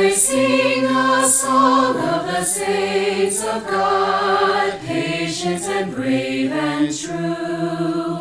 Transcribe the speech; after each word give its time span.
I 0.00 0.12
sing 0.12 0.84
a 0.84 1.26
song 1.26 1.96
of 1.96 2.24
the 2.24 2.44
saints 2.44 3.42
of 3.42 3.66
God, 3.66 4.80
patient 4.82 5.60
and 5.64 5.92
brave 5.92 6.52
and 6.52 6.86
true, 6.96 8.18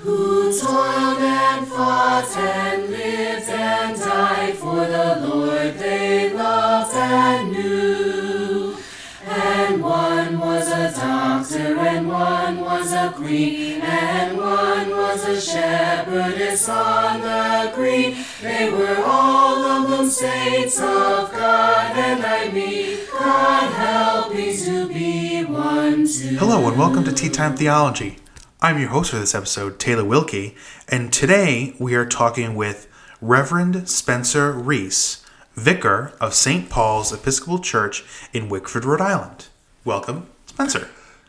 who 0.00 0.58
toiled 0.58 1.20
and 1.20 1.68
fought 1.68 2.34
and 2.34 2.88
lived 2.88 3.50
and 3.50 3.98
died 3.98 4.54
for 4.54 4.86
the 4.86 5.28
Lord 5.28 5.74
they 5.78 6.32
loved 6.32 6.96
and 6.96 7.52
knew. 7.52 8.78
And 9.26 9.82
one 9.82 10.38
was 10.38 10.68
a 10.68 10.90
doctor, 10.98 11.78
and 11.78 12.08
one 12.08 12.60
was 12.62 12.90
a 12.94 13.12
queen, 13.14 13.82
and 13.82 14.38
one 14.38 14.88
was 14.88 15.24
a 15.24 15.38
shepherdess 15.38 16.70
on 16.70 17.20
the 17.20 17.70
green. 17.74 18.16
They 18.40 18.70
were 18.70 19.02
all 19.04 19.64
of 19.64 19.90
them 19.90 20.08
saints 20.08 20.78
of 20.78 21.32
God, 21.32 21.96
and 21.96 22.24
I 22.24 22.48
mean, 22.52 23.00
God 23.12 23.72
help 23.72 24.32
me 24.32 24.56
to 24.58 24.86
be 24.86 25.44
one 25.44 26.06
too. 26.06 26.36
Hello 26.36 26.68
and 26.68 26.78
welcome 26.78 27.02
to 27.02 27.12
Tea 27.12 27.30
Time 27.30 27.56
Theology. 27.56 28.18
I'm 28.60 28.78
your 28.78 28.90
host 28.90 29.10
for 29.10 29.18
this 29.18 29.34
episode, 29.34 29.80
Taylor 29.80 30.04
Wilkie, 30.04 30.54
and 30.86 31.12
today 31.12 31.74
we 31.80 31.96
are 31.96 32.06
talking 32.06 32.54
with 32.54 32.86
Reverend 33.20 33.88
Spencer 33.88 34.52
Reece, 34.52 35.26
Vicar 35.56 36.12
of 36.20 36.32
St. 36.32 36.70
Paul's 36.70 37.12
Episcopal 37.12 37.58
Church 37.58 38.04
in 38.32 38.48
Wickford, 38.48 38.84
Rhode 38.84 39.00
Island. 39.00 39.48
Welcome, 39.84 40.28
Spencer. 40.46 40.88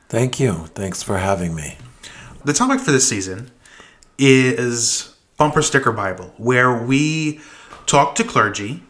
Thank 0.09 0.39
you. 0.39 0.67
Thanks 0.76 1.01
for 1.01 1.17
having 1.17 1.55
me. 1.55 1.79
The 2.45 2.53
topic 2.53 2.79
for 2.79 2.91
this 2.91 3.09
season 3.09 3.49
is 4.20 5.15
Bumper 5.39 5.61
Sticker 5.61 5.93
Bible, 5.93 6.34
where 6.38 6.75
we 6.75 7.39
talk 7.85 8.13
to 8.16 8.25
clergy 8.25 8.84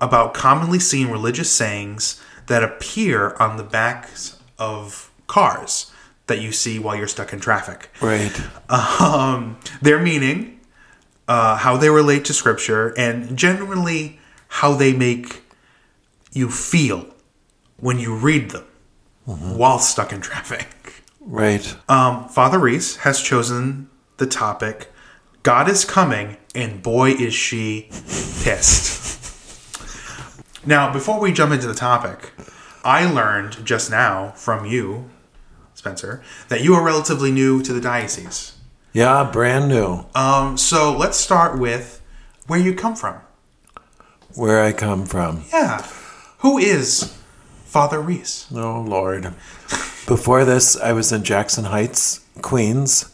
about 0.00 0.32
commonly 0.32 0.78
seen 0.78 1.08
religious 1.08 1.50
sayings 1.50 2.22
that 2.46 2.62
appear 2.62 3.34
on 3.40 3.56
the 3.56 3.64
backs 3.64 4.38
of 4.60 5.10
cars 5.26 5.90
that 6.28 6.40
you 6.40 6.52
see 6.52 6.78
while 6.78 6.94
you're 6.94 7.08
stuck 7.08 7.32
in 7.32 7.40
traffic. 7.40 7.90
Right. 8.00 8.32
Um, 8.70 9.58
their 9.82 9.98
meaning, 9.98 10.60
uh, 11.26 11.56
how 11.56 11.76
they 11.76 11.90
relate 11.90 12.24
to 12.26 12.32
Scripture, 12.32 12.94
and 12.96 13.36
generally 13.36 14.20
how 14.48 14.74
they 14.74 14.92
make 14.92 15.42
you 16.32 16.48
feel 16.48 17.12
when 17.78 17.98
you 17.98 18.14
read 18.14 18.50
them 18.50 18.66
while 19.24 19.80
stuck 19.80 20.12
in 20.12 20.20
traffic. 20.20 21.02
Right. 21.20 21.76
Um, 21.88 22.28
Father 22.28 22.60
Reece 22.60 22.96
has 22.98 23.20
chosen 23.20 23.90
the 24.18 24.26
topic 24.26 24.88
God 25.42 25.68
is 25.68 25.84
coming, 25.84 26.36
and 26.54 26.82
boy, 26.82 27.10
is 27.10 27.34
she 27.34 27.88
pissed. 28.42 29.20
now, 30.66 30.92
before 30.92 31.18
we 31.18 31.32
jump 31.32 31.52
into 31.52 31.66
the 31.66 31.74
topic, 31.74 32.30
I 32.84 33.10
learned 33.10 33.64
just 33.64 33.90
now 33.90 34.30
from 34.30 34.66
you, 34.66 35.10
Spencer, 35.74 36.22
that 36.48 36.62
you 36.62 36.74
are 36.74 36.84
relatively 36.84 37.32
new 37.32 37.60
to 37.62 37.72
the 37.72 37.80
diocese. 37.80 38.56
Yeah, 38.92 39.28
brand 39.32 39.68
new. 39.68 40.04
Um, 40.14 40.56
so 40.56 40.96
let's 40.96 41.16
start 41.16 41.58
with 41.58 42.00
where 42.46 42.60
you 42.60 42.74
come 42.74 42.94
from. 42.94 43.16
Where 44.34 44.62
I 44.62 44.72
come 44.72 45.06
from. 45.06 45.44
Yeah. 45.52 45.82
Who 46.38 46.58
is 46.58 47.16
Father 47.64 48.00
Reece? 48.00 48.46
Oh, 48.54 48.80
Lord. 48.80 49.34
Before 50.06 50.44
this, 50.44 50.76
I 50.78 50.92
was 50.92 51.10
in 51.10 51.24
Jackson 51.24 51.64
Heights, 51.64 52.20
Queens. 52.42 53.11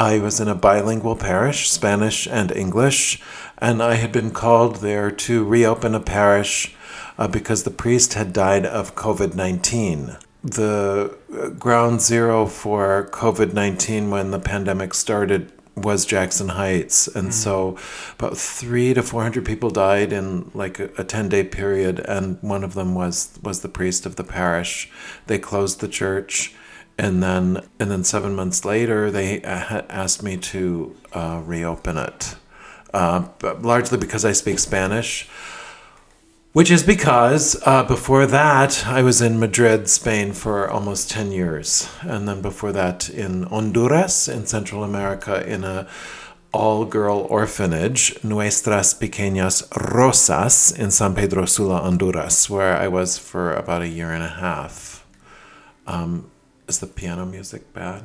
I 0.00 0.18
was 0.18 0.40
in 0.40 0.48
a 0.48 0.54
bilingual 0.54 1.14
parish, 1.14 1.68
Spanish 1.68 2.26
and 2.26 2.50
English, 2.50 3.20
and 3.58 3.82
I 3.82 3.96
had 3.96 4.12
been 4.12 4.30
called 4.30 4.76
there 4.76 5.10
to 5.10 5.44
reopen 5.44 5.94
a 5.94 6.00
parish 6.00 6.74
uh, 7.18 7.28
because 7.28 7.64
the 7.64 7.70
priest 7.70 8.14
had 8.14 8.32
died 8.32 8.64
of 8.64 8.94
COVID 8.94 9.34
19. 9.34 10.16
The 10.42 11.14
uh, 11.30 11.48
ground 11.50 12.00
zero 12.00 12.46
for 12.46 13.10
COVID 13.12 13.52
19 13.52 14.08
when 14.08 14.30
the 14.30 14.38
pandemic 14.38 14.94
started 14.94 15.52
was 15.76 16.06
Jackson 16.06 16.48
Heights. 16.48 17.06
And 17.06 17.34
so 17.34 17.76
about 18.18 18.38
three 18.38 18.94
to 18.94 19.02
400 19.02 19.44
people 19.44 19.68
died 19.68 20.14
in 20.14 20.50
like 20.54 20.80
a, 20.80 20.88
a 20.96 21.04
10 21.04 21.28
day 21.28 21.44
period. 21.44 22.00
And 22.00 22.38
one 22.40 22.64
of 22.64 22.72
them 22.72 22.94
was, 22.94 23.38
was 23.42 23.60
the 23.60 23.68
priest 23.68 24.06
of 24.06 24.16
the 24.16 24.24
parish. 24.24 24.90
They 25.26 25.38
closed 25.38 25.80
the 25.80 25.88
church. 25.88 26.54
And 27.00 27.22
then, 27.22 27.66
and 27.78 27.90
then 27.90 28.04
seven 28.04 28.34
months 28.34 28.66
later, 28.66 29.10
they 29.10 29.40
uh, 29.40 29.80
asked 29.88 30.22
me 30.22 30.36
to 30.36 30.94
uh, 31.14 31.40
reopen 31.46 31.96
it, 31.96 32.36
uh, 32.92 33.26
largely 33.62 33.96
because 33.96 34.22
I 34.22 34.32
speak 34.32 34.58
Spanish. 34.58 35.26
Which 36.52 36.70
is 36.70 36.82
because 36.82 37.56
uh, 37.64 37.84
before 37.84 38.26
that, 38.26 38.86
I 38.86 39.00
was 39.02 39.22
in 39.22 39.40
Madrid, 39.40 39.88
Spain 39.88 40.32
for 40.32 40.68
almost 40.68 41.10
10 41.10 41.32
years. 41.32 41.88
And 42.02 42.28
then 42.28 42.42
before 42.42 42.72
that, 42.72 43.08
in 43.08 43.44
Honduras, 43.44 44.28
in 44.28 44.44
Central 44.44 44.84
America, 44.84 45.42
in 45.48 45.64
a 45.64 45.88
all 46.52 46.84
girl 46.84 47.26
orphanage, 47.30 48.22
Nuestras 48.22 48.92
Pequeñas 48.92 49.64
Rosas, 49.90 50.70
in 50.70 50.90
San 50.90 51.14
Pedro 51.14 51.46
Sula, 51.46 51.80
Honduras, 51.80 52.50
where 52.50 52.76
I 52.76 52.88
was 52.88 53.16
for 53.16 53.54
about 53.54 53.80
a 53.80 53.88
year 53.88 54.10
and 54.10 54.22
a 54.22 54.28
half. 54.28 55.06
Um, 55.86 56.30
is 56.70 56.78
the 56.78 56.86
piano 56.86 57.26
music 57.26 57.74
bad? 57.74 58.04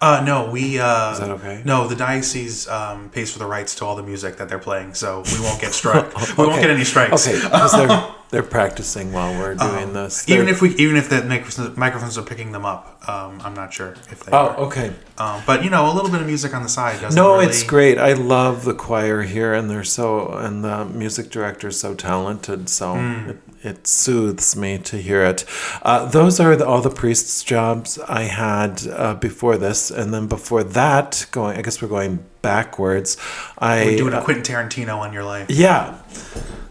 Uh, 0.00 0.22
no, 0.24 0.50
we. 0.50 0.78
Uh, 0.78 1.12
Is 1.12 1.20
that 1.20 1.30
okay? 1.30 1.62
No, 1.64 1.88
the 1.88 1.96
diocese 1.96 2.68
um, 2.68 3.08
pays 3.08 3.32
for 3.32 3.38
the 3.38 3.46
rights 3.46 3.74
to 3.76 3.84
all 3.86 3.96
the 3.96 4.02
music 4.02 4.36
that 4.36 4.48
they're 4.48 4.58
playing, 4.58 4.92
so 4.92 5.22
we 5.32 5.40
won't 5.40 5.60
get 5.60 5.72
struck. 5.72 6.12
We 6.38 6.46
won't 6.46 6.60
get 6.60 6.70
any 6.70 6.84
strikes. 6.84 7.26
Okay, 7.26 7.40
because 7.40 7.72
they're, 7.72 7.88
they're 8.30 8.42
practicing 8.42 9.12
while 9.12 9.32
we're 9.38 9.54
doing 9.54 9.92
this. 9.92 10.28
Even 10.28 10.46
They're- 10.46 10.54
if 10.54 10.60
we, 10.62 10.70
even 10.76 10.96
if 10.96 11.08
the 11.08 11.22
microphones, 11.24 11.76
microphones 11.76 12.18
are 12.18 12.22
picking 12.22 12.52
them 12.52 12.64
up, 12.64 13.00
um, 13.08 13.40
I'm 13.44 13.54
not 13.54 13.72
sure 13.72 13.94
if 14.10 14.24
they. 14.24 14.32
Oh, 14.32 14.36
are. 14.48 14.56
okay. 14.66 14.92
Um, 15.18 15.42
but 15.46 15.62
you 15.64 15.70
know, 15.70 15.90
a 15.90 15.94
little 15.94 16.10
bit 16.10 16.20
of 16.20 16.26
music 16.26 16.52
on 16.54 16.62
the 16.62 16.68
side 16.68 17.00
doesn't. 17.00 17.16
No, 17.16 17.34
really- 17.34 17.46
it's 17.46 17.62
great. 17.62 17.98
I 17.98 18.12
love 18.14 18.64
the 18.64 18.74
choir 18.74 19.22
here, 19.22 19.54
and 19.54 19.70
they're 19.70 19.84
so 19.84 20.28
and 20.32 20.64
the 20.64 20.84
music 20.86 21.30
director 21.30 21.68
is 21.68 21.78
so 21.78 21.94
talented. 21.94 22.68
So 22.68 22.96
it, 22.96 23.38
it 23.62 23.86
soothes 23.86 24.56
me 24.56 24.78
to 24.78 24.96
hear 24.96 25.22
it. 25.24 25.44
Uh, 25.82 26.06
those 26.06 26.40
are 26.40 26.56
the, 26.56 26.66
all 26.66 26.82
the 26.82 26.90
priests' 26.90 27.44
jobs 27.44 27.98
I 28.08 28.22
had 28.22 28.86
uh, 28.88 29.14
before 29.14 29.56
this, 29.56 29.90
and 29.90 30.12
then 30.12 30.26
before 30.26 30.64
that, 30.64 31.26
going. 31.30 31.56
I 31.58 31.62
guess 31.62 31.80
we're 31.80 31.88
going 31.88 32.24
backwards. 32.42 33.16
I 33.58 33.84
We're 33.84 33.96
doing 33.98 34.14
a 34.14 34.18
uh, 34.18 34.24
Quentin 34.24 34.42
Tarantino 34.44 34.98
on 34.98 35.12
your 35.12 35.24
life. 35.24 35.46
yeah, 35.48 35.98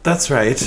that's 0.06 0.32
right. 0.32 0.62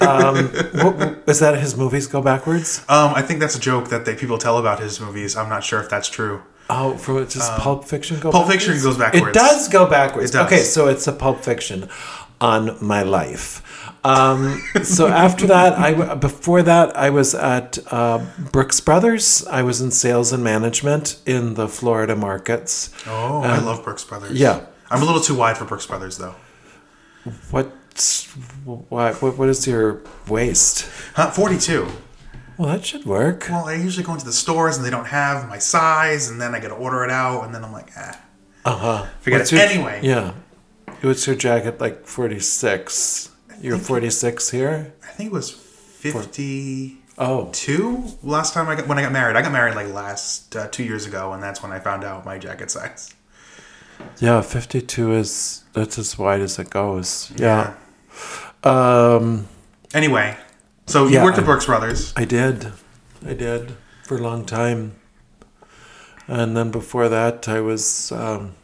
Um, 0.00 0.46
what, 0.46 1.22
is 1.26 1.40
that 1.40 1.58
his 1.60 1.76
movies 1.76 2.06
go 2.06 2.22
backwards? 2.22 2.78
Um, 2.88 3.12
I 3.14 3.22
think 3.22 3.40
that's 3.40 3.56
a 3.56 3.60
joke 3.60 3.88
that 3.90 4.04
they 4.04 4.14
people 4.14 4.38
tell 4.38 4.58
about 4.58 4.80
his 4.80 5.00
movies. 5.00 5.36
I'm 5.36 5.48
not 5.48 5.62
sure 5.62 5.80
if 5.80 5.90
that's 5.90 6.08
true. 6.08 6.42
Oh, 6.68 6.96
for 6.96 7.24
does 7.24 7.48
Pulp 7.58 7.84
Fiction 7.84 8.18
go? 8.18 8.30
Pulp 8.32 8.46
backwards? 8.46 8.64
Fiction 8.64 8.82
goes 8.82 8.98
backwards. 8.98 9.28
It 9.28 9.34
does 9.34 9.68
go 9.68 9.88
backwards. 9.88 10.30
It 10.30 10.32
does. 10.34 10.46
Okay, 10.46 10.62
so 10.62 10.88
it's 10.88 11.06
a 11.06 11.12
Pulp 11.12 11.40
Fiction 11.44 11.88
on 12.40 12.76
my 12.84 13.02
life. 13.02 13.62
Um, 14.04 14.62
so 14.82 15.06
after 15.26 15.46
that, 15.46 15.74
I 15.74 16.14
before 16.14 16.62
that 16.62 16.96
I 16.96 17.10
was 17.10 17.34
at 17.34 17.78
uh, 17.92 18.24
Brooks 18.52 18.80
Brothers. 18.80 19.46
I 19.46 19.62
was 19.62 19.80
in 19.80 19.90
sales 19.90 20.32
and 20.32 20.42
management 20.42 21.20
in 21.26 21.54
the 21.54 21.68
Florida 21.68 22.16
markets. 22.16 22.92
Oh, 23.06 23.42
I 23.42 23.58
love 23.58 23.84
Brooks 23.84 24.04
Brothers. 24.04 24.30
Um, 24.30 24.36
yeah. 24.36 24.66
I'm 24.90 25.02
a 25.02 25.04
little 25.04 25.20
too 25.20 25.34
wide 25.36 25.58
for 25.58 25.64
Brooks 25.64 25.86
Brothers 25.86 26.18
though. 26.18 26.34
What's 27.50 27.70
what? 28.64 29.22
What, 29.22 29.38
what 29.38 29.48
is 29.48 29.66
your 29.66 30.02
waist? 30.28 30.88
Huh, 31.14 31.30
42. 31.30 31.88
Well, 32.58 32.68
that 32.68 32.86
should 32.86 33.04
work. 33.04 33.46
Well, 33.50 33.66
I 33.66 33.74
usually 33.74 34.04
go 34.04 34.14
into 34.14 34.24
the 34.24 34.32
stores 34.32 34.76
and 34.76 34.86
they 34.86 34.90
don't 34.90 35.06
have 35.06 35.48
my 35.48 35.58
size, 35.58 36.30
and 36.30 36.40
then 36.40 36.54
I 36.54 36.60
got 36.60 36.68
to 36.68 36.74
order 36.74 37.04
it 37.04 37.10
out, 37.10 37.44
and 37.44 37.54
then 37.54 37.64
I'm 37.64 37.72
like, 37.72 37.90
ah. 37.96 38.20
Uh 38.64 38.76
huh. 38.76 39.06
Forget 39.20 39.52
it. 39.52 39.52
Anyway. 39.52 40.00
Yeah. 40.02 40.32
What's 41.02 41.26
your 41.26 41.36
jacket 41.36 41.80
like? 41.80 42.06
Forty 42.06 42.40
six. 42.40 43.30
You're 43.60 43.78
forty 43.78 44.10
six 44.10 44.50
here. 44.50 44.94
I 45.02 45.08
think 45.08 45.30
it 45.30 45.32
was 45.32 45.50
50. 45.50 46.98
Oh. 47.18 47.50
Two? 47.52 48.04
last 48.22 48.54
time 48.54 48.68
I 48.68 48.74
got 48.74 48.88
when 48.88 48.98
I 48.98 49.02
got 49.02 49.12
married. 49.12 49.36
I 49.36 49.42
got 49.42 49.52
married 49.52 49.74
like 49.74 49.88
last 49.88 50.54
uh, 50.56 50.68
two 50.68 50.84
years 50.84 51.06
ago, 51.06 51.32
and 51.32 51.42
that's 51.42 51.62
when 51.62 51.72
I 51.72 51.78
found 51.78 52.04
out 52.04 52.24
my 52.24 52.38
jacket 52.38 52.70
size. 52.70 53.14
Yeah, 54.18 54.42
52 54.42 55.12
is 55.14 55.64
that's 55.72 55.98
as 55.98 56.18
wide 56.18 56.40
as 56.40 56.58
it 56.58 56.70
goes. 56.70 57.32
Yeah. 57.36 57.74
Um 58.62 59.48
Anyway, 59.94 60.36
so 60.86 61.06
you 61.06 61.14
Yeah, 61.14 61.24
worked 61.24 61.38
at 61.38 61.44
Brooks 61.44 61.66
Brothers. 61.66 62.12
I 62.16 62.24
did. 62.24 62.72
I 63.26 63.34
did 63.34 63.72
for 64.04 64.16
a 64.16 64.20
long 64.20 64.44
time. 64.44 64.96
And 66.28 66.56
then 66.56 66.70
before 66.70 67.08
that 67.08 67.48
I 67.48 67.60
was 67.60 68.12
um 68.12 68.54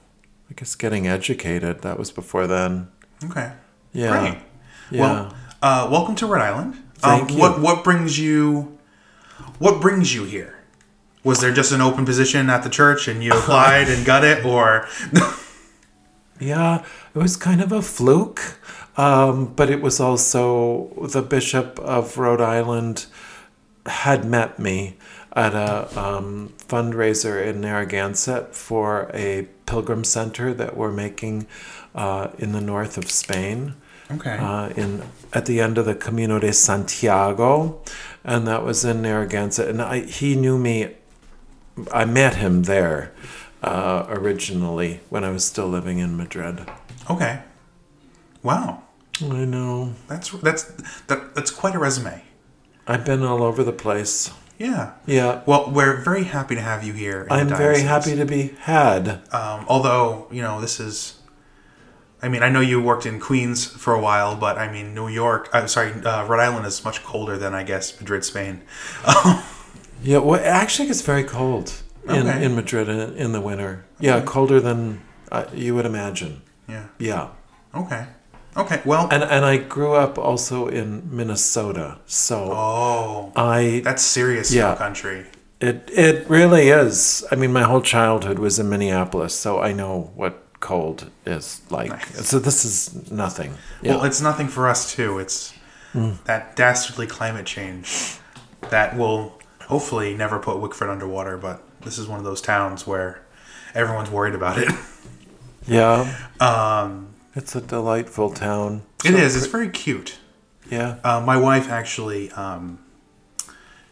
I 0.51 0.55
guess 0.55 0.75
getting 0.75 1.07
educated. 1.07 1.83
That 1.83 1.99
was 1.99 2.11
before 2.11 2.47
then. 2.47 2.89
Okay. 3.25 3.53
Yeah. 3.93 4.19
Great. 4.19 4.39
Yeah. 4.91 5.01
Well, 5.01 5.35
uh, 5.63 5.89
welcome 5.91 6.15
to 6.17 6.27
Rhode 6.27 6.43
Island. 6.43 6.77
Thank 6.97 7.31
um, 7.31 7.37
you. 7.37 7.41
What 7.41 7.61
what 7.61 7.85
brings 7.85 8.19
you? 8.19 8.79
What 9.59 9.81
brings 9.81 10.15
you 10.15 10.25
here? 10.25 10.59
Was 11.25 11.41
there 11.41 11.53
just 11.53 11.73
an 11.73 11.81
open 11.81 12.05
position 12.05 12.51
at 12.51 12.65
the 12.65 12.69
church 12.69 13.09
and 13.09 13.23
you 13.23 13.33
applied 13.39 13.89
and 13.89 14.05
got 14.05 14.25
it, 14.25 14.45
or 14.45 14.87
Yeah, 16.41 16.85
it 17.15 17.19
was 17.19 17.37
kind 17.37 17.61
of 17.61 17.73
a 17.73 17.83
fluke, 17.83 18.59
um, 18.97 19.53
but 19.55 19.71
it 19.71 19.83
was 19.83 20.01
also 20.01 20.89
the 21.09 21.23
Bishop 21.23 21.79
of 21.81 22.17
Rhode 22.19 22.41
Island 22.41 23.07
had 23.87 24.25
met 24.25 24.59
me 24.59 24.97
at 25.35 25.55
a 25.55 25.99
um, 25.99 26.53
fundraiser 26.69 27.45
in 27.45 27.61
Narragansett 27.61 28.55
for 28.55 29.11
a 29.15 29.49
pilgrim 29.67 30.05
center 30.05 30.53
that 30.55 30.77
we're 30.77 30.93
making 30.93 31.47
uh, 31.95 32.29
in 32.39 32.53
the 32.53 32.61
north 32.61 32.97
of 32.99 33.11
Spain. 33.11 33.75
Okay. 34.11 34.37
Uh, 34.37 34.69
in 34.71 35.03
at 35.33 35.47
the 35.47 35.61
end 35.61 35.79
of 35.79 35.87
the 35.87 35.95
Camino 35.95 36.39
de 36.39 36.53
Santiago, 36.53 37.81
and 38.23 38.47
that 38.47 38.63
was 38.63 38.85
in 38.85 39.01
Narragansett. 39.01 39.69
And 39.69 39.81
I, 39.81 40.01
he 40.01 40.37
knew 40.37 40.59
me. 40.59 40.97
I 41.91 42.05
met 42.05 42.37
him 42.37 42.65
there 42.65 43.13
uh, 43.63 44.05
originally 44.09 45.01
when 45.09 45.25
I 45.25 45.31
was 45.31 45.45
still 45.47 45.69
living 45.69 45.99
in 45.99 46.17
Madrid. 46.17 46.67
Okay. 47.11 47.43
Wow. 48.43 48.83
I 49.23 49.45
know. 49.45 49.95
That's 50.09 50.31
that's 50.31 50.65
that, 51.07 51.35
that's 51.35 51.51
quite 51.51 51.75
a 51.75 51.79
resume. 51.79 52.23
I've 52.87 53.05
been 53.05 53.23
all 53.23 53.43
over 53.43 53.63
the 53.63 53.73
place. 53.73 54.33
Yeah. 54.59 54.93
Yeah. 55.07 55.43
Well, 55.47 55.71
we're 55.71 55.97
very 55.97 56.25
happy 56.25 56.55
to 56.55 56.61
have 56.61 56.83
you 56.85 56.93
here. 56.93 57.27
I'm 57.31 57.49
very 57.49 57.81
happy 57.83 58.17
to 58.17 58.25
be 58.25 58.55
had. 58.61 59.23
Um, 59.33 59.65
although 59.69 60.27
you 60.31 60.43
know 60.43 60.61
this 60.61 60.81
is, 60.81 61.21
I 62.23 62.29
mean, 62.29 62.43
I 62.43 62.49
know 62.49 62.61
you 62.61 62.81
worked 62.81 63.07
in 63.07 63.21
Queens 63.21 63.67
for 63.67 63.95
a 63.95 64.01
while, 64.01 64.35
but 64.37 64.59
I 64.59 64.71
mean, 64.73 64.95
New 64.95 65.09
York. 65.09 65.49
I'm 65.53 65.69
sorry, 65.69 65.93
uh, 65.93 66.27
Rhode 66.27 66.41
Island 66.41 66.67
is 66.67 66.85
much 66.85 67.05
colder 67.05 67.37
than 67.37 67.55
I 67.55 67.63
guess 67.65 67.99
Madrid, 68.01 68.25
Spain. 68.25 68.63
Yeah, 70.05 70.19
well, 70.19 70.41
it 70.41 70.47
actually 70.47 70.89
gets 70.89 71.01
very 71.03 71.23
cold 71.23 71.73
in, 72.09 72.27
Okay. 72.27 72.45
in 72.45 72.57
Madrid 72.57 72.89
in, 72.89 73.15
in 73.17 73.31
the 73.33 73.41
winter. 73.41 73.85
Yeah, 74.01 74.21
colder 74.23 74.59
than 74.61 75.01
uh, 75.31 75.45
you 75.55 75.77
would 75.77 75.87
imagine. 75.87 76.43
Yeah. 76.69 76.87
Yeah. 76.99 77.29
Okay. 77.75 78.07
Okay. 78.57 78.83
Well. 78.85 79.09
And 79.11 79.23
and 79.23 79.45
I 79.45 79.57
grew 79.57 79.95
up 79.95 80.19
also 80.19 80.69
in 80.69 81.15
Minnesota, 81.15 81.99
so 82.07 82.51
oh, 82.53 83.33
I 83.37 83.81
that's 83.85 84.03
serious 84.03 84.53
Yeah. 84.53 84.75
country. 84.77 85.27
it 85.61 85.91
it 85.93 86.29
really 86.29 86.69
is. 86.69 87.25
I 87.31 87.37
mean, 87.37 87.53
my 87.53 87.63
whole 87.63 87.83
childhood 87.83 88.39
was 88.39 88.59
in 88.59 88.69
Minneapolis, 88.69 89.35
so 89.35 89.61
I 89.61 89.73
know 89.73 90.11
what 90.15 90.43
cold 90.61 91.11
is 91.27 91.61
like. 91.71 91.91
Nice. 91.91 92.29
So 92.29 92.39
this 92.39 92.65
is 92.65 93.11
nothing. 93.11 93.55
Yeah. 93.83 93.97
Well, 93.97 94.05
it's 94.05 94.21
nothing 94.21 94.49
for 94.49 94.69
us 94.69 94.95
too. 94.95 95.19
It's 95.19 95.55
mm. 95.95 96.23
that 96.25 96.57
dastardly 96.57 97.07
climate 97.07 97.47
change 97.47 98.19
that 98.71 98.97
will 98.97 99.39
hopefully 99.67 100.15
never 100.15 100.39
put 100.39 100.59
Wickford 100.61 100.89
underwater. 100.91 101.37
But 101.37 101.63
this 101.83 101.99
is 101.99 102.07
one 102.07 102.19
of 102.19 102.25
those 102.25 102.41
towns 102.41 102.87
where 102.87 103.23
everyone's 103.75 104.11
worried 104.11 104.35
about 104.35 104.59
it. 104.59 104.71
yeah. 105.67 106.17
Um, 106.41 107.15
It's 107.35 107.55
a 107.57 107.61
delightful 107.61 108.31
town. 108.31 108.83
it 109.05 109.15
is. 109.15 109.37
It's 109.37 109.47
very 109.47 109.69
cute. 109.71 110.19
Yeah. 110.71 110.97
Uh, 111.05 111.21
my 111.21 111.37
wife 111.37 111.69
actually, 111.71 112.31
um, 112.33 112.79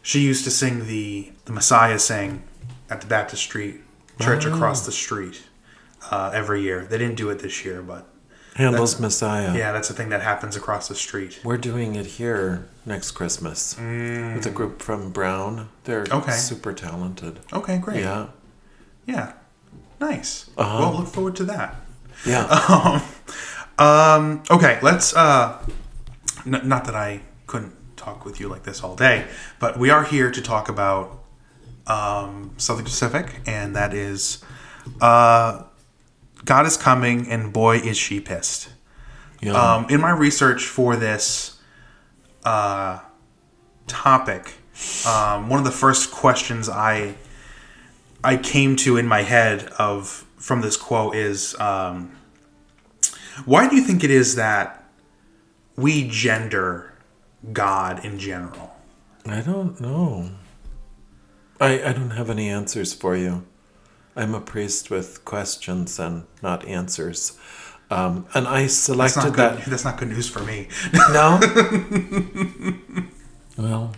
she 0.02 0.20
used 0.20 0.44
to 0.44 0.50
sing 0.50 0.86
the 0.86 1.32
the 1.44 1.52
Messiah 1.52 1.98
sing 1.98 2.42
at 2.88 3.00
the 3.00 3.06
Baptist 3.06 3.42
Street 3.42 3.80
Church 4.20 4.44
across 4.44 4.84
the 4.86 4.92
street 4.92 5.42
uh, 6.10 6.30
every 6.34 6.62
year. 6.62 6.84
They 6.84 6.98
didn't 6.98 7.16
do 7.16 7.30
it 7.30 7.38
this 7.40 7.64
year, 7.64 7.82
but 7.82 8.06
Handel's 8.54 9.00
Messiah. 9.00 9.56
yeah, 9.56 9.72
that's 9.72 9.88
a 9.90 9.94
thing 9.94 10.10
that 10.10 10.22
happens 10.22 10.56
across 10.56 10.88
the 10.88 10.94
street. 10.94 11.40
We're 11.44 11.56
doing 11.58 11.94
it 11.96 12.06
here 12.06 12.66
next 12.84 13.12
Christmas 13.12 13.76
with 13.78 14.46
a 14.46 14.50
group 14.50 14.82
from 14.82 15.10
Brown. 15.10 15.68
They're 15.84 16.04
Mm. 16.04 16.18
Okay. 16.22 16.32
super 16.32 16.72
talented. 16.72 17.40
Okay, 17.52 17.78
great. 17.78 18.00
Yeah. 18.00 18.26
Yeah. 19.06 19.32
Nice. 20.00 20.48
Uh-huh. 20.56 20.78
Well, 20.80 20.98
look 21.00 21.08
forward 21.08 21.36
to 21.36 21.44
that. 21.44 21.76
Yeah. 22.26 23.00
Um, 23.78 24.42
okay, 24.50 24.78
let's. 24.82 25.16
Uh, 25.16 25.58
n- 26.44 26.60
not 26.68 26.84
that 26.84 26.94
I 26.94 27.22
couldn't 27.46 27.72
talk 27.96 28.26
with 28.26 28.38
you 28.38 28.46
like 28.46 28.62
this 28.64 28.82
all 28.84 28.94
day, 28.94 29.26
but 29.58 29.78
we 29.78 29.88
are 29.88 30.04
here 30.04 30.30
to 30.30 30.42
talk 30.42 30.68
about 30.68 31.22
um, 31.86 32.50
something 32.58 32.84
specific, 32.84 33.40
and 33.46 33.74
that 33.74 33.94
is 33.94 34.44
uh, 35.00 35.62
God 36.44 36.66
is 36.66 36.76
coming, 36.76 37.26
and 37.30 37.54
boy, 37.54 37.76
is 37.78 37.96
she 37.96 38.20
pissed. 38.20 38.68
yeah. 39.40 39.52
Um, 39.52 39.86
in 39.88 39.98
my 40.02 40.10
research 40.10 40.66
for 40.66 40.94
this 40.94 41.58
uh, 42.44 42.98
topic, 43.86 44.56
um, 45.06 45.48
one 45.48 45.58
of 45.58 45.64
the 45.64 45.72
first 45.72 46.10
questions 46.10 46.68
I 46.68 47.14
I 48.22 48.36
came 48.36 48.76
to 48.76 48.96
in 48.96 49.06
my 49.06 49.22
head 49.22 49.64
of 49.78 50.26
from 50.36 50.60
this 50.60 50.76
quote 50.76 51.14
is 51.14 51.58
um, 51.60 52.16
why 53.44 53.68
do 53.68 53.76
you 53.76 53.82
think 53.82 54.04
it 54.04 54.10
is 54.10 54.36
that 54.36 54.84
we 55.76 56.08
gender 56.08 56.92
God 57.52 58.04
in 58.04 58.18
general? 58.18 58.74
I 59.26 59.40
don't 59.40 59.80
know. 59.80 60.30
I, 61.60 61.82
I 61.82 61.92
don't 61.92 62.10
have 62.10 62.30
any 62.30 62.48
answers 62.48 62.92
for 62.92 63.16
you. 63.16 63.46
I'm 64.16 64.34
a 64.34 64.40
priest 64.40 64.90
with 64.90 65.24
questions 65.24 65.98
and 65.98 66.24
not 66.42 66.66
answers. 66.66 67.38
Um, 67.90 68.26
and 68.34 68.46
I 68.46 68.66
selected 68.66 69.34
good. 69.34 69.34
that. 69.34 69.64
That's 69.66 69.84
not 69.84 69.98
good 69.98 70.08
news 70.08 70.28
for 70.28 70.40
me. 70.40 70.68
No? 70.92 71.40
well. 73.58 73.94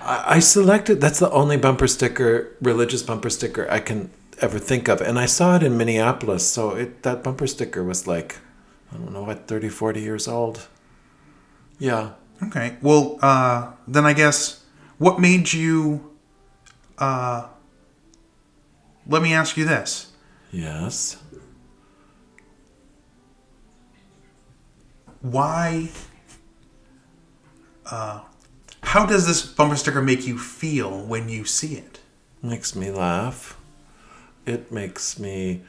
I, 0.00 0.38
selected, 0.38 1.00
that's 1.00 1.18
the 1.18 1.30
only 1.30 1.56
bumper 1.56 1.88
sticker, 1.88 2.56
religious 2.60 3.02
bumper 3.02 3.30
sticker 3.30 3.68
I 3.70 3.80
can 3.80 4.10
ever 4.40 4.58
think 4.58 4.88
of. 4.88 5.00
And 5.00 5.18
I 5.18 5.26
saw 5.26 5.56
it 5.56 5.62
in 5.62 5.76
Minneapolis. 5.76 6.48
So 6.48 6.70
it, 6.70 7.02
that 7.02 7.22
bumper 7.24 7.46
sticker 7.46 7.82
was 7.82 8.06
like, 8.06 8.38
I 8.92 8.96
don't 8.96 9.12
know, 9.12 9.22
what, 9.22 9.48
30, 9.48 9.68
40 9.68 10.00
years 10.00 10.28
old? 10.28 10.68
Yeah. 11.78 12.12
Okay. 12.42 12.76
Well, 12.82 13.18
uh, 13.22 13.72
then 13.86 14.04
I 14.04 14.12
guess 14.12 14.64
what 14.98 15.18
made 15.20 15.52
you? 15.52 16.16
Uh, 16.98 17.48
let 19.06 19.22
me 19.22 19.32
ask 19.32 19.56
you 19.56 19.64
this: 19.64 20.12
Yes. 20.50 21.16
Why? 25.20 25.90
Uh, 27.90 28.20
how 28.86 29.04
does 29.06 29.26
this 29.26 29.44
bumper 29.44 29.76
sticker 29.76 30.02
make 30.02 30.26
you 30.26 30.38
feel 30.38 31.04
when 31.04 31.28
you 31.28 31.44
see 31.44 31.74
it? 31.74 32.00
Makes 32.42 32.74
me 32.74 32.90
laugh. 32.90 33.58
It 34.46 34.70
makes 34.70 35.18
me, 35.18 35.62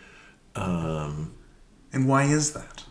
um, 0.55 1.33
And 1.91 2.07
why 2.07 2.23
is 2.25 2.53
that? 2.53 2.83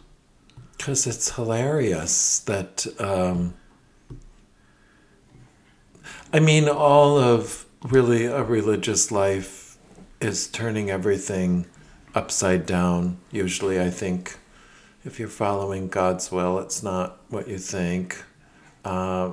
because 0.77 1.07
it's 1.07 1.33
hilarious 1.33 2.39
that, 2.41 2.87
um, 3.01 3.55
I 6.33 6.39
mean, 6.39 6.69
all 6.69 7.19
of 7.19 7.67
really 7.83 8.27
a 8.27 8.43
religious 8.45 9.11
life 9.11 9.79
is 10.21 10.47
turning 10.47 10.91
everything 10.91 11.67
upside 12.15 12.67
down. 12.67 13.19
Usually, 13.33 13.81
I 13.81 13.91
think 13.91 14.39
if 15.05 15.19
you're 15.19 15.29
following 15.29 15.89
God's 15.89 16.31
will, 16.31 16.59
it's 16.61 16.83
not 16.83 17.19
what 17.31 17.49
you 17.49 17.59
think. 17.59 18.23
Uh, 18.85 19.33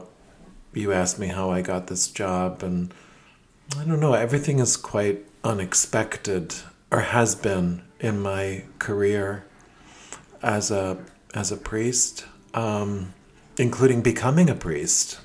you 0.74 0.92
asked 0.92 1.20
me 1.20 1.28
how 1.28 1.52
I 1.52 1.62
got 1.62 1.88
this 1.88 2.08
job, 2.08 2.64
and 2.64 2.94
I 3.78 3.84
don't 3.84 4.00
know, 4.00 4.14
everything 4.14 4.60
is 4.60 4.78
quite 4.78 5.26
unexpected, 5.44 6.56
or 6.92 7.00
has 7.00 7.36
been 7.36 7.82
in 8.00 8.20
my 8.20 8.64
career 8.80 9.46
as 10.42 10.72
a 10.72 10.98
as 11.34 11.52
a 11.52 11.58
priest, 11.58 12.26
um, 12.54 13.14
including 13.58 14.02
becoming 14.02 14.50
a 14.50 14.56
priest. 14.56 15.20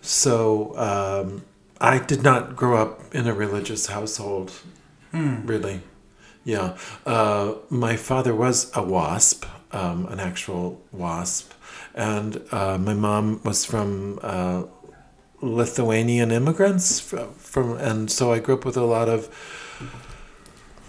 So 0.00 0.76
um, 0.76 1.44
I 1.80 1.98
did 1.98 2.22
not 2.22 2.56
grow 2.56 2.76
up 2.76 3.14
in 3.14 3.26
a 3.26 3.34
religious 3.34 3.86
household, 3.86 4.52
really. 5.12 5.80
Yeah, 6.44 6.76
uh, 7.06 7.54
my 7.70 7.96
father 7.96 8.34
was 8.34 8.70
a 8.74 8.82
wasp, 8.82 9.44
um, 9.72 10.06
an 10.06 10.18
actual 10.18 10.80
wasp, 10.90 11.52
and 11.94 12.40
uh, 12.50 12.78
my 12.78 12.94
mom 12.94 13.40
was 13.44 13.64
from 13.64 14.18
uh, 14.22 14.64
Lithuanian 15.40 16.30
immigrants 16.30 17.00
from, 17.00 17.32
from, 17.34 17.76
and 17.76 18.10
so 18.10 18.32
I 18.32 18.38
grew 18.38 18.54
up 18.54 18.64
with 18.64 18.76
a 18.76 18.84
lot 18.84 19.08
of 19.08 19.28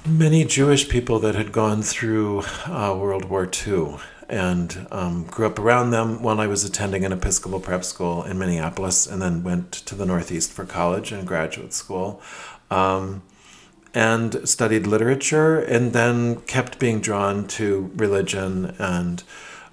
many 0.05 0.45
Jewish 0.45 0.87
people 0.87 1.19
that 1.19 1.35
had 1.35 1.51
gone 1.51 1.81
through 1.81 2.43
uh, 2.65 2.95
World 2.97 3.25
War 3.25 3.49
II 3.67 3.97
and 4.29 4.87
um, 4.91 5.25
grew 5.25 5.47
up 5.47 5.59
around 5.59 5.91
them 5.91 6.21
while 6.21 6.39
I 6.39 6.47
was 6.47 6.63
attending 6.63 7.03
an 7.03 7.11
Episcopal 7.11 7.59
prep 7.59 7.83
school 7.83 8.23
in 8.23 8.37
Minneapolis 8.37 9.07
and 9.07 9.21
then 9.21 9.43
went 9.43 9.71
to 9.71 9.95
the 9.95 10.05
Northeast 10.05 10.51
for 10.51 10.65
college 10.65 11.11
and 11.11 11.27
graduate 11.27 11.73
school. 11.73 12.21
Um, 12.69 13.23
and 13.93 14.47
studied 14.49 14.87
literature 14.87 15.59
and 15.59 15.93
then 15.93 16.41
kept 16.41 16.79
being 16.79 16.99
drawn 16.99 17.47
to 17.47 17.91
religion 17.95 18.75
and 18.79 19.23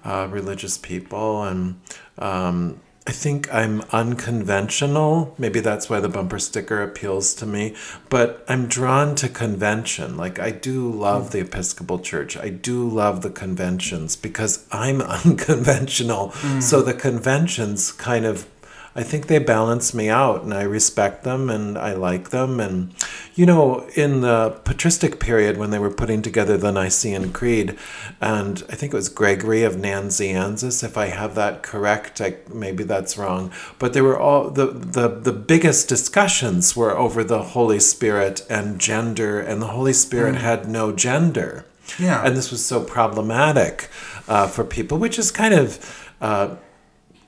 uh, 0.03 0.27
religious 0.29 0.77
people 0.77 1.43
and 1.43 1.79
um, 2.17 2.79
I 3.07 3.11
think 3.11 3.51
I'm 3.51 3.81
unconventional. 3.91 5.33
Maybe 5.39 5.59
that's 5.59 5.89
why 5.89 5.99
the 5.99 6.07
bumper 6.07 6.37
sticker 6.37 6.83
appeals 6.83 7.33
to 7.35 7.47
me. 7.47 7.75
But 8.09 8.45
I'm 8.47 8.67
drawn 8.67 9.15
to 9.15 9.27
convention. 9.27 10.17
Like, 10.17 10.37
I 10.39 10.51
do 10.51 10.89
love 10.91 11.31
the 11.31 11.39
Episcopal 11.39 11.97
Church. 11.99 12.37
I 12.37 12.49
do 12.49 12.87
love 12.87 13.21
the 13.23 13.31
conventions 13.31 14.15
because 14.15 14.67
I'm 14.71 15.01
unconventional. 15.25 16.31
So 16.61 16.83
the 16.83 16.93
conventions 16.93 17.91
kind 17.91 18.23
of, 18.23 18.45
I 18.93 19.03
think 19.03 19.27
they 19.27 19.39
balance 19.39 19.93
me 19.93 20.09
out 20.09 20.43
and 20.43 20.53
I 20.53 20.63
respect 20.63 21.23
them 21.23 21.49
and 21.49 21.77
I 21.77 21.93
like 21.93 22.31
them. 22.31 22.59
And, 22.59 22.93
you 23.35 23.45
know, 23.45 23.87
in 23.95 24.21
the 24.21 24.59
patristic 24.65 25.19
period 25.19 25.57
when 25.57 25.69
they 25.69 25.79
were 25.79 25.89
putting 25.89 26.21
together 26.21 26.57
the 26.57 26.71
Nicene 26.71 27.31
Creed, 27.31 27.77
and 28.19 28.63
I 28.69 28.75
think 28.75 28.93
it 28.93 28.97
was 28.97 29.07
Gregory 29.07 29.63
of 29.63 29.75
Nazianzus, 29.75 30.83
if 30.83 30.97
I 30.97 31.05
have 31.05 31.35
that 31.35 31.63
correct, 31.63 32.19
I, 32.19 32.35
maybe 32.53 32.83
that's 32.83 33.17
wrong. 33.17 33.51
But 33.79 33.93
there 33.93 34.03
were 34.03 34.19
all 34.19 34.49
the, 34.49 34.67
the, 34.67 35.07
the 35.07 35.33
biggest 35.33 35.87
discussions 35.87 36.75
were 36.75 36.97
over 36.97 37.23
the 37.23 37.43
Holy 37.43 37.79
Spirit 37.79 38.45
and 38.49 38.79
gender, 38.79 39.39
and 39.39 39.61
the 39.61 39.67
Holy 39.67 39.93
Spirit 39.93 40.35
had 40.35 40.67
no 40.67 40.91
gender. 40.91 41.65
Yeah. 41.97 42.25
And 42.25 42.35
this 42.35 42.51
was 42.51 42.65
so 42.65 42.83
problematic 42.83 43.89
uh, 44.27 44.47
for 44.47 44.63
people, 44.63 44.97
which 44.97 45.17
is 45.17 45.31
kind 45.31 45.53
of 45.53 46.09
uh, 46.19 46.55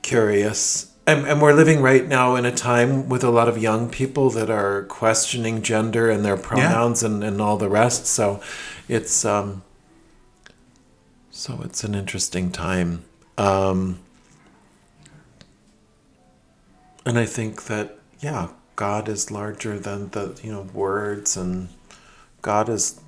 curious. 0.01 0.92
And, 1.05 1.27
and 1.27 1.41
we're 1.41 1.53
living 1.53 1.81
right 1.81 2.07
now 2.07 2.35
in 2.35 2.45
a 2.45 2.51
time 2.51 3.09
with 3.09 3.23
a 3.23 3.29
lot 3.29 3.49
of 3.49 3.57
young 3.57 3.89
people 3.89 4.29
that 4.31 4.49
are 4.49 4.83
questioning 4.83 5.61
gender 5.61 6.09
and 6.09 6.23
their 6.23 6.37
pronouns 6.37 7.03
and, 7.03 7.23
and 7.23 7.41
all 7.41 7.57
the 7.57 7.69
rest. 7.69 8.05
So 8.05 8.41
it's 8.87 9.25
um, 9.25 9.63
so 11.29 11.59
it's 11.63 11.83
an 11.83 11.93
interesting 11.93 12.51
time. 12.51 13.03
Um, 13.37 13.99
and 17.05 17.19
I 17.19 17.25
think 17.25 17.65
that 17.65 17.97
yeah, 18.21 18.49
God 18.77 19.09
is 19.09 19.29
larger 19.29 19.77
than 19.77 20.09
the 20.09 20.39
you 20.41 20.51
know 20.51 20.61
words 20.73 21.35
and 21.35 21.67
God 22.41 22.69
is 22.69 22.99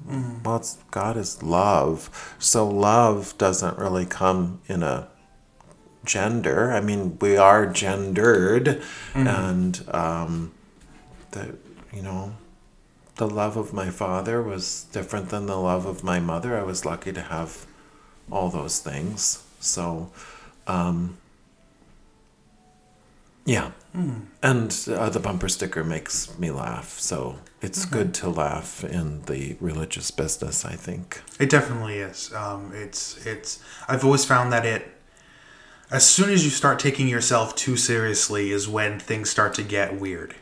well, 0.43 0.65
God 0.91 1.17
is 1.17 1.43
love. 1.43 2.35
So 2.39 2.67
love 2.67 3.37
doesn't 3.37 3.77
really 3.77 4.05
come 4.05 4.61
in 4.67 4.83
a 4.83 5.07
gender. 6.05 6.71
I 6.71 6.81
mean, 6.81 7.17
we 7.19 7.37
are 7.37 7.65
gendered, 7.65 8.81
and 9.13 9.83
um, 9.93 10.51
the 11.31 11.57
you 11.93 12.01
know, 12.01 12.35
the 13.15 13.27
love 13.27 13.57
of 13.57 13.73
my 13.73 13.89
father 13.89 14.41
was 14.41 14.85
different 14.91 15.29
than 15.29 15.45
the 15.45 15.57
love 15.57 15.85
of 15.85 16.03
my 16.03 16.19
mother. 16.19 16.57
I 16.57 16.63
was 16.63 16.85
lucky 16.85 17.13
to 17.13 17.21
have 17.21 17.65
all 18.31 18.49
those 18.49 18.79
things. 18.79 19.43
So, 19.59 20.11
um, 20.67 21.17
yeah. 23.45 23.71
And 24.43 24.87
uh, 24.89 25.09
the 25.09 25.19
bumper 25.19 25.47
sticker 25.47 25.83
makes 25.83 26.37
me 26.37 26.51
laugh. 26.51 26.99
So 26.99 27.39
it's 27.61 27.85
good 27.85 28.13
to 28.15 28.29
laugh 28.29 28.83
in 28.83 29.21
the 29.23 29.55
religious 29.61 30.11
business, 30.11 30.65
I 30.65 30.73
think. 30.73 31.21
It 31.39 31.49
definitely 31.49 31.99
is. 31.99 32.33
Um, 32.33 32.71
it's 32.73 33.25
it's. 33.25 33.59
I've 33.87 34.03
always 34.03 34.25
found 34.25 34.51
that 34.51 34.65
it. 34.65 34.91
As 35.91 36.07
soon 36.07 36.29
as 36.31 36.43
you 36.43 36.49
start 36.49 36.79
taking 36.79 37.07
yourself 37.07 37.55
too 37.55 37.77
seriously, 37.77 38.51
is 38.51 38.67
when 38.67 38.99
things 38.99 39.29
start 39.29 39.53
to 39.55 39.63
get 39.63 39.99
weird. 39.99 40.35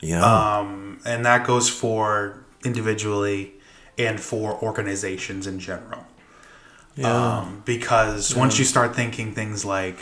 Yeah. 0.00 0.22
Um, 0.24 1.00
and 1.04 1.24
that 1.26 1.46
goes 1.46 1.68
for 1.68 2.44
individually 2.64 3.54
and 3.98 4.20
for 4.20 4.62
organizations 4.62 5.46
in 5.46 5.58
general. 5.58 6.06
yeah. 6.94 7.38
Um, 7.38 7.62
because 7.64 8.34
once 8.34 8.58
you 8.58 8.64
start 8.64 8.94
thinking 8.94 9.34
things 9.34 9.64
like, 9.64 9.98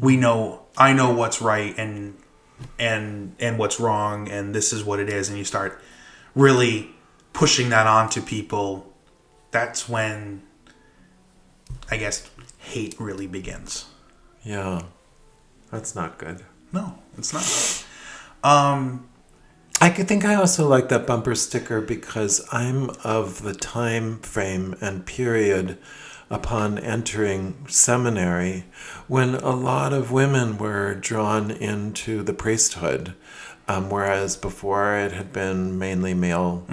we 0.00 0.16
know, 0.16 0.62
I 0.76 0.92
know 0.92 1.12
what's 1.12 1.42
right 1.42 1.74
and 1.76 2.16
and 2.78 3.34
and 3.38 3.58
what's 3.58 3.80
wrong, 3.80 4.28
and 4.28 4.54
this 4.54 4.72
is 4.72 4.84
what 4.84 4.98
it 5.00 5.08
is, 5.08 5.28
and 5.28 5.38
you 5.38 5.44
start 5.44 5.80
really 6.34 6.90
pushing 7.32 7.70
that 7.70 7.86
onto 7.86 8.20
people, 8.20 8.92
that's 9.50 9.88
when, 9.88 10.42
I 11.90 11.96
guess, 11.96 12.28
hate 12.70 12.94
really 12.98 13.26
begins. 13.26 13.86
yeah. 14.44 14.82
That's 15.70 15.94
not 15.94 16.18
good. 16.18 16.42
No, 16.72 16.98
it's 17.16 17.32
not. 17.32 17.86
Um, 18.42 19.08
I 19.80 19.88
think 19.90 20.24
I 20.24 20.34
also 20.34 20.66
like 20.68 20.88
that 20.88 21.06
bumper 21.06 21.36
sticker 21.36 21.80
because 21.80 22.44
I'm 22.50 22.90
of 23.04 23.42
the 23.42 23.54
time 23.54 24.18
frame 24.18 24.74
and 24.80 25.06
period 25.06 25.78
upon 26.28 26.78
entering 26.78 27.66
seminary 27.68 28.64
when 29.06 29.36
a 29.36 29.54
lot 29.54 29.92
of 29.92 30.10
women 30.10 30.58
were 30.58 30.94
drawn 30.94 31.50
into 31.50 32.22
the 32.22 32.34
priesthood, 32.34 33.14
um, 33.68 33.90
whereas 33.90 34.36
before 34.36 34.96
it 34.96 35.12
had 35.12 35.32
been 35.32 35.78
mainly 35.78 36.14
male, 36.14 36.64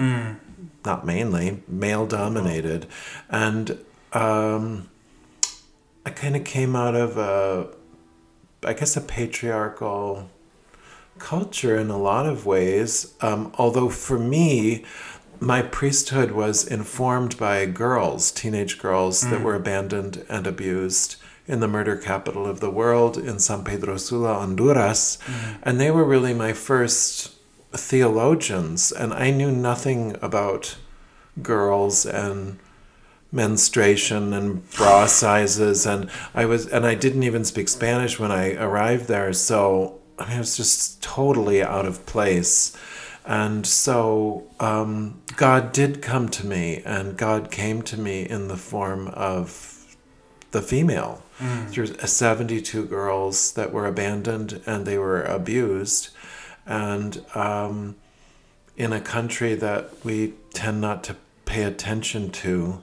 not 0.84 1.06
mainly, 1.06 1.62
male 1.68 2.06
dominated. 2.06 2.86
And 3.30 3.78
um, 4.12 4.88
I 6.08 6.10
kind 6.10 6.36
of 6.36 6.44
came 6.44 6.74
out 6.74 6.94
of 6.94 7.18
a, 7.18 7.68
I 8.64 8.72
guess, 8.72 8.96
a 8.96 9.02
patriarchal 9.02 10.30
culture 11.18 11.76
in 11.76 11.90
a 11.90 11.98
lot 11.98 12.24
of 12.24 12.46
ways. 12.46 13.12
Um, 13.20 13.52
although 13.58 13.90
for 13.90 14.18
me, 14.18 14.86
my 15.38 15.60
priesthood 15.60 16.30
was 16.30 16.66
informed 16.66 17.36
by 17.36 17.66
girls, 17.66 18.30
teenage 18.30 18.78
girls 18.78 19.20
that 19.28 19.42
were 19.42 19.54
abandoned 19.54 20.24
and 20.30 20.46
abused 20.46 21.16
in 21.46 21.60
the 21.60 21.68
murder 21.68 21.94
capital 21.94 22.46
of 22.46 22.60
the 22.60 22.70
world 22.70 23.18
in 23.18 23.38
San 23.38 23.62
Pedro 23.62 23.98
Sula, 23.98 24.32
Honduras. 24.32 25.18
And 25.62 25.78
they 25.78 25.90
were 25.90 26.04
really 26.04 26.32
my 26.32 26.54
first 26.54 27.34
theologians. 27.72 28.92
And 28.92 29.12
I 29.12 29.30
knew 29.30 29.50
nothing 29.50 30.16
about 30.22 30.78
girls 31.42 32.06
and 32.06 32.58
menstruation 33.30 34.32
and 34.32 34.70
bra 34.70 35.06
sizes 35.06 35.84
and 35.84 36.10
I 36.34 36.46
was 36.46 36.66
and 36.66 36.86
I 36.86 36.94
didn't 36.94 37.24
even 37.24 37.44
speak 37.44 37.68
Spanish 37.68 38.18
when 38.18 38.32
I 38.32 38.54
arrived 38.54 39.06
there 39.06 39.32
so 39.34 39.98
I, 40.18 40.24
mean, 40.24 40.36
I 40.36 40.38
was 40.40 40.56
just 40.56 41.02
totally 41.02 41.62
out 41.62 41.86
of 41.86 42.04
place. 42.06 42.76
And 43.24 43.66
so 43.66 44.46
um, 44.58 45.20
God 45.36 45.72
did 45.72 46.02
come 46.02 46.28
to 46.30 46.46
me 46.46 46.82
and 46.84 47.16
God 47.16 47.50
came 47.50 47.82
to 47.82 47.98
me 47.98 48.22
in 48.22 48.48
the 48.48 48.56
form 48.56 49.08
of 49.08 49.96
the 50.50 50.62
female. 50.62 51.22
There's 51.70 52.10
72 52.10 52.86
girls 52.86 53.52
that 53.52 53.72
were 53.72 53.86
abandoned 53.86 54.60
and 54.66 54.86
they 54.86 54.98
were 54.98 55.22
abused. 55.22 56.08
And 56.66 57.24
um, 57.34 57.96
in 58.76 58.92
a 58.92 59.00
country 59.00 59.54
that 59.54 60.04
we 60.04 60.34
tend 60.52 60.80
not 60.80 61.04
to 61.04 61.16
pay 61.44 61.62
attention 61.62 62.30
to 62.30 62.80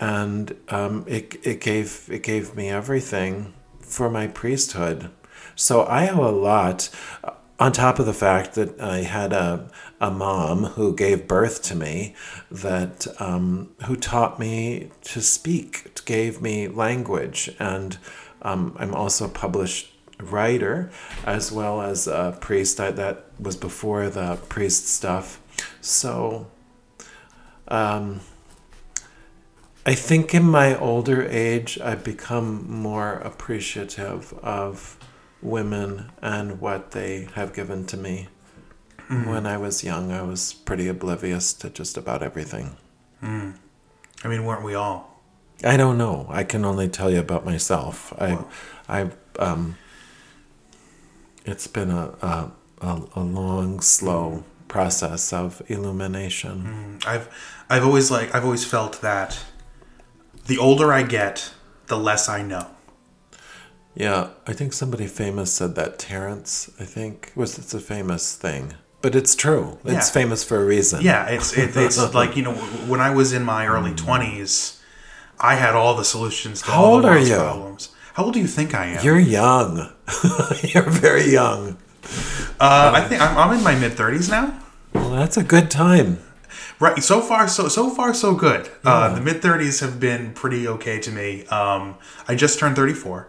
and 0.00 0.56
um, 0.68 1.04
it, 1.06 1.36
it 1.46 1.60
gave 1.60 2.08
it 2.10 2.22
gave 2.22 2.56
me 2.56 2.68
everything 2.68 3.54
for 3.80 4.10
my 4.10 4.26
priesthood. 4.26 5.10
So 5.54 5.82
i 5.82 6.08
owe 6.08 6.26
a 6.26 6.32
lot 6.32 6.88
uh, 7.22 7.32
on 7.58 7.72
top 7.72 7.98
of 7.98 8.06
the 8.06 8.14
fact 8.14 8.54
that 8.54 8.80
i 8.80 8.98
had 8.98 9.32
a, 9.32 9.68
a 10.00 10.10
mom 10.10 10.64
who 10.64 10.94
gave 10.96 11.28
birth 11.28 11.62
to 11.62 11.74
me 11.74 12.14
that 12.50 13.06
um, 13.20 13.70
who 13.86 13.96
taught 13.96 14.40
me 14.40 14.90
to 15.02 15.20
speak 15.20 16.04
gave 16.06 16.40
me 16.40 16.66
language 16.68 17.54
and 17.58 17.98
um, 18.42 18.74
i'm 18.80 18.94
also 18.94 19.26
a 19.26 19.28
published 19.28 19.90
writer 20.22 20.90
as 21.24 21.50
well 21.52 21.80
as 21.80 22.06
a 22.06 22.36
priest. 22.40 22.80
I, 22.80 22.90
that 22.92 23.26
was 23.38 23.56
before 23.56 24.08
the 24.08 24.36
priest 24.48 24.88
stuff. 24.88 25.40
So 25.80 26.46
um, 27.68 28.20
I 29.86 29.94
think 29.94 30.34
in 30.34 30.44
my 30.44 30.76
older 30.78 31.22
age, 31.22 31.78
I've 31.82 32.04
become 32.04 32.70
more 32.70 33.14
appreciative 33.14 34.34
of 34.42 34.98
women 35.40 36.12
and 36.20 36.60
what 36.60 36.90
they 36.90 37.28
have 37.34 37.54
given 37.54 37.86
to 37.86 37.96
me. 37.96 38.28
Mm. 39.08 39.26
When 39.26 39.46
I 39.46 39.56
was 39.56 39.82
young, 39.82 40.12
I 40.12 40.22
was 40.22 40.52
pretty 40.52 40.86
oblivious 40.86 41.54
to 41.54 41.70
just 41.70 41.96
about 41.96 42.22
everything. 42.22 42.76
Mm. 43.22 43.56
I 44.22 44.28
mean, 44.28 44.44
weren't 44.44 44.64
we 44.64 44.74
all? 44.74 45.22
I 45.64 45.76
don't 45.76 45.96
know. 45.96 46.26
I 46.28 46.44
can 46.44 46.64
only 46.64 46.88
tell 46.88 47.10
you 47.10 47.18
about 47.18 47.44
myself. 47.44 48.12
I, 48.20 48.38
I, 48.88 49.10
um, 49.38 49.76
it's 51.46 51.66
been 51.66 51.90
a, 51.90 52.14
a, 52.20 52.52
a, 52.82 53.02
a 53.16 53.20
long, 53.20 53.80
slow 53.80 54.44
mm. 54.44 54.68
process 54.68 55.32
of 55.32 55.62
illumination. 55.68 56.98
I've 57.06 57.28
I've 57.68 57.84
always 57.84 58.10
like 58.10 58.34
I've 58.34 58.44
always 58.44 58.64
felt 58.64 59.00
that 59.00 59.38
the 60.50 60.58
older 60.58 60.92
I 60.92 61.02
get, 61.04 61.52
the 61.86 61.96
less 61.96 62.28
I 62.28 62.42
know. 62.42 62.66
Yeah, 63.94 64.30
I 64.46 64.52
think 64.52 64.72
somebody 64.72 65.06
famous 65.06 65.52
said 65.52 65.74
that. 65.76 65.98
Terrence, 65.98 66.70
I 66.80 66.84
think, 66.84 67.32
was 67.36 67.56
it's 67.58 67.72
a 67.72 67.78
famous 67.80 68.34
thing, 68.36 68.74
but 69.00 69.14
it's 69.14 69.34
true. 69.36 69.78
It's 69.84 70.08
Yeah. 70.08 70.20
famous 70.22 70.42
for 70.44 70.56
a 70.60 70.64
reason. 70.64 71.02
Yeah, 71.02 71.26
it's 71.26 71.56
it, 71.56 71.76
it's 71.76 71.98
like 72.20 72.36
you 72.36 72.42
know 72.42 72.54
when 72.90 73.00
I 73.00 73.10
was 73.10 73.32
in 73.32 73.44
my 73.44 73.66
early 73.66 73.94
twenties, 73.94 74.80
I 75.38 75.54
had 75.54 75.74
all 75.74 75.94
the 75.96 76.04
solutions 76.04 76.62
to 76.62 76.70
How 76.72 76.82
all 76.82 76.94
old 76.94 77.04
the 77.04 77.08
are 77.08 77.18
you? 77.18 77.36
problems. 77.36 77.90
How 78.14 78.24
old 78.24 78.34
do 78.34 78.40
you 78.40 78.48
think 78.48 78.74
I 78.74 78.86
am? 78.86 79.04
You're 79.04 79.18
young. 79.40 79.88
You're 80.62 80.90
very 80.90 81.30
young. 81.30 81.76
uh, 82.58 82.90
I 82.94 83.00
think 83.08 83.20
I'm, 83.22 83.36
I'm 83.38 83.56
in 83.56 83.62
my 83.62 83.74
mid 83.78 83.92
30s 83.92 84.28
now. 84.30 84.58
Well, 84.94 85.10
that's 85.10 85.36
a 85.36 85.44
good 85.44 85.70
time. 85.70 86.18
Right. 86.80 87.02
So 87.02 87.20
far, 87.20 87.46
so 87.46 87.68
so 87.68 87.90
far, 87.90 88.14
so 88.14 88.34
good. 88.34 88.70
Uh, 88.84 89.14
the 89.14 89.20
mid 89.20 89.42
30s 89.42 89.80
have 89.80 90.00
been 90.00 90.32
pretty 90.32 90.66
okay 90.66 90.98
to 91.00 91.10
me. 91.10 91.44
Um, 91.48 91.96
I 92.26 92.34
just 92.34 92.58
turned 92.58 92.74
34 92.76 93.28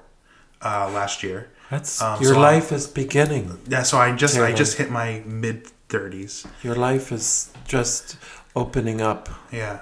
uh, 0.61 0.89
last 0.93 1.21
year. 1.21 1.49
That's 1.69 2.01
Um, 2.01 2.21
your 2.21 2.33
so 2.35 2.39
I- 2.39 2.53
life 2.55 2.71
is 2.71 2.87
beginning. 2.87 3.59
Yeah. 3.67 3.83
So 3.83 3.97
I 3.97 4.15
just 4.15 4.37
I 4.37 4.53
just 4.53 4.77
hit 4.77 4.89
my 4.89 5.21
mid 5.25 5.67
30s. 5.89 6.45
Your 6.63 6.75
life 6.75 7.11
is 7.11 7.49
just 7.67 8.15
opening 8.55 9.01
up, 9.01 9.27
Yeah. 9.51 9.79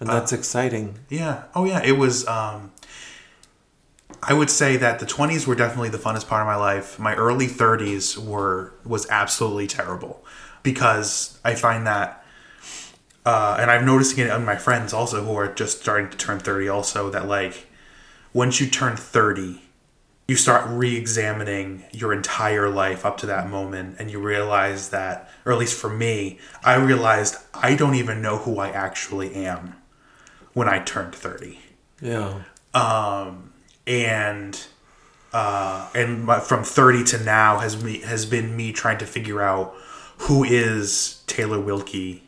and 0.00 0.08
that's 0.08 0.32
exciting. 0.32 0.98
Yeah. 1.08 1.44
Oh, 1.54 1.64
yeah. 1.64 1.80
It 1.84 1.96
was. 1.98 2.26
Um, 2.26 2.72
I 4.24 4.34
would 4.34 4.50
say 4.50 4.76
that 4.76 4.98
the 5.00 5.06
20s 5.06 5.46
were 5.46 5.54
definitely 5.56 5.88
the 5.90 5.98
funnest 5.98 6.28
part 6.28 6.42
of 6.42 6.46
my 6.46 6.56
life. 6.56 6.98
My 6.98 7.14
early 7.14 7.46
30s 7.48 8.16
were 8.18 8.72
was 8.84 9.06
absolutely 9.10 9.66
terrible 9.68 10.24
because 10.62 11.38
I 11.44 11.54
find 11.56 11.86
that, 11.86 12.21
uh, 13.24 13.56
and 13.60 13.70
I'm 13.70 13.84
noticing 13.86 14.24
it 14.24 14.30
on 14.30 14.44
my 14.44 14.56
friends 14.56 14.92
also 14.92 15.24
who 15.24 15.34
are 15.36 15.48
just 15.52 15.80
starting 15.80 16.10
to 16.10 16.16
turn 16.16 16.38
30. 16.40 16.68
Also, 16.68 17.10
that 17.10 17.26
like 17.28 17.66
once 18.32 18.60
you 18.60 18.66
turn 18.68 18.96
30, 18.96 19.62
you 20.28 20.36
start 20.36 20.64
re-examining 20.68 21.84
your 21.92 22.12
entire 22.12 22.68
life 22.68 23.04
up 23.04 23.18
to 23.18 23.26
that 23.26 23.48
moment, 23.50 23.96
and 23.98 24.10
you 24.10 24.18
realize 24.20 24.88
that, 24.90 25.28
or 25.44 25.52
at 25.52 25.58
least 25.58 25.78
for 25.78 25.90
me, 25.90 26.38
I 26.64 26.76
realized 26.76 27.36
I 27.52 27.74
don't 27.76 27.94
even 27.96 28.22
know 28.22 28.38
who 28.38 28.58
I 28.58 28.70
actually 28.70 29.34
am 29.34 29.74
when 30.54 30.68
I 30.68 30.78
turned 30.80 31.14
30 31.14 31.58
Yeah. 32.00 32.42
um 32.74 33.52
and 33.86 34.66
uh, 35.32 35.88
and 35.94 36.24
my, 36.24 36.40
from 36.40 36.62
30 36.62 37.04
to 37.04 37.18
now 37.24 37.58
has 37.58 37.82
me 37.82 38.00
has 38.00 38.26
been 38.26 38.54
me 38.56 38.70
trying 38.72 38.98
to 38.98 39.06
figure 39.06 39.40
out 39.40 39.74
who 40.18 40.44
is 40.44 41.22
Taylor 41.26 41.58
Wilkie 41.58 42.22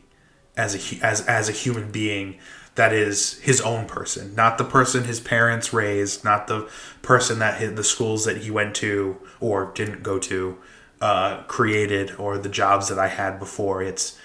as 0.57 0.75
a 0.75 1.05
as 1.05 1.21
as 1.27 1.49
a 1.49 1.51
human 1.51 1.91
being 1.91 2.37
that 2.75 2.91
is 2.91 3.39
his 3.39 3.61
own 3.61 3.85
person, 3.85 4.35
not 4.35 4.57
the 4.57 4.63
person 4.65 5.05
his 5.05 5.21
parents 5.21 5.71
raised, 5.71 6.25
not 6.25 6.47
the 6.47 6.69
person 7.01 7.39
that 7.39 7.57
hit 7.59 7.75
the 7.77 7.83
schools 7.83 8.25
that 8.25 8.37
he 8.37 8.51
went 8.51 8.75
to 8.75 9.17
or 9.39 9.71
didn't 9.73 10.03
go 10.03 10.19
to 10.19 10.57
uh, 10.99 11.41
created 11.43 12.13
or 12.17 12.37
the 12.37 12.49
jobs 12.49 12.89
that 12.89 12.99
I 12.99 13.07
had 13.07 13.39
before. 13.39 13.81
It's 13.81 14.17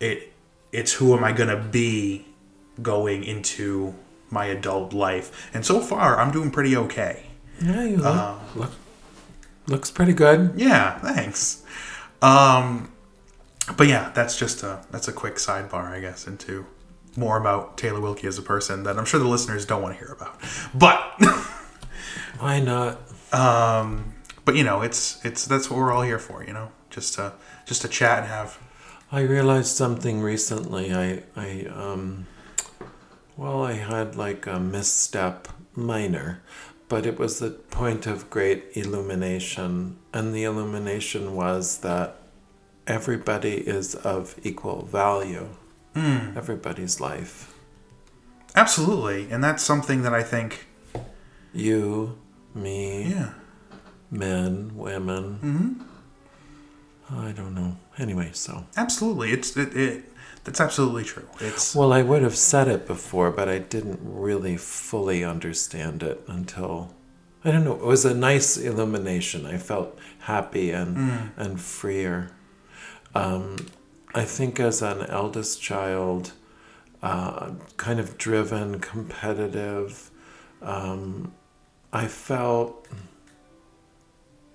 it 0.00 0.32
it's 0.72 0.94
who 0.94 1.14
am 1.16 1.24
I 1.24 1.32
gonna 1.32 1.62
be 1.62 2.26
going 2.80 3.24
into 3.24 3.94
my 4.30 4.46
adult 4.46 4.92
life, 4.92 5.50
and 5.54 5.64
so 5.64 5.80
far 5.80 6.18
I'm 6.18 6.30
doing 6.30 6.50
pretty 6.50 6.76
okay. 6.76 7.24
Yeah, 7.60 7.84
you 7.84 7.96
look, 7.96 8.06
Uh, 8.06 8.34
look 8.54 8.70
looks 9.66 9.90
pretty 9.90 10.12
good. 10.14 10.52
Yeah, 10.56 10.98
thanks. 11.00 11.62
Um, 12.22 12.92
but 13.76 13.86
yeah, 13.86 14.10
that's 14.14 14.38
just 14.38 14.62
a 14.62 14.84
that's 14.90 15.08
a 15.08 15.12
quick 15.12 15.36
sidebar, 15.36 15.90
I 15.90 16.00
guess, 16.00 16.26
into 16.26 16.66
more 17.16 17.36
about 17.36 17.76
Taylor 17.76 18.00
Wilkie 18.00 18.26
as 18.26 18.38
a 18.38 18.42
person 18.42 18.84
that 18.84 18.98
I'm 18.98 19.04
sure 19.04 19.18
the 19.18 19.28
listeners 19.28 19.66
don't 19.66 19.82
want 19.82 19.98
to 19.98 20.04
hear 20.04 20.12
about. 20.12 20.38
But 20.74 21.00
Why 22.38 22.60
not? 22.60 23.00
um, 23.32 24.14
but 24.44 24.56
you 24.56 24.64
know, 24.64 24.82
it's 24.82 25.24
it's 25.24 25.44
that's 25.44 25.68
what 25.70 25.78
we're 25.78 25.92
all 25.92 26.02
here 26.02 26.18
for, 26.18 26.44
you 26.44 26.52
know, 26.52 26.70
just 26.90 27.14
to 27.14 27.32
just 27.66 27.82
to 27.82 27.88
chat 27.88 28.20
and 28.20 28.28
have. 28.28 28.58
I 29.10 29.20
realized 29.20 29.74
something 29.76 30.20
recently. 30.22 30.92
I 30.94 31.22
I 31.36 31.66
um 31.72 32.26
well, 33.36 33.62
I 33.62 33.74
had 33.74 34.16
like 34.16 34.46
a 34.46 34.58
misstep 34.58 35.48
minor, 35.74 36.42
but 36.88 37.06
it 37.06 37.18
was 37.18 37.38
the 37.38 37.50
point 37.50 38.06
of 38.06 38.30
great 38.30 38.64
illumination, 38.74 39.98
and 40.12 40.34
the 40.34 40.44
illumination 40.44 41.34
was 41.34 41.78
that 41.78 42.16
everybody 42.88 43.54
is 43.54 43.94
of 43.94 44.34
equal 44.42 44.84
value. 44.86 45.48
Everybody's 46.36 47.00
life. 47.00 47.52
Absolutely, 48.54 49.28
and 49.32 49.42
that's 49.42 49.64
something 49.64 50.02
that 50.02 50.14
I 50.14 50.22
think. 50.22 50.66
You, 51.52 52.18
me, 52.54 53.02
Yeah. 53.10 53.30
men, 54.10 54.70
women. 54.76 55.24
Mm-hmm. 55.42 57.18
I 57.28 57.32
don't 57.32 57.54
know. 57.54 57.76
Anyway, 57.98 58.30
so. 58.32 58.64
Absolutely, 58.76 59.32
it's 59.32 59.56
it, 59.56 59.76
it 59.76 60.04
that's 60.44 60.60
absolutely 60.60 61.02
true. 61.04 61.26
It's 61.40 61.74
Well, 61.74 61.92
I 61.92 62.02
would 62.02 62.22
have 62.22 62.36
said 62.36 62.68
it 62.68 62.86
before, 62.86 63.32
but 63.32 63.48
I 63.48 63.58
didn't 63.58 63.98
really 64.02 64.56
fully 64.56 65.24
understand 65.24 66.02
it 66.04 66.22
until 66.28 66.94
I 67.44 67.50
don't 67.50 67.64
know. 67.64 67.74
It 67.74 67.82
was 67.84 68.04
a 68.04 68.14
nice 68.14 68.56
illumination. 68.56 69.46
I 69.46 69.56
felt 69.58 69.98
happy 70.20 70.70
and 70.70 71.32
and 71.36 71.60
freer. 71.60 72.30
Um, 73.14 73.56
I 74.14 74.24
think 74.24 74.58
as 74.60 74.82
an 74.82 75.02
eldest 75.06 75.60
child, 75.60 76.32
uh, 77.02 77.52
kind 77.76 78.00
of 78.00 78.18
driven, 78.18 78.80
competitive, 78.80 80.10
um, 80.62 81.32
I 81.92 82.06
felt. 82.06 82.86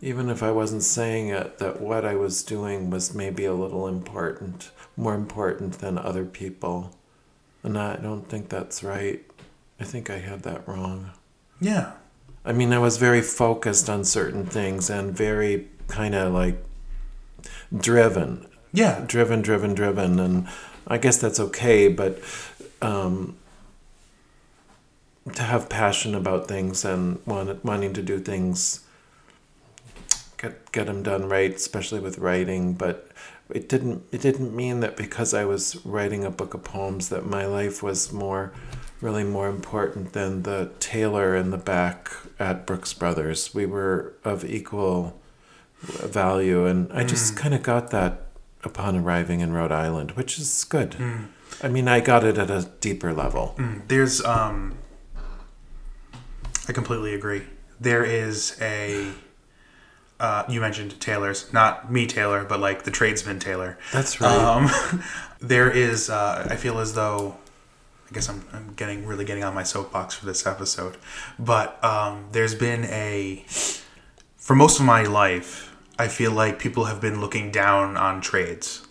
Even 0.02 0.30
if 0.30 0.44
I 0.44 0.52
wasn't 0.52 0.84
saying 0.84 1.30
it, 1.30 1.60
that 1.60 1.80
what 1.80 2.04
I 2.04 2.16
was 2.16 2.44
doing 2.44 2.90
was 2.90 3.16
maybe 3.16 3.46
a 3.46 3.54
little 3.54 3.88
important, 3.88 4.70
more 4.98 5.16
important 5.16 5.80
than 5.80 5.98
other 5.98 6.26
people. 6.26 6.94
And 7.64 7.78
I 7.78 7.96
don't 7.96 8.28
think 8.28 8.50
that's 8.50 8.84
right. 8.84 9.24
I 9.80 9.86
think 9.86 10.10
I 10.10 10.18
had 10.18 10.44
that 10.44 10.68
wrong. 10.68 11.12
yeah. 11.62 11.94
I 12.46 12.52
mean, 12.52 12.74
I 12.74 12.80
was 12.80 12.98
very 12.98 13.22
focused 13.22 13.90
on 13.90 14.04
certain 14.04 14.46
things 14.46 14.90
and 14.90 15.16
very 15.16 15.70
kind 15.88 16.14
of 16.14 16.34
like 16.34 16.62
driven, 17.76 18.48
Yeah. 18.72 19.04
driven, 19.06 19.42
driven, 19.42 19.74
driven. 19.74 20.20
And 20.20 20.48
I 20.88 20.98
guess 20.98 21.18
that's 21.18 21.40
okay, 21.40 21.88
but 21.88 22.20
um, 22.82 23.38
to 25.36 25.44
have 25.44 25.70
passion 25.70 26.16
about 26.16 26.48
things 26.48 26.84
and 26.84 27.20
want, 27.26 27.64
wanting 27.64 27.94
to 27.94 28.02
do 28.02 28.20
things, 28.20 28.82
get 30.38 30.72
get 30.72 30.88
them 30.88 31.04
done 31.04 31.30
right, 31.30 31.54
especially 31.56 32.00
with 32.00 32.18
writing. 32.18 32.74
But 32.74 33.10
it 33.50 33.70
didn't 33.70 34.04
it 34.12 34.22
didn't 34.22 34.56
mean 34.56 34.82
that 34.82 34.98
because 34.98 35.34
I 35.34 35.46
was 35.46 35.84
writing 35.86 36.26
a 36.26 36.32
book 36.32 36.54
of 36.54 36.64
poems 36.64 37.10
that 37.10 37.26
my 37.26 37.46
life 37.46 37.82
was 37.82 38.12
more 38.12 38.52
really 39.02 39.24
more 39.24 39.50
important 39.50 40.14
than 40.14 40.44
the 40.44 40.72
tailor 40.80 41.36
in 41.36 41.52
the 41.52 41.58
back 41.58 42.10
at 42.40 42.66
Brooks 42.66 42.94
Brothers. 42.94 43.54
We 43.54 43.66
were 43.66 44.14
of 44.24 44.46
equal 44.46 45.20
value, 45.84 46.66
and 46.66 46.92
I 46.94 47.04
just 47.04 47.36
kind 47.36 47.54
of 47.54 47.64
got 47.64 47.92
that 47.92 48.28
upon 48.64 48.96
arriving 48.96 49.42
in 49.42 49.52
Rhode 49.52 49.72
Island, 49.72 50.12
which 50.12 50.40
is 50.40 50.64
good. 50.64 50.96
I 51.62 51.68
mean, 51.68 51.88
I 51.88 52.00
got 52.00 52.24
it 52.24 52.38
at 52.38 52.50
a 52.50 52.70
deeper 52.80 53.14
level. 53.14 53.56
There's 53.88 54.24
um 54.24 54.78
I 56.68 56.72
completely 56.72 57.14
agree. 57.14 57.44
There 57.80 58.04
is 58.04 58.58
a 58.62 59.12
uh, 60.20 60.46
you 60.48 60.62
mentioned 60.62 61.00
Taylor's, 61.02 61.52
not 61.52 61.92
me 61.92 62.08
Taylor, 62.08 62.46
but 62.46 62.60
like 62.60 62.84
the 62.84 62.92
tradesman 62.92 63.40
tailor. 63.40 63.78
That's 63.92 64.22
right. 64.22 64.32
Um, 64.32 65.04
there 65.42 65.70
is 65.70 66.10
uh, 66.10 66.48
I 66.50 66.56
feel 66.56 66.80
as 66.80 66.94
though 66.94 67.36
I 68.10 68.14
guess 68.14 68.30
I'm, 68.30 68.46
I'm 68.54 68.74
getting 68.76 69.06
really 69.06 69.26
getting 69.26 69.44
on 69.44 69.54
my 69.54 69.64
soapbox 69.64 70.16
for 70.16 70.26
this 70.26 70.46
episode, 70.46 70.96
but 71.38 71.84
um, 71.84 72.28
there's 72.32 72.56
been 72.56 72.86
a 72.86 73.44
for 74.38 74.56
most 74.56 74.80
of 74.80 74.86
my 74.86 75.04
life 75.04 75.73
I 75.98 76.08
feel 76.08 76.32
like 76.32 76.60
people 76.60 76.86
have 76.86 77.00
been 77.00 77.22
looking 77.22 77.52
down 77.52 77.98
on 77.98 78.22
trades. 78.22 78.86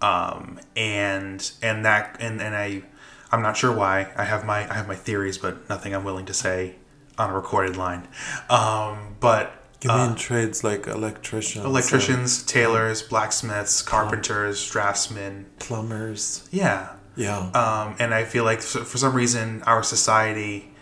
Um, 0.00 0.60
and 0.76 1.50
and 1.62 1.84
that 1.84 2.16
and, 2.20 2.40
and 2.42 2.54
I 2.54 2.82
I'm 3.30 3.42
not 3.42 3.56
sure 3.56 3.72
why. 3.72 4.12
I 4.16 4.24
have 4.24 4.44
my 4.44 4.70
I 4.70 4.74
have 4.74 4.88
my 4.88 4.96
theories 4.96 5.38
but 5.38 5.68
nothing 5.68 5.94
I'm 5.94 6.04
willing 6.04 6.26
to 6.26 6.34
say 6.34 6.76
on 7.18 7.30
a 7.30 7.34
recorded 7.34 7.76
line. 7.76 8.08
Um, 8.50 9.16
but 9.20 9.52
you 9.82 9.90
mean 9.90 10.14
trades 10.14 10.64
like 10.64 10.86
electricians, 10.86 11.64
electricians 11.64 12.42
tailors 12.42 13.02
blacksmiths 13.02 13.82
carpenters 13.82 14.68
draftsmen. 14.70 15.46
plumbers? 15.58 16.48
yeah. 16.50 16.94
Yeah. 17.16 17.50
um, 17.50 17.94
and 18.00 18.12
I 18.12 18.24
feel 18.24 18.44
like 18.44 18.60
for 18.60 18.84
for 18.84 18.98
some 18.98 19.14
reason 19.14 19.62
our 19.62 19.82
society 19.82 20.72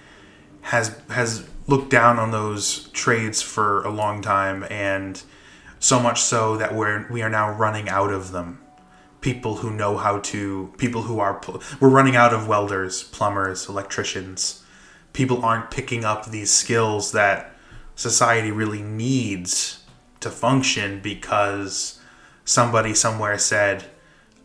has 0.62 0.99
has 1.11 1.47
looked 1.67 1.91
down 1.91 2.19
on 2.19 2.31
those 2.31 2.88
trades 2.88 3.43
for 3.43 3.85
a 3.85 3.91
long 3.91 4.23
time, 4.23 4.65
and 4.71 5.23
so 5.83 5.99
much 5.99 6.23
so 6.23 6.57
that 6.57 6.73
we're 6.75 7.09
we 7.11 7.23
are 7.23 7.29
now 7.29 7.51
running 7.51 7.88
out 7.88 8.12
of 8.12 8.31
them. 8.31 8.61
People 9.21 9.57
who 9.57 9.71
know 9.71 9.97
how 9.97 10.21
to, 10.21 10.73
people 10.79 11.03
who 11.03 11.18
are, 11.18 11.40
we're 11.81 11.88
running 11.88 12.16
out 12.16 12.33
of 12.33 12.49
welders, 12.49 13.03
plumbers, 13.05 13.68
electricians. 13.68 14.64
People 15.12 15.45
aren't 15.45 15.71
picking 15.71 16.05
up 16.05 16.27
these 16.27 16.51
skills 16.51 17.12
that 17.12 17.55
society 17.95 18.51
really 18.51 18.83
needs 18.83 19.85
to 20.21 20.31
function 20.31 21.01
because 21.01 22.01
somebody 22.45 22.95
somewhere 22.95 23.38
said, 23.38 23.85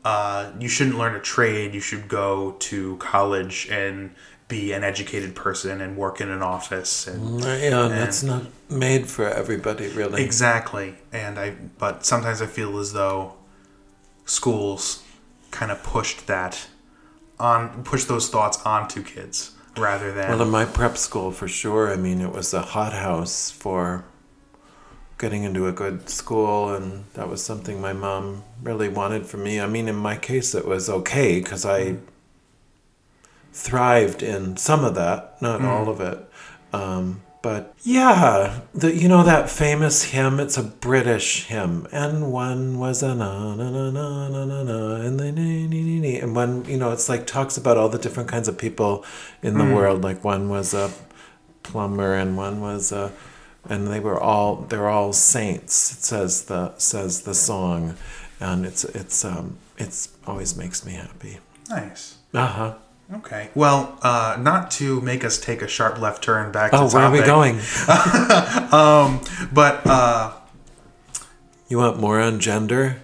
uh, 0.04 0.52
you 0.60 0.70
shouldn't 0.70 0.98
learn 0.98 1.16
a 1.16 1.20
trade. 1.20 1.74
You 1.74 1.80
should 1.80 2.08
go 2.08 2.56
to 2.60 2.98
college 2.98 3.68
and 3.70 4.14
be 4.48 4.72
an 4.72 4.84
educated 4.84 5.36
person 5.36 5.82
and 5.82 5.98
work 5.98 6.22
in 6.22 6.30
an 6.30 6.42
office 6.42 7.08
and 7.08 7.42
mm, 7.42 7.62
Yeah, 7.70 7.86
and 7.86 7.94
it's 7.96 8.24
not 8.24 8.44
made 8.70 9.08
for 9.08 9.28
everybody, 9.28 9.90
really. 9.90 10.24
exactly 10.24 10.96
and 11.12 11.38
i 11.40 11.52
but 11.78 12.06
sometimes 12.06 12.42
i 12.42 12.46
feel 12.46 12.78
as 12.78 12.94
though 12.94 13.34
schools 14.26 15.04
kind 15.52 15.72
of 15.72 15.82
pushed 15.84 16.28
that 16.28 16.68
on 17.40 17.84
pushed 17.84 18.08
those 18.08 18.30
thoughts 18.30 18.58
onto 18.66 19.04
kids 19.04 19.52
rather 19.78 20.12
than 20.12 20.30
Well, 20.30 20.42
in 20.42 20.50
my 20.50 20.66
prep 20.66 20.98
school, 20.98 21.32
for 21.32 21.48
sure. 21.48 21.92
I 21.92 21.96
mean, 21.98 22.20
it 22.22 22.32
was 22.34 22.54
a 22.54 22.62
hothouse 22.62 23.52
for 23.52 24.06
getting 25.18 25.44
into 25.44 25.68
a 25.68 25.72
good 25.72 26.10
school, 26.10 26.74
and 26.74 27.06
that 27.14 27.30
was 27.30 27.44
something 27.44 27.80
my 27.80 27.94
mom 27.94 28.44
really 28.62 28.90
wanted 28.90 29.26
for 29.26 29.38
me. 29.38 29.60
I 29.60 29.68
mean, 29.68 29.88
in 29.88 29.96
my 29.96 30.16
case, 30.18 30.54
it 30.56 30.66
was 30.66 30.90
okay 30.90 31.40
because 31.40 31.66
I 31.66 31.82
mm. 31.82 32.00
Thrived 33.58 34.22
in 34.22 34.56
some 34.56 34.86
of 34.86 34.94
that, 34.96 35.42
not 35.42 35.64
all 35.66 35.90
of 35.90 36.00
it. 36.00 36.20
Um, 36.72 37.24
but 37.42 37.74
yeah, 37.84 38.62
the, 38.74 38.94
you 38.96 39.08
know 39.08 39.24
that 39.24 39.50
famous 39.50 40.04
hymn. 40.04 40.40
It's 40.40 40.58
a 40.58 40.64
British 40.64 41.46
hymn, 41.46 41.88
and 41.92 42.32
one 42.32 42.78
was 42.78 43.02
a 43.02 43.16
na 43.16 43.56
na 43.56 43.70
na 43.70 43.90
na 43.90 44.28
na 44.28 44.46
na 44.46 44.64
na, 44.64 44.96
and 44.96 45.20
the 45.20 45.32
nee, 45.32 45.68
nee, 45.68 45.82
nee, 45.84 46.00
nee. 46.00 46.20
and 46.20 46.36
one 46.36 46.66
you 46.66 46.78
know 46.78 46.92
it's 46.92 47.10
like 47.10 47.26
talks 47.26 47.58
about 47.58 47.78
all 47.78 47.90
the 47.90 47.98
different 47.98 48.30
kinds 48.30 48.48
of 48.48 48.58
people 48.58 49.06
in 49.42 49.58
the 49.58 49.66
world. 49.76 50.04
Like 50.04 50.24
one 50.24 50.50
was 50.50 50.74
a 50.74 50.92
plumber, 51.64 52.14
and 52.16 52.38
one 52.38 52.60
was 52.60 52.92
a, 52.92 53.12
and 53.70 53.88
they 53.88 54.00
were 54.00 54.20
all 54.20 54.58
they're 54.58 54.90
all 54.90 55.14
saints. 55.14 55.92
It 55.94 56.04
says 56.04 56.46
the 56.46 56.78
says 56.78 57.22
the 57.22 57.34
song, 57.34 57.96
and 58.40 58.66
it's 58.66 58.84
it's 58.84 59.24
um 59.24 59.58
it's 59.78 60.10
always 60.26 60.58
makes 60.58 60.86
me 60.86 60.94
happy. 60.94 61.40
nice 61.70 62.18
Uh 62.34 62.48
huh. 62.48 62.74
Okay 63.14 63.50
well 63.56 63.98
uh 64.02 64.38
not 64.40 64.70
to 64.70 65.00
make 65.02 65.24
us 65.24 65.40
take 65.40 65.62
a 65.62 65.68
sharp 65.68 66.00
left 66.00 66.24
turn 66.24 66.52
back 66.52 66.72
to 66.72 66.78
Oh, 66.78 66.90
where 66.90 67.04
are 67.04 67.12
we 67.12 67.20
topic, 67.20 67.28
going? 67.28 67.56
um 68.74 69.22
but 69.54 69.86
uh 69.88 70.34
You 71.70 71.78
want 71.78 72.00
more 72.00 72.20
on 72.20 72.40
gender? 72.40 73.02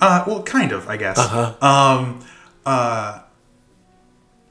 Uh, 0.00 0.24
well, 0.26 0.42
kind 0.42 0.72
of, 0.72 0.88
I 0.88 0.96
guess. 0.96 1.16
Uh-huh. 1.18 1.54
Um, 1.64 2.20
uh, 2.66 3.20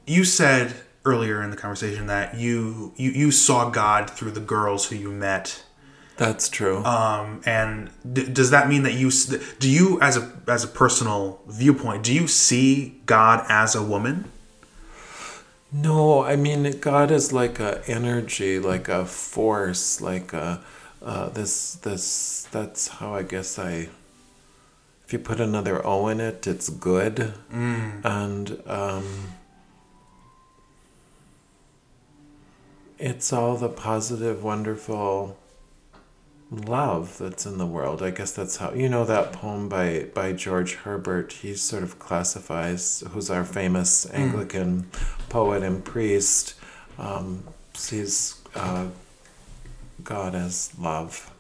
you 0.07 0.23
said 0.23 0.73
earlier 1.03 1.43
in 1.43 1.51
the 1.51 1.57
conversation 1.57 2.07
that 2.07 2.35
you, 2.35 2.93
you 2.95 3.11
you 3.11 3.31
saw 3.31 3.69
God 3.69 4.09
through 4.09 4.31
the 4.31 4.39
girls 4.39 4.87
who 4.87 4.95
you 4.95 5.11
met. 5.11 5.63
That's 6.15 6.47
true. 6.49 6.83
Um, 6.85 7.41
and 7.45 7.89
d- 8.11 8.27
does 8.27 8.49
that 8.51 8.69
mean 8.69 8.83
that 8.83 8.93
you 8.93 9.11
do 9.59 9.69
you 9.69 9.99
as 10.01 10.15
a 10.17 10.31
as 10.47 10.63
a 10.63 10.67
personal 10.67 11.41
viewpoint 11.47 12.03
do 12.03 12.13
you 12.13 12.27
see 12.27 13.01
God 13.05 13.45
as 13.49 13.75
a 13.75 13.83
woman? 13.83 14.31
No, 15.71 16.23
I 16.23 16.35
mean 16.35 16.79
God 16.79 17.11
is 17.11 17.33
like 17.33 17.59
a 17.59 17.83
energy, 17.87 18.59
like 18.59 18.87
a 18.87 19.05
force, 19.05 19.99
like 19.99 20.33
a 20.33 20.61
uh, 21.01 21.29
this 21.29 21.75
this. 21.75 22.47
That's 22.51 22.87
how 22.87 23.13
I 23.13 23.23
guess 23.23 23.59
I. 23.59 23.89
If 25.05 25.13
you 25.13 25.19
put 25.19 25.39
another 25.39 25.85
O 25.85 26.07
in 26.07 26.19
it, 26.19 26.47
it's 26.47 26.69
good, 26.69 27.33
and 28.03 28.61
um, 28.65 29.33
it's 32.99 33.31
all 33.31 33.55
the 33.55 33.69
positive, 33.69 34.43
wonderful 34.43 35.37
love 36.51 37.17
that's 37.17 37.45
in 37.45 37.57
the 37.57 37.65
world. 37.65 38.01
I 38.01 38.11
guess 38.11 38.31
that's 38.31 38.57
how 38.57 38.71
you 38.73 38.87
know 38.89 39.05
that 39.05 39.33
poem 39.33 39.69
by 39.69 40.07
by 40.13 40.33
George 40.33 40.75
Herbert. 40.75 41.33
He 41.33 41.55
sort 41.55 41.83
of 41.83 41.99
classifies 41.99 43.03
who's 43.11 43.29
our 43.29 43.43
famous 43.43 44.09
Anglican 44.11 44.87
poet 45.29 45.63
and 45.63 45.83
priest. 45.83 46.55
Um, 46.97 47.43
sees 47.73 48.41
uh, 48.55 48.87
God 50.03 50.35
as 50.35 50.71
love. 50.79 51.31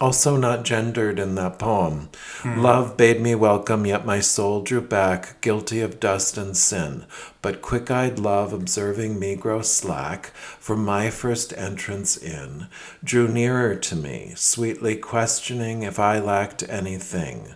Also, 0.00 0.34
not 0.36 0.64
gendered 0.64 1.18
in 1.18 1.34
that 1.34 1.58
poem. 1.58 2.08
Love 2.42 2.96
bade 2.96 3.20
me 3.20 3.34
welcome, 3.34 3.84
yet 3.84 4.06
my 4.06 4.18
soul 4.18 4.62
drew 4.62 4.80
back, 4.80 5.38
guilty 5.42 5.80
of 5.82 6.00
dust 6.00 6.38
and 6.38 6.56
sin. 6.56 7.04
But 7.42 7.60
quick 7.60 7.90
eyed 7.90 8.18
love, 8.18 8.54
observing 8.54 9.18
me 9.18 9.36
grow 9.36 9.60
slack 9.60 10.28
from 10.58 10.86
my 10.86 11.10
first 11.10 11.52
entrance 11.52 12.16
in, 12.16 12.68
drew 13.04 13.28
nearer 13.28 13.74
to 13.74 13.94
me, 13.94 14.32
sweetly 14.36 14.96
questioning 14.96 15.82
if 15.82 15.98
I 15.98 16.18
lacked 16.18 16.66
anything. 16.66 17.54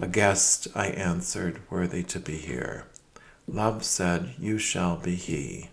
A 0.00 0.08
guest, 0.08 0.68
I 0.74 0.86
answered, 0.86 1.60
worthy 1.68 2.02
to 2.04 2.18
be 2.18 2.36
here. 2.36 2.86
Love 3.46 3.84
said, 3.84 4.34
You 4.38 4.56
shall 4.56 4.96
be 4.96 5.14
he. 5.14 5.68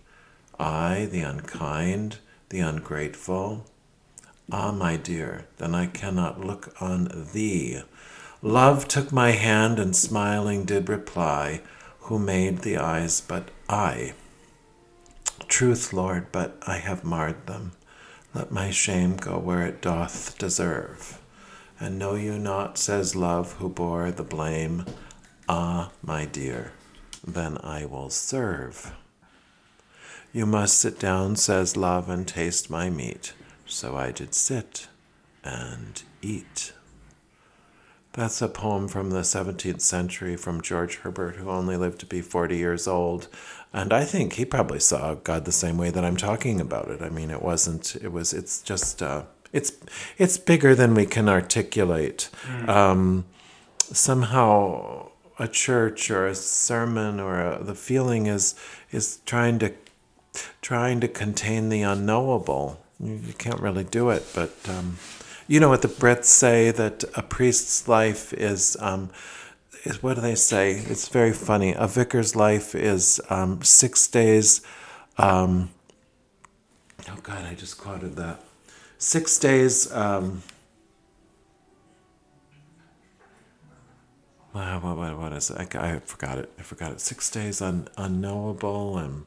I, 0.58 1.08
the 1.10 1.22
unkind, 1.22 2.18
the 2.50 2.60
ungrateful, 2.60 3.64
Ah, 4.52 4.72
my 4.72 4.96
dear, 4.96 5.46
then 5.58 5.74
I 5.76 5.86
cannot 5.86 6.44
look 6.44 6.74
on 6.80 7.28
thee. 7.32 7.82
Love 8.42 8.88
took 8.88 9.12
my 9.12 9.30
hand 9.30 9.78
and 9.78 9.94
smiling 9.94 10.64
did 10.64 10.88
reply, 10.88 11.60
Who 12.00 12.18
made 12.18 12.58
the 12.58 12.76
eyes 12.76 13.20
but 13.20 13.50
I? 13.68 14.14
Truth, 15.46 15.92
Lord, 15.92 16.32
but 16.32 16.56
I 16.66 16.78
have 16.78 17.04
marred 17.04 17.46
them. 17.46 17.72
Let 18.34 18.50
my 18.50 18.70
shame 18.70 19.16
go 19.16 19.38
where 19.38 19.62
it 19.62 19.80
doth 19.80 20.36
deserve. 20.38 21.20
And 21.78 21.98
know 21.98 22.14
you 22.14 22.38
not, 22.38 22.76
says 22.76 23.14
love, 23.14 23.54
who 23.54 23.68
bore 23.68 24.10
the 24.10 24.24
blame, 24.24 24.84
Ah, 25.48 25.90
my 26.02 26.24
dear, 26.24 26.72
then 27.26 27.58
I 27.62 27.84
will 27.84 28.10
serve. 28.10 28.92
You 30.32 30.46
must 30.46 30.78
sit 30.78 30.98
down, 30.98 31.36
says 31.36 31.76
love, 31.76 32.08
and 32.08 32.26
taste 32.26 32.70
my 32.70 32.90
meat. 32.90 33.32
So 33.70 33.96
I 33.96 34.10
did 34.10 34.34
sit 34.34 34.88
and 35.44 36.02
eat. 36.20 36.72
That's 38.12 38.42
a 38.42 38.48
poem 38.48 38.88
from 38.88 39.10
the 39.10 39.20
17th 39.20 39.80
century 39.80 40.36
from 40.36 40.60
George 40.60 40.96
Herbert, 40.96 41.36
who 41.36 41.48
only 41.48 41.76
lived 41.76 42.00
to 42.00 42.06
be 42.06 42.20
40 42.20 42.56
years 42.56 42.88
old. 42.88 43.28
And 43.72 43.92
I 43.92 44.04
think 44.04 44.32
he 44.32 44.44
probably 44.44 44.80
saw 44.80 45.14
God 45.14 45.44
the 45.44 45.52
same 45.52 45.78
way 45.78 45.90
that 45.90 46.04
I'm 46.04 46.16
talking 46.16 46.60
about 46.60 46.88
it. 46.88 47.00
I 47.00 47.08
mean, 47.08 47.30
it 47.30 47.40
wasn't, 47.40 47.94
it 47.96 48.12
was, 48.12 48.32
it's 48.32 48.60
just, 48.60 49.00
uh, 49.00 49.22
it's, 49.52 49.72
it's 50.18 50.38
bigger 50.38 50.74
than 50.74 50.94
we 50.94 51.06
can 51.06 51.28
articulate. 51.28 52.28
Um, 52.66 53.26
somehow 53.92 55.10
a 55.38 55.46
church 55.46 56.10
or 56.10 56.26
a 56.26 56.34
sermon 56.34 57.20
or 57.20 57.40
a, 57.40 57.62
the 57.62 57.76
feeling 57.76 58.26
is, 58.26 58.56
is 58.90 59.20
trying 59.24 59.60
to 59.60 59.72
trying 60.62 61.00
to 61.00 61.08
contain 61.08 61.68
the 61.68 61.82
unknowable. 61.82 62.80
You, 63.02 63.32
can't 63.38 63.60
really 63.60 63.84
do 63.84 64.10
it, 64.10 64.26
but 64.34 64.54
um, 64.68 64.98
you 65.48 65.58
know 65.58 65.70
what 65.70 65.80
the 65.80 65.88
Brits 65.88 66.26
say 66.26 66.70
that 66.70 67.02
a 67.14 67.22
priest's 67.22 67.88
life 67.88 68.32
is. 68.34 68.76
Um, 68.80 69.10
is 69.84 70.02
what 70.02 70.14
do 70.14 70.20
they 70.20 70.34
say? 70.34 70.72
It's 70.72 71.08
very 71.08 71.32
funny. 71.32 71.72
A 71.72 71.86
vicar's 71.86 72.36
life 72.36 72.74
is 72.74 73.20
um, 73.30 73.62
six 73.62 74.06
days. 74.06 74.60
Um, 75.16 75.70
oh 77.08 77.16
God, 77.22 77.46
I 77.46 77.54
just 77.54 77.78
quoted 77.78 78.16
that. 78.16 78.42
Six 78.98 79.38
days. 79.38 79.90
Um, 79.92 80.42
what, 84.52 84.82
what, 84.82 85.18
what 85.18 85.32
is 85.32 85.50
it? 85.50 85.74
I, 85.74 85.94
I 85.94 85.98
forgot 86.00 86.38
it. 86.38 86.52
I 86.58 86.62
forgot 86.62 86.92
it. 86.92 87.00
Six 87.00 87.30
days 87.30 87.62
un, 87.62 87.88
unknowable 87.96 88.98
and 88.98 89.24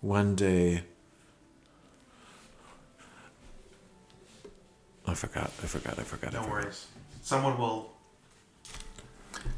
one 0.00 0.36
day 0.36 0.84
I 5.12 5.14
forgot, 5.14 5.50
I 5.62 5.66
forgot, 5.66 5.98
I 5.98 6.02
forgot. 6.02 6.30
I 6.34 6.36
No 6.38 6.42
forgot. 6.42 6.52
worries. 6.64 6.86
Someone 7.22 7.58
will. 7.58 7.90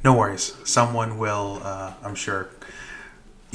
No 0.02 0.14
worries. 0.14 0.52
Someone 0.64 1.18
will. 1.18 1.60
Uh, 1.62 1.92
I'm 2.04 2.14
sure. 2.14 2.48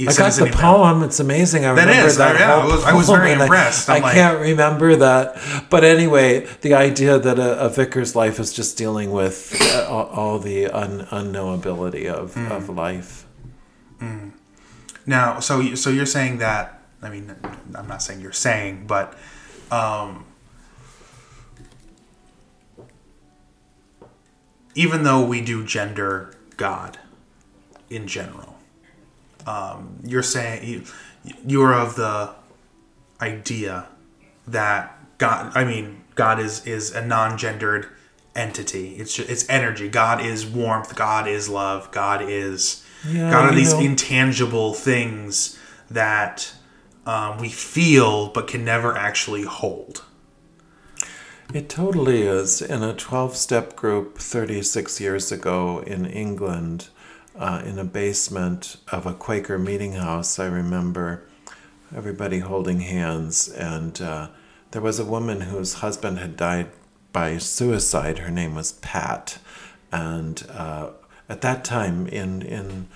I 0.00 0.14
got 0.14 0.32
the 0.32 0.46
poem. 0.46 1.02
It's 1.02 1.20
amazing. 1.20 1.66
I 1.66 1.74
That 1.74 1.86
remember 1.86 2.08
is, 2.08 2.16
that. 2.16 2.40
yeah, 2.40 2.54
I 2.56 2.64
was- 2.66 2.84
I 2.84 2.94
was 2.94 3.06
very 3.10 3.32
impressed. 3.32 3.90
I, 3.90 3.96
I'm 3.96 4.02
like- 4.02 4.14
can't 4.14 4.40
remember 4.40 4.96
that, 4.96 5.36
but 5.68 5.84
anyway, 5.84 6.46
the 6.62 6.72
idea 6.72 7.18
that 7.18 7.38
a, 7.38 7.66
a 7.66 7.68
vicar's 7.68 8.16
life 8.16 8.40
is 8.40 8.50
just 8.50 8.78
dealing 8.78 9.10
with 9.12 9.36
uh, 9.74 9.86
all, 9.92 10.06
all 10.06 10.38
the 10.38 10.68
un, 10.68 11.06
unknowability 11.10 12.06
of, 12.06 12.32
Hmm. 12.32 12.50
of 12.50 12.70
life. 12.70 13.26
Now, 15.06 15.40
so 15.40 15.74
so 15.74 15.90
you're 15.90 16.06
saying 16.06 16.38
that? 16.38 16.80
I 17.02 17.10
mean, 17.10 17.34
I'm 17.74 17.88
not 17.88 18.02
saying 18.02 18.20
you're 18.20 18.32
saying, 18.48 18.84
but 18.86 19.14
um, 19.70 20.24
even 24.80 25.02
though 25.02 25.22
we 25.22 25.40
do 25.42 25.62
gender 25.64 26.34
God 26.56 26.98
in 27.90 28.06
general, 28.06 28.56
um, 29.46 29.98
you're 30.04 30.22
saying 30.22 30.66
you, 30.66 30.84
you're 31.46 31.74
of 31.74 31.96
the 31.96 32.30
idea 33.20 33.86
that 34.46 34.96
God. 35.18 35.52
I 35.54 35.64
mean, 35.64 36.02
God 36.14 36.40
is 36.40 36.66
is 36.66 36.92
a 36.94 37.04
non-gendered 37.04 37.88
entity. 38.34 38.94
It's 38.96 39.14
just, 39.14 39.28
it's 39.28 39.48
energy. 39.50 39.88
God 39.88 40.24
is 40.24 40.46
warmth. 40.46 40.94
God 40.96 41.28
is 41.28 41.48
love. 41.48 41.90
God 41.90 42.22
is 42.22 42.84
Yeah, 43.06 43.30
God 43.30 43.52
are 43.52 43.54
these 43.54 43.72
know- 43.74 43.80
intangible 43.80 44.72
things 44.72 45.58
that 45.90 46.52
um, 47.06 47.38
we 47.38 47.48
feel 47.50 48.28
but 48.28 48.46
can 48.46 48.64
never 48.64 48.96
actually 48.96 49.42
hold. 49.42 50.04
It 51.52 51.68
totally 51.68 52.22
is. 52.22 52.62
In 52.62 52.84
a 52.84 52.94
12 52.94 53.36
step 53.36 53.74
group 53.74 54.18
36 54.18 55.00
years 55.00 55.32
ago 55.32 55.80
in 55.80 56.06
England, 56.06 56.90
uh, 57.36 57.62
in 57.64 57.76
a 57.76 57.84
basement 57.84 58.76
of 58.92 59.04
a 59.04 59.14
Quaker 59.14 59.58
meeting 59.58 59.94
house, 59.94 60.38
I 60.38 60.46
remember 60.46 61.24
everybody 61.94 62.38
holding 62.38 62.80
hands. 62.80 63.48
And 63.48 64.00
uh, 64.00 64.28
there 64.70 64.80
was 64.80 65.00
a 65.00 65.04
woman 65.04 65.40
whose 65.40 65.74
husband 65.74 66.20
had 66.20 66.36
died 66.36 66.68
by 67.12 67.38
suicide. 67.38 68.18
Her 68.18 68.30
name 68.30 68.54
was 68.54 68.72
Pat. 68.74 69.38
And 69.90 70.46
uh, 70.50 70.90
at 71.28 71.40
that 71.40 71.64
time, 71.64 72.06
in, 72.06 72.42
in 72.42 72.86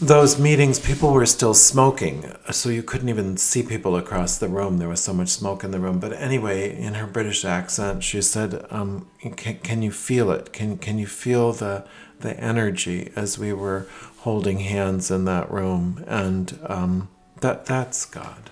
those 0.00 0.38
meetings, 0.38 0.78
people 0.78 1.12
were 1.12 1.24
still 1.26 1.54
smoking, 1.54 2.32
so 2.50 2.68
you 2.68 2.82
couldn't 2.82 3.08
even 3.08 3.36
see 3.36 3.62
people 3.62 3.96
across 3.96 4.36
the 4.36 4.48
room. 4.48 4.78
There 4.78 4.88
was 4.88 5.02
so 5.02 5.14
much 5.14 5.28
smoke 5.28 5.64
in 5.64 5.70
the 5.70 5.80
room. 5.80 5.98
But 6.00 6.12
anyway, 6.12 6.78
in 6.78 6.94
her 6.94 7.06
British 7.06 7.44
accent, 7.44 8.04
she 8.04 8.20
said, 8.20 8.66
um, 8.70 9.08
can, 9.36 9.58
"Can 9.58 9.82
you 9.82 9.90
feel 9.90 10.30
it? 10.30 10.52
Can 10.52 10.76
can 10.78 10.98
you 10.98 11.06
feel 11.06 11.52
the 11.52 11.86
the 12.20 12.38
energy 12.38 13.10
as 13.16 13.38
we 13.38 13.52
were 13.52 13.86
holding 14.18 14.58
hands 14.60 15.10
in 15.10 15.24
that 15.24 15.50
room?" 15.50 16.04
And 16.06 16.58
um, 16.66 17.08
that 17.40 17.64
that's 17.66 18.04
God. 18.04 18.50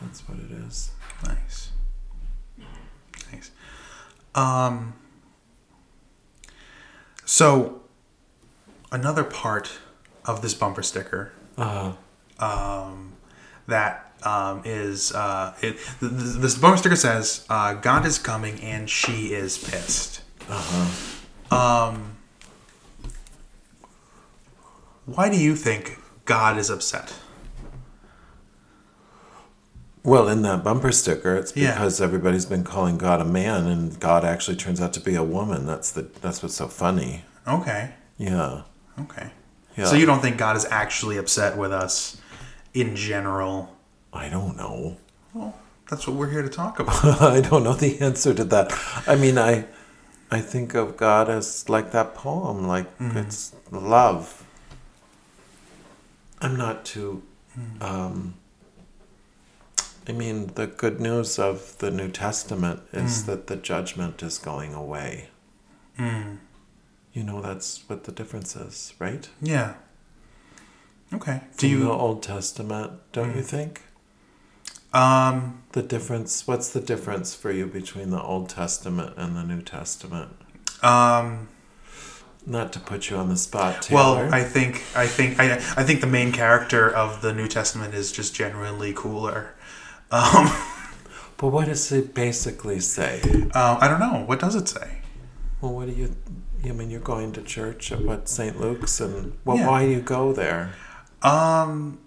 That's 0.00 0.28
what 0.28 0.38
it 0.38 0.50
is. 0.50 0.90
Nice. 1.24 1.70
Nice. 3.32 3.50
Um, 4.34 4.94
so, 7.24 7.81
another 8.92 9.24
part 9.24 9.70
of 10.24 10.40
this 10.42 10.54
bumper 10.54 10.82
sticker 10.82 11.32
Uh, 11.58 11.92
um, 12.38 13.12
that 13.66 14.12
um, 14.22 14.62
is 14.64 15.10
uh, 15.12 15.52
it, 15.60 15.76
th- 16.00 16.12
th- 16.12 16.36
this 16.36 16.54
bumper 16.56 16.76
sticker 16.76 16.94
says, 16.96 17.44
uh, 17.50 17.74
"God 17.74 18.06
is 18.06 18.18
coming 18.18 18.60
and 18.60 18.88
she 18.88 19.32
is 19.34 19.58
pissed." 19.58 20.22
Uh-huh. 20.48 21.56
Um, 21.56 22.16
why 25.06 25.28
do 25.28 25.36
you 25.36 25.56
think 25.56 25.98
God 26.24 26.56
is 26.58 26.70
upset? 26.70 27.12
well, 30.04 30.28
in 30.28 30.42
that 30.42 30.64
bumper 30.64 30.90
sticker, 30.90 31.36
it's 31.36 31.56
Yeah. 31.56 31.74
because 31.74 32.00
everybody's 32.00 32.44
been 32.46 32.64
calling 32.64 32.98
God 32.98 33.20
a 33.20 33.24
man, 33.24 33.66
and 33.66 33.98
God 34.00 34.24
actually 34.24 34.56
turns 34.56 34.80
out 34.80 34.92
to 34.94 35.00
be 35.00 35.14
a 35.14 35.22
woman. 35.22 35.64
That's 35.66 35.90
the 35.92 36.02
that's 36.20 36.42
what's 36.42 36.54
so 36.56 36.66
funny. 36.68 37.24
Okay. 37.46 37.92
Yeah. 38.18 38.62
Okay. 39.00 39.30
Yeah. 39.76 39.86
So 39.86 39.96
you 39.96 40.06
don't 40.06 40.20
think 40.20 40.36
God 40.36 40.56
is 40.56 40.66
actually 40.66 41.16
upset 41.16 41.56
with 41.56 41.72
us 41.72 42.20
in 42.74 42.94
general? 42.96 43.76
I 44.12 44.28
don't 44.28 44.56
know. 44.56 44.98
Well, 45.32 45.58
that's 45.88 46.06
what 46.06 46.16
we're 46.16 46.30
here 46.30 46.42
to 46.42 46.48
talk 46.48 46.78
about. 46.84 47.22
I 47.22 47.40
don't 47.40 47.64
know 47.64 47.74
the 47.74 48.00
answer 48.00 48.34
to 48.34 48.44
that. 48.44 48.72
I 49.06 49.16
mean, 49.16 49.38
I 49.38 49.66
I 50.30 50.40
think 50.40 50.74
of 50.74 50.96
God 50.96 51.28
as 51.28 51.68
like 51.68 51.92
that 51.92 52.14
poem, 52.14 52.66
like 52.66 52.98
mm-hmm. 52.98 53.18
it's 53.18 53.54
love. 53.70 54.44
I'm 56.40 56.56
not 56.56 56.84
too. 56.84 57.22
Mm. 57.58 57.82
Um, 57.82 58.34
I 60.08 60.12
mean, 60.12 60.48
the 60.54 60.66
good 60.66 61.00
news 61.00 61.38
of 61.38 61.78
the 61.78 61.90
New 61.90 62.08
Testament 62.08 62.80
is 62.92 63.22
mm. 63.22 63.26
that 63.26 63.46
the 63.46 63.56
judgment 63.56 64.22
is 64.22 64.38
going 64.38 64.74
away. 64.74 65.28
Mm. 65.98 66.38
You 67.12 67.22
know, 67.22 67.40
that's 67.42 67.82
what 67.88 68.04
the 68.04 68.12
difference 68.12 68.56
is, 68.56 68.94
right? 68.98 69.28
yeah. 69.40 69.74
Okay. 71.14 71.42
Do 71.58 71.68
From 71.78 71.84
the 71.84 71.92
Old 71.92 72.22
Testament, 72.22 72.92
don't 73.12 73.36
you 73.36 73.42
think? 73.42 73.82
um 74.94 75.62
The 75.72 75.82
difference. 75.82 76.46
What's 76.46 76.70
the 76.70 76.80
difference 76.80 77.34
for 77.34 77.50
you 77.52 77.66
between 77.66 78.08
the 78.10 78.22
Old 78.22 78.48
Testament 78.48 79.12
and 79.18 79.36
the 79.36 79.42
New 79.42 79.60
Testament? 79.60 80.30
um 80.82 81.48
Not 82.46 82.72
to 82.72 82.80
put 82.80 83.10
you 83.10 83.16
on 83.18 83.28
the 83.28 83.36
spot, 83.36 83.88
well, 83.90 84.16
I 84.32 84.42
think 84.42 84.82
I 84.96 85.06
think 85.06 85.38
I 85.38 85.56
I 85.76 85.84
think 85.84 86.00
the 86.00 86.06
main 86.18 86.32
character 86.32 86.88
of 86.90 87.20
the 87.20 87.32
New 87.34 87.46
Testament 87.46 87.92
is 87.94 88.10
just 88.10 88.34
genuinely 88.34 88.92
cooler. 88.94 89.54
Um, 90.10 90.50
but 91.36 91.48
what 91.48 91.66
does 91.66 91.92
it 91.92 92.14
basically 92.14 92.80
say? 92.80 93.20
um 93.54 93.76
I 93.82 93.86
don't 93.88 94.00
know. 94.00 94.24
What 94.26 94.40
does 94.40 94.54
it 94.54 94.66
say? 94.66 94.88
Well, 95.60 95.74
what 95.74 95.86
do 95.88 95.92
you? 95.92 96.16
I 96.64 96.72
mean, 96.72 96.90
you're 96.90 97.00
going 97.00 97.32
to 97.32 97.42
church 97.42 97.90
at 97.92 98.02
what 98.02 98.28
St. 98.28 98.58
Luke's, 98.60 99.00
and 99.00 99.36
well, 99.44 99.56
Yeah. 99.58 99.68
why 99.68 99.84
do 99.84 99.90
you 99.90 100.00
go 100.00 100.32
there? 100.32 100.74
Um, 101.22 101.98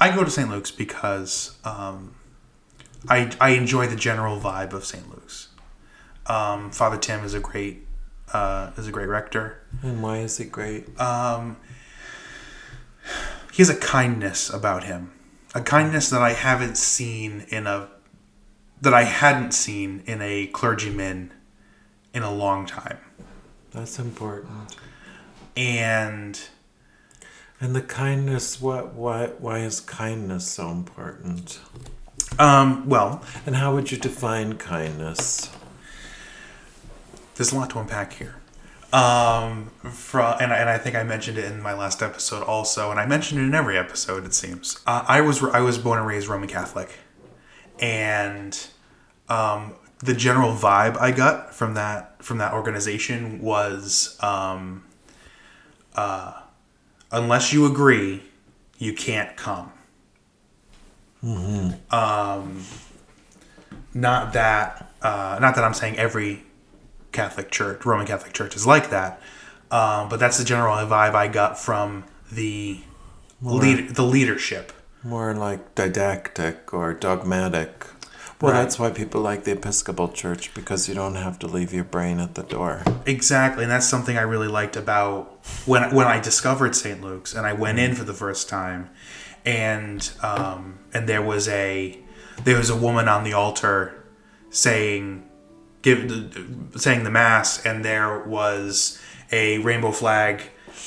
I 0.00 0.10
go 0.14 0.24
to 0.24 0.30
St. 0.30 0.50
Luke's 0.50 0.70
because 0.70 1.56
um, 1.64 2.14
I 3.08 3.30
I 3.40 3.50
enjoy 3.50 3.86
the 3.86 3.96
general 3.96 4.40
vibe 4.40 4.72
of 4.72 4.84
St. 4.84 5.08
Luke's. 5.08 5.48
Um, 6.26 6.70
Father 6.70 6.96
Tim 6.98 7.24
is 7.24 7.34
a 7.34 7.40
great 7.40 7.86
uh, 8.32 8.72
is 8.76 8.86
a 8.88 8.92
great 8.92 9.08
rector. 9.08 9.62
And 9.82 10.02
why 10.02 10.18
is 10.18 10.38
it 10.40 10.50
great? 10.52 10.98
Um, 11.00 11.56
he 13.52 13.62
has 13.62 13.70
a 13.70 13.76
kindness 13.76 14.50
about 14.50 14.84
him, 14.84 15.12
a 15.54 15.60
kindness 15.62 16.10
that 16.10 16.20
I 16.22 16.32
haven't 16.32 16.76
seen 16.76 17.46
in 17.48 17.66
a 17.66 17.88
that 18.80 18.94
I 18.94 19.04
hadn't 19.04 19.52
seen 19.52 20.02
in 20.06 20.20
a 20.22 20.46
clergyman 20.48 21.32
in 22.14 22.22
a 22.22 22.30
long 22.32 22.66
time, 22.66 22.98
That's 23.72 23.98
important. 23.98 24.76
and 25.56 26.40
And 27.60 27.74
the 27.74 27.82
kindness. 27.82 28.60
What? 28.60 28.94
Why? 28.94 29.26
Why 29.38 29.58
is 29.60 29.80
kindness 29.80 30.46
so 30.46 30.70
important? 30.70 31.60
um, 32.38 32.88
well, 32.88 33.22
And 33.46 33.56
how 33.56 33.74
would 33.74 33.90
you 33.90 33.98
define 33.98 34.56
kindness? 34.58 35.50
there's 37.36 37.52
a 37.52 37.56
lot 37.56 37.70
to 37.70 37.78
unpack 37.78 38.12
here. 38.14 38.34
Um, 38.92 39.66
from 39.92 40.36
and 40.40 40.52
I, 40.52 40.56
and 40.56 40.68
I 40.68 40.76
think 40.78 40.96
I 40.96 41.02
mentioned 41.04 41.36
it 41.38 41.44
in 41.44 41.60
my 41.62 41.72
last 41.74 42.02
episode 42.02 42.42
also, 42.42 42.90
and 42.90 42.98
I 42.98 43.06
mentioned 43.06 43.40
it 43.40 43.44
in 43.44 43.54
every 43.54 43.76
episode. 43.78 44.24
It 44.24 44.34
seems 44.34 44.80
uh, 44.86 45.04
I 45.06 45.20
was 45.20 45.42
I 45.42 45.60
was 45.60 45.76
born 45.78 45.98
and 45.98 46.06
raised 46.06 46.26
Roman 46.26 46.48
Catholic, 46.48 46.90
and 47.78 48.58
um, 49.28 49.74
the 50.00 50.14
general 50.14 50.52
vibe 50.52 50.96
I 50.98 51.10
got 51.10 51.54
from 51.54 51.74
that 51.74 52.22
from 52.22 52.38
that 52.38 52.52
organization 52.52 53.40
was 53.40 54.16
um, 54.20 54.84
uh, 55.94 56.40
unless 57.10 57.52
you 57.52 57.66
agree, 57.66 58.22
you 58.78 58.92
can't 58.92 59.36
come. 59.36 59.72
Um, 61.90 62.64
not 63.94 64.32
that 64.34 64.90
uh, 65.02 65.38
not 65.40 65.54
that 65.56 65.64
I'm 65.64 65.74
saying 65.74 65.98
every 65.98 66.44
Catholic 67.12 67.50
Church, 67.50 67.84
Roman 67.84 68.06
Catholic 68.06 68.32
Church, 68.32 68.54
is 68.54 68.66
like 68.66 68.90
that. 68.90 69.20
Um, 69.70 70.08
but 70.08 70.18
that's 70.18 70.38
the 70.38 70.44
general 70.44 70.74
vibe 70.86 71.14
I 71.14 71.28
got 71.28 71.58
from 71.58 72.04
the 72.32 72.80
lead, 73.42 73.96
the 73.96 74.02
leadership. 74.04 74.72
More 75.02 75.34
like 75.34 75.74
didactic 75.74 76.72
or 76.72 76.94
dogmatic. 76.94 77.86
Well, 78.40 78.52
Right. 78.52 78.60
that's 78.62 78.78
why 78.78 78.90
people 78.90 79.20
like 79.20 79.42
the 79.44 79.52
Episcopal 79.52 80.08
Church 80.08 80.54
because 80.54 80.88
you 80.88 80.94
don't 80.94 81.16
have 81.16 81.40
to 81.40 81.48
leave 81.48 81.72
your 81.74 81.82
brain 81.84 82.20
at 82.20 82.36
the 82.36 82.44
door. 82.44 82.82
Exactly, 83.04 83.64
and 83.64 83.72
that's 83.72 83.88
something 83.88 84.16
I 84.16 84.22
really 84.22 84.46
liked 84.46 84.76
about 84.76 85.40
when 85.66 85.92
when 85.94 86.06
I 86.06 86.20
discovered 86.20 86.76
St. 86.76 87.00
Luke's 87.02 87.34
and 87.34 87.46
I 87.46 87.52
went 87.52 87.78
in 87.80 87.94
for 87.96 88.04
the 88.04 88.14
first 88.14 88.48
time, 88.48 88.90
and 89.44 90.08
um, 90.22 90.78
and 90.94 91.08
there 91.08 91.22
was 91.22 91.48
a 91.48 91.98
there 92.44 92.56
was 92.58 92.70
a 92.70 92.76
woman 92.76 93.08
on 93.08 93.24
the 93.24 93.32
altar 93.32 94.04
saying 94.50 95.24
give 95.82 96.00
saying 96.76 97.02
the 97.02 97.10
mass, 97.10 97.64
and 97.66 97.84
there 97.84 98.20
was 98.20 99.00
a 99.32 99.58
rainbow 99.58 99.90
flag 99.90 100.42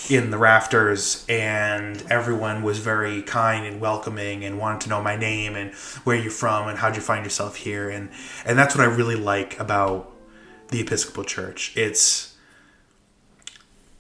in 0.10 0.30
the 0.30 0.38
rafters 0.38 1.26
and 1.30 2.04
everyone 2.10 2.64
was 2.64 2.80
very 2.80 3.22
kind 3.22 3.66
and 3.66 3.80
welcoming 3.80 4.44
and 4.44 4.60
wanted 4.60 4.82
to 4.82 4.90
know 4.90 5.02
my 5.02 5.16
name 5.16 5.56
and 5.56 5.74
where 6.04 6.18
you're 6.18 6.32
from 6.32 6.68
and 6.68 6.80
how'd 6.80 6.96
you 6.96 7.02
find 7.02 7.24
yourself 7.24 7.56
here. 7.58 7.90
And 7.90 8.10
and 8.46 8.58
that's 8.58 8.76
what 8.76 8.86
I 8.86 8.90
really 8.90 9.16
like 9.16 9.60
about 9.60 10.12
the 10.70 10.82
Episcopal 10.82 11.24
Church. 11.24 11.76
It's 11.78 12.36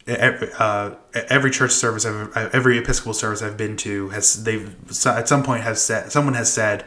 every, 0.07 0.49
uh, 0.57 0.95
every 1.13 1.51
church 1.51 1.71
service, 1.71 2.05
I've, 2.05 2.35
every 2.53 2.77
Episcopal 2.77 3.13
service 3.13 3.41
I've 3.41 3.57
been 3.57 3.77
to 3.77 4.09
has 4.09 4.43
they've 4.43 4.75
at 5.05 5.27
some 5.27 5.43
point 5.43 5.63
has 5.63 5.81
said 5.81 6.11
someone 6.11 6.33
has 6.33 6.51
said, 6.51 6.85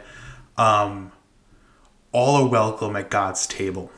um, 0.57 1.11
all 2.11 2.35
are 2.43 2.47
welcome 2.47 2.95
at 2.95 3.09
God's 3.09 3.47
table, 3.47 3.91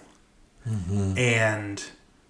and 1.18 1.84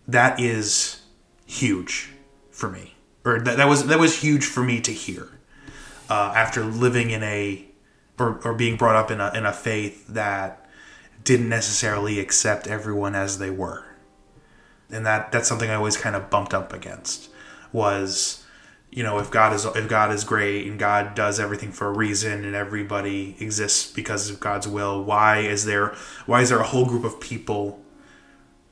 that 0.07 0.39
is 0.39 1.01
huge 1.45 2.11
for 2.57 2.69
me, 2.69 2.95
or 3.23 3.39
that, 3.39 3.57
that 3.57 3.67
was 3.67 3.87
that 3.87 3.99
was 3.99 4.21
huge 4.21 4.45
for 4.45 4.63
me 4.63 4.81
to 4.81 4.91
hear 4.91 5.29
uh, 6.09 6.33
after 6.35 6.63
living 6.63 7.11
in 7.11 7.23
a 7.23 7.65
or, 8.19 8.39
or 8.43 8.53
being 8.53 8.77
brought 8.77 8.95
up 8.95 9.11
in 9.11 9.21
a 9.21 9.31
in 9.33 9.45
a 9.45 9.53
faith 9.53 10.07
that 10.07 10.65
didn't 11.23 11.49
necessarily 11.49 12.19
accept 12.19 12.67
everyone 12.67 13.13
as 13.13 13.37
they 13.37 13.49
were 13.49 13.85
and 14.89 15.05
that 15.05 15.31
that's 15.31 15.47
something 15.47 15.69
I 15.69 15.75
always 15.75 15.97
kind 15.97 16.15
of 16.15 16.29
bumped 16.29 16.53
up 16.53 16.73
against 16.73 17.29
was 17.71 18.43
you 18.89 19.03
know, 19.03 19.19
if 19.19 19.29
God 19.29 19.53
is 19.53 19.65
if 19.65 19.87
God 19.89 20.11
is 20.11 20.23
great 20.23 20.65
and 20.65 20.79
God 20.79 21.13
does 21.13 21.39
everything 21.39 21.71
for 21.71 21.87
a 21.87 21.91
reason 21.91 22.45
and 22.45 22.55
everybody 22.55 23.35
exists 23.39 23.91
because 23.91 24.29
of 24.29 24.39
God's 24.39 24.67
will, 24.67 25.03
why 25.03 25.39
is 25.39 25.65
there 25.65 25.93
why 26.25 26.41
is 26.41 26.49
there 26.49 26.59
a 26.59 26.67
whole 26.67 26.85
group 26.85 27.03
of 27.03 27.19
people? 27.19 27.81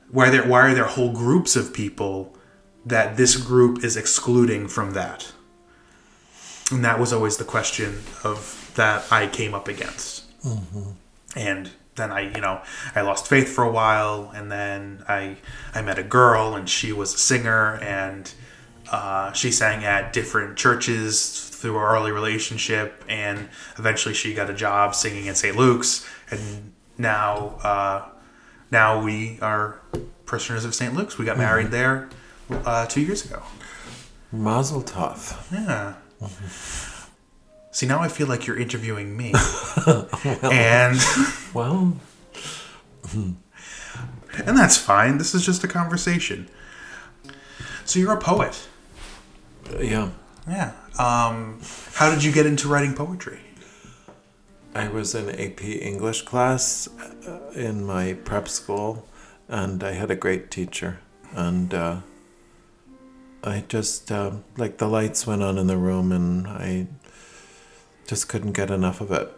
Why 0.10 0.30
are 0.30 0.32
there 0.32 0.48
why 0.48 0.62
are 0.62 0.74
there 0.74 0.86
whole 0.86 1.12
groups 1.12 1.56
of 1.56 1.74
people 1.74 2.35
that 2.86 3.18
this 3.18 3.36
group 3.36 3.84
is 3.84 3.98
excluding 3.98 4.68
from 4.68 4.94
that? 4.94 5.32
And 6.72 6.84
that 6.84 7.00
was 7.00 7.14
always 7.14 7.38
the 7.38 7.44
question 7.44 8.04
of 8.24 8.72
that 8.76 9.12
I 9.12 9.28
came 9.28 9.54
up 9.54 9.68
against. 9.68 10.24
And 11.36 11.72
then 11.96 12.12
I, 12.12 12.34
you 12.34 12.42
know, 12.42 12.62
I 12.94 13.02
lost 13.02 13.28
faith 13.28 13.50
for 13.50 13.64
a 13.64 13.72
while, 13.72 14.32
and 14.36 14.52
then 14.52 15.04
I 15.08 15.38
I 15.74 15.82
met 15.82 15.98
a 15.98 16.04
girl, 16.04 16.56
and 16.56 16.70
she 16.70 16.92
was 16.92 17.14
a 17.14 17.18
singer, 17.18 17.76
and 17.82 18.32
uh, 18.92 19.32
she 19.32 19.52
sang 19.52 19.84
at 19.84 20.14
different 20.14 20.58
churches 20.58 21.50
through 21.50 21.78
our 21.78 21.96
early 21.96 22.12
relationship, 22.12 23.04
and 23.08 23.50
eventually 23.78 24.14
she 24.14 24.34
got 24.34 24.50
a 24.50 24.54
job 24.54 24.94
singing 24.94 25.28
at 25.30 25.38
St. 25.38 25.56
Luke's, 25.56 26.06
and 26.30 26.74
now 26.98 27.58
uh, 27.64 28.10
now 28.72 29.02
we 29.02 29.40
are 29.42 29.80
prisoners 30.26 30.66
of 30.66 30.76
St. 30.76 30.94
Luke's. 30.94 31.18
We 31.18 31.26
got 31.26 31.38
married 31.38 31.72
there 31.72 32.10
uh, 32.50 32.86
two 32.88 33.02
years 33.02 33.26
ago. 33.26 33.42
Mazel 34.32 34.82
tov. 34.82 35.36
Yeah. 35.52 35.96
See, 37.72 37.86
now 37.86 38.00
I 38.00 38.08
feel 38.08 38.28
like 38.28 38.48
you're 38.48 38.58
interviewing 38.58 39.18
me, 39.18 39.34
and 40.44 40.98
Well, 41.54 41.98
and 43.14 43.38
that's 44.58 44.78
fine. 44.78 45.18
This 45.18 45.34
is 45.36 45.46
just 45.46 45.64
a 45.64 45.68
conversation. 45.68 46.48
So 47.86 48.00
you're 48.00 48.14
a 48.14 48.20
poet. 48.20 48.68
yeah. 49.80 50.10
Yeah. 50.48 50.72
Um, 51.00 51.60
how 51.94 52.12
did 52.14 52.24
you 52.24 52.32
get 52.32 52.46
into 52.46 52.68
writing 52.68 52.94
poetry? 52.94 53.40
I 54.76 54.90
was 54.90 55.16
in 55.16 55.30
AP 55.30 55.64
English 55.64 56.22
class 56.24 56.88
uh, 57.28 57.52
in 57.56 57.86
my 57.86 58.14
prep 58.14 58.48
school, 58.48 59.08
and 59.48 59.84
I 59.84 59.94
had 59.94 60.12
a 60.12 60.16
great 60.16 60.52
teacher. 60.52 61.00
And 61.34 61.74
uh, 61.74 61.98
I 63.46 63.64
just, 63.68 64.12
uh, 64.12 64.32
like, 64.58 64.78
the 64.78 64.88
lights 64.88 65.28
went 65.28 65.44
on 65.44 65.58
in 65.58 65.68
the 65.68 65.78
room, 65.78 66.12
and 66.12 66.48
I 66.48 66.88
just 68.08 68.28
couldn't 68.28 68.54
get 68.54 68.72
enough 68.72 69.02
of 69.02 69.12
it. 69.12 69.32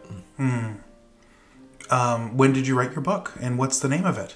Um, 1.90 2.36
when 2.36 2.52
did 2.52 2.66
you 2.66 2.76
write 2.76 2.92
your 2.92 3.02
book, 3.02 3.34
and 3.40 3.58
what's 3.58 3.78
the 3.78 3.88
name 3.88 4.04
of 4.06 4.18
it? 4.18 4.34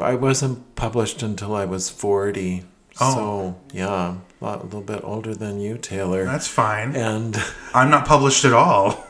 I 0.00 0.14
wasn't 0.14 0.74
published 0.76 1.22
until 1.22 1.54
I 1.54 1.64
was 1.64 1.90
40. 1.90 2.64
Oh. 3.00 3.14
So, 3.14 3.60
yeah, 3.72 4.16
a, 4.40 4.44
lot, 4.44 4.60
a 4.60 4.64
little 4.64 4.82
bit 4.82 5.00
older 5.02 5.34
than 5.34 5.60
you, 5.60 5.78
Taylor. 5.78 6.24
That's 6.24 6.48
fine. 6.48 6.94
and 6.94 7.36
I'm 7.74 7.90
not 7.90 8.06
published 8.06 8.44
at 8.44 8.52
all. 8.52 9.06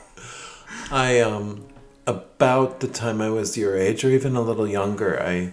I, 0.90 1.20
um, 1.20 1.66
about 2.06 2.80
the 2.80 2.88
time 2.88 3.20
I 3.20 3.30
was 3.30 3.56
your 3.56 3.76
age, 3.76 4.04
or 4.04 4.10
even 4.10 4.36
a 4.36 4.40
little 4.40 4.68
younger, 4.68 5.20
I 5.22 5.52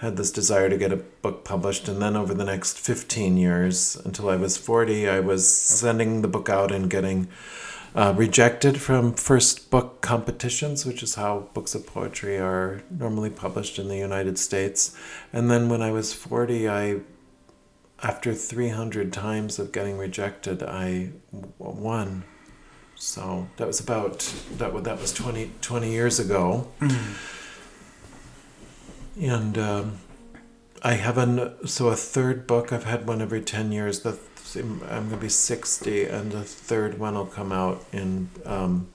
had 0.00 0.16
this 0.16 0.32
desire 0.32 0.70
to 0.70 0.78
get 0.78 0.92
a 0.92 0.96
book 0.96 1.44
published. 1.44 1.86
And 1.86 2.00
then 2.00 2.16
over 2.16 2.32
the 2.32 2.44
next 2.44 2.78
15 2.78 3.36
years, 3.36 3.96
until 3.96 4.30
I 4.30 4.36
was 4.36 4.56
40, 4.56 5.08
I 5.08 5.20
was 5.20 5.46
sending 5.46 6.22
the 6.22 6.28
book 6.28 6.48
out 6.48 6.72
and 6.72 6.88
getting 6.88 7.28
uh, 7.94 8.14
rejected 8.16 8.80
from 8.80 9.12
first 9.12 9.70
book 9.70 10.00
competitions, 10.00 10.86
which 10.86 11.02
is 11.02 11.16
how 11.16 11.50
books 11.52 11.74
of 11.74 11.86
poetry 11.86 12.38
are 12.38 12.82
normally 12.90 13.28
published 13.28 13.78
in 13.78 13.88
the 13.88 13.96
United 13.98 14.38
States. 14.38 14.96
And 15.34 15.50
then 15.50 15.68
when 15.68 15.82
I 15.82 15.92
was 15.92 16.14
40, 16.14 16.68
I 16.68 17.00
after 18.02 18.32
300 18.32 19.12
times 19.12 19.58
of 19.58 19.72
getting 19.72 19.98
rejected, 19.98 20.62
I 20.62 21.10
won. 21.58 22.24
So 22.94 23.48
that 23.58 23.66
was 23.66 23.80
about 23.80 24.20
that. 24.56 24.84
That 24.84 24.98
was 24.98 25.12
20, 25.12 25.50
20 25.60 25.90
years 25.90 26.18
ago. 26.18 26.68
And 29.20 29.58
um, 29.58 29.98
I 30.82 30.94
have 30.94 31.18
an 31.18 31.66
so 31.66 31.88
a 31.88 31.96
third 31.96 32.46
book. 32.46 32.72
I've 32.72 32.84
had 32.84 33.06
one 33.06 33.20
every 33.20 33.42
ten 33.42 33.72
years. 33.72 34.00
The 34.00 34.18
I'm 34.56 34.80
going 34.80 35.10
to 35.10 35.16
be 35.16 35.28
sixty, 35.28 36.04
and 36.04 36.32
the 36.32 36.42
third 36.42 36.98
one 36.98 37.14
will 37.14 37.26
come 37.26 37.52
out 37.52 37.84
in 37.92 38.30
um, 38.44 38.88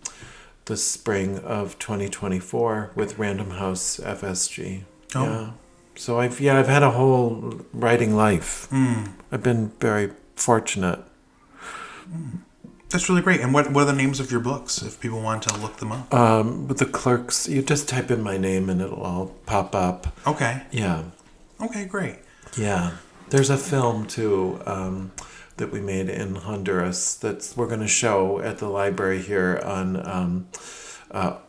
the 0.65 0.75
spring 0.75 1.39
of 1.39 1.77
2024 1.79 2.91
with 2.95 3.17
Random 3.17 3.51
House 3.51 3.97
FSG. 3.97 4.81
Oh. 5.13 5.23
Yeah. 5.23 5.51
So 5.97 6.19
I've 6.19 6.41
yeah 6.41 6.59
I've 6.59 6.67
had 6.67 6.83
a 6.83 6.91
whole 6.91 7.61
writing 7.71 8.15
life. 8.15 8.67
Hmm. 8.69 9.05
I've 9.31 9.43
been 9.43 9.69
very 9.79 10.11
fortunate. 10.35 10.99
That's 12.95 13.09
really 13.09 13.23
great. 13.23 13.41
And 13.41 13.53
what 13.53 13.69
what 13.73 13.81
are 13.81 13.87
the 13.87 13.91
names 13.93 14.21
of 14.21 14.31
your 14.31 14.39
books 14.39 14.81
if 14.81 15.01
people 15.01 15.19
want 15.21 15.43
to 15.43 15.57
look 15.59 15.75
them 15.75 15.91
up? 15.91 16.13
Um, 16.13 16.65
with 16.69 16.77
the 16.77 16.85
clerks, 16.85 17.45
you 17.45 17.61
just 17.61 17.89
type 17.89 18.09
in 18.09 18.23
my 18.23 18.37
name 18.37 18.69
and 18.69 18.81
it'll 18.81 19.01
all 19.01 19.35
pop 19.45 19.75
up. 19.75 20.15
Okay. 20.25 20.63
Yeah, 20.71 21.03
Okay, 21.59 21.83
great. 21.83 22.19
yeah. 22.57 22.91
There's 23.31 23.49
a 23.49 23.57
film 23.57 24.05
too 24.07 24.61
um, 24.65 25.11
that 25.57 25.73
we 25.73 25.81
made 25.81 26.07
in 26.07 26.35
Honduras 26.35 27.15
that 27.15 27.53
we're 27.57 27.67
going 27.67 27.81
to 27.81 27.87
show 27.89 28.39
at 28.39 28.59
the 28.59 28.69
library 28.69 29.21
here 29.21 29.61
on. 29.65 29.97
Um, 30.09 30.47
uh, 31.11 31.39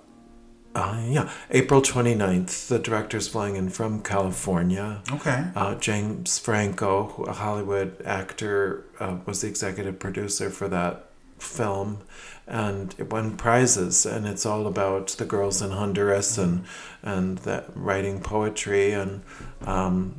uh, 0.75 1.01
yeah, 1.07 1.31
April 1.53 1.81
29th. 1.81 2.67
The 2.67 2.81
director's 2.81 3.29
flying 3.29 3.55
in 3.55 3.69
from 3.71 4.03
California. 4.03 5.01
Okay. 5.13 5.45
Uh, 5.55 5.77
James 5.77 6.41
Franco, 6.41 7.25
a 7.29 7.33
Hollywood 7.33 8.03
actor, 8.05 8.85
uh, 8.99 9.19
was 9.25 9.43
the 9.43 9.49
executive 9.49 10.01
producer 10.01 10.51
for 10.51 10.67
that 10.69 11.06
film, 11.39 11.99
and 12.47 12.95
it 12.99 13.11
won 13.11 13.37
prizes. 13.37 14.07
And 14.07 14.27
it's 14.27 14.47
all 14.47 14.67
about 14.67 15.09
the 15.09 15.25
girls 15.25 15.63
in 15.63 15.71
Honduras 15.71 16.39
and 16.39 16.65
and 17.03 17.39
that 17.39 17.67
writing 17.75 18.21
poetry, 18.21 18.93
and 18.93 19.23
um, 19.67 20.15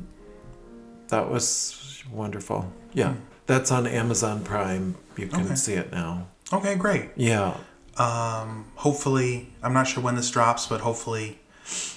that 1.08 1.30
was 1.30 2.02
wonderful. 2.10 2.72
Yeah, 2.94 3.14
that's 3.46 3.70
on 3.70 3.86
Amazon 3.86 4.42
Prime. 4.44 4.96
You 5.16 5.26
can 5.26 5.46
Okay. 5.46 5.54
see 5.54 5.74
it 5.74 5.92
now. 5.92 6.28
Okay, 6.52 6.74
great. 6.76 7.10
Yeah, 7.16 7.54
Um, 7.98 8.66
hopefully, 8.76 9.52
I'm 9.62 9.72
not 9.74 9.88
sure 9.88 10.02
when 10.02 10.14
this 10.14 10.30
drops, 10.30 10.66
but 10.66 10.80
hopefully, 10.80 11.40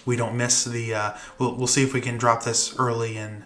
we 0.06 0.16
don't 0.16 0.36
miss 0.36 0.64
the. 0.66 0.94
Uh, 0.94 1.12
we'll 1.38 1.56
we'll 1.56 1.68
see 1.68 1.84
if 1.84 1.94
we 1.94 2.02
can 2.02 2.18
drop 2.18 2.44
this 2.44 2.76
early 2.78 3.16
in. 3.18 3.46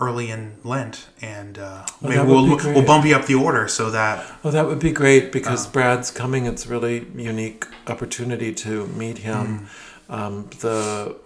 Early 0.00 0.30
in 0.30 0.56
Lent, 0.64 1.06
and 1.22 1.56
uh, 1.56 1.86
Oh, 1.86 2.08
maybe 2.08 2.22
we'll 2.22 2.46
we'll 2.74 2.84
bump 2.84 3.04
you 3.06 3.14
up 3.14 3.26
the 3.26 3.36
order 3.36 3.68
so 3.68 3.90
that 3.90 4.24
Well, 4.42 4.52
that 4.52 4.66
would 4.66 4.80
be 4.80 4.90
great 4.90 5.30
because 5.30 5.66
uh. 5.66 5.70
Brad's 5.70 6.10
coming. 6.10 6.46
It's 6.46 6.66
a 6.66 6.68
really 6.68 7.06
unique 7.14 7.66
opportunity 7.86 8.52
to 8.54 8.88
meet 8.88 9.18
him. 9.18 9.68
Mm. 10.08 10.14
Um, 10.14 10.50
the 10.60 11.16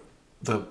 the 0.41 0.67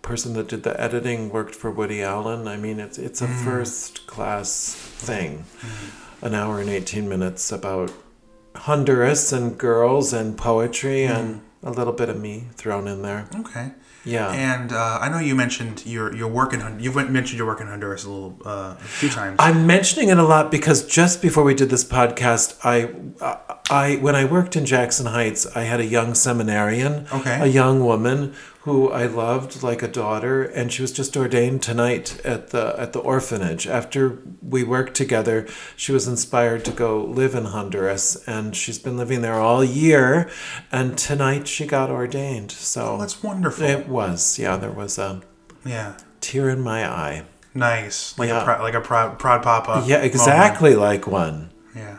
person 0.00 0.34
that 0.34 0.48
did 0.48 0.62
the 0.62 0.80
editing 0.80 1.30
worked 1.30 1.54
for 1.54 1.70
Woody 1.70 2.02
Allen. 2.02 2.48
I 2.48 2.56
mean, 2.56 2.80
it's 2.80 2.98
it's 2.98 3.20
a 3.20 3.26
mm. 3.26 3.44
first 3.44 4.06
class 4.06 4.74
thing. 4.74 5.44
Mm. 5.60 6.26
An 6.26 6.34
hour 6.34 6.60
and 6.60 6.70
eighteen 6.70 7.08
minutes 7.08 7.52
about 7.52 7.92
Honduras 8.56 9.32
and 9.32 9.58
girls 9.58 10.12
and 10.12 10.38
poetry 10.38 11.04
and 11.04 11.42
a 11.64 11.70
little 11.70 11.92
bit 11.92 12.08
of 12.08 12.20
me 12.20 12.44
thrown 12.54 12.86
in 12.86 13.02
there. 13.02 13.26
okay. 13.40 13.72
Yeah. 14.06 14.30
And 14.32 14.70
uh, 14.70 14.98
I 15.00 15.08
know 15.08 15.18
you 15.18 15.34
mentioned 15.34 15.86
your 15.86 16.14
your 16.14 16.28
work 16.28 16.52
in 16.52 16.60
you've 16.78 16.94
mentioned 16.94 17.38
your 17.38 17.46
work 17.46 17.62
in 17.62 17.68
Honduras 17.68 18.04
a 18.04 18.10
little 18.10 18.36
uh, 18.44 18.74
a 18.78 18.84
few 19.00 19.08
times. 19.08 19.36
I'm 19.38 19.66
mentioning 19.66 20.10
it 20.10 20.18
a 20.18 20.22
lot 20.22 20.50
because 20.50 20.86
just 20.86 21.22
before 21.22 21.42
we 21.42 21.54
did 21.54 21.70
this 21.70 21.84
podcast, 21.84 22.58
I, 22.62 22.90
I 23.70 23.96
when 23.96 24.14
I 24.14 24.26
worked 24.26 24.56
in 24.56 24.66
Jackson 24.66 25.06
Heights, 25.06 25.46
I 25.56 25.62
had 25.62 25.80
a 25.80 25.86
young 25.86 26.14
seminarian, 26.14 27.06
Okay. 27.12 27.40
a 27.40 27.46
young 27.46 27.82
woman 27.82 28.34
who 28.64 28.90
I 28.90 29.04
loved 29.04 29.62
like 29.62 29.82
a 29.82 29.88
daughter, 29.88 30.42
and 30.42 30.72
she 30.72 30.80
was 30.80 30.90
just 30.90 31.16
ordained 31.18 31.60
tonight 31.62 32.18
at 32.24 32.48
the 32.48 32.74
at 32.78 32.94
the 32.94 32.98
orphanage. 32.98 33.66
After 33.66 34.18
we 34.42 34.64
worked 34.64 34.94
together, 34.94 35.46
she 35.76 35.92
was 35.92 36.08
inspired 36.08 36.64
to 36.64 36.70
go 36.72 37.04
live 37.04 37.34
in 37.34 37.44
Honduras, 37.44 38.22
and 38.26 38.56
she's 38.56 38.78
been 38.78 38.96
living 38.96 39.20
there 39.20 39.34
all 39.40 39.62
year. 39.62 40.30
And 40.72 40.96
tonight 40.96 41.46
she 41.46 41.66
got 41.66 41.90
ordained. 41.90 42.52
So 42.52 42.94
oh, 42.94 42.98
that's 42.98 43.22
wonderful. 43.22 43.64
it 43.66 43.86
was, 43.86 44.38
yeah, 44.38 44.56
there 44.56 44.70
was 44.72 44.96
a 44.98 45.20
yeah, 45.66 45.98
tear 46.22 46.48
in 46.48 46.60
my 46.62 46.88
eye. 46.88 47.24
nice. 47.52 48.18
Like 48.18 48.28
Yeah. 48.30 48.60
a 48.60 48.62
like 48.62 48.74
a 48.74 48.80
prod, 48.80 49.18
prod 49.18 49.42
papa. 49.42 49.82
Yeah, 49.86 49.96
moment. 49.96 50.14
exactly 50.14 50.74
like 50.74 51.06
one. 51.06 51.50
Yeah. 51.76 51.98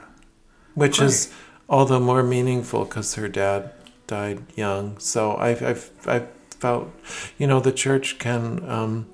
which 0.74 1.00
is 1.00 1.32
all 1.70 1.86
the 1.86 2.00
more 2.00 2.24
meaningful 2.24 2.86
because 2.86 3.16
her 3.16 3.28
dad 3.28 3.72
died 4.08 4.40
young. 4.56 4.98
So 5.00 5.36
I've 5.38 5.62
I've 5.62 5.90
I've 6.08 6.28
felt, 6.66 6.90
you 7.38 7.46
know, 7.46 7.60
the 7.60 7.72
church 7.72 8.18
can 8.18 8.68
um, 8.68 9.06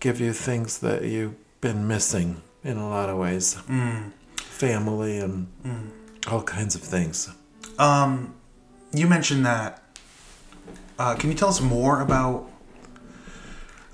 give 0.00 0.18
you 0.20 0.32
things 0.32 0.78
that 0.80 1.04
you've 1.04 1.34
been 1.60 1.86
missing 1.86 2.42
in 2.64 2.76
a 2.78 2.88
lot 2.88 3.08
of 3.08 3.16
ways, 3.16 3.54
Mm. 3.68 4.10
family 4.36 5.18
and 5.20 5.46
all 6.26 6.42
kinds 6.42 6.74
of 6.74 6.82
things. 6.82 7.28
Um, 7.78 8.34
you 8.92 9.06
mentioned 9.06 9.46
that. 9.46 9.70
Uh, 10.98 11.14
can 11.14 11.30
you 11.30 11.36
tell 11.36 11.48
us 11.48 11.60
more 11.60 12.00
about 12.02 12.50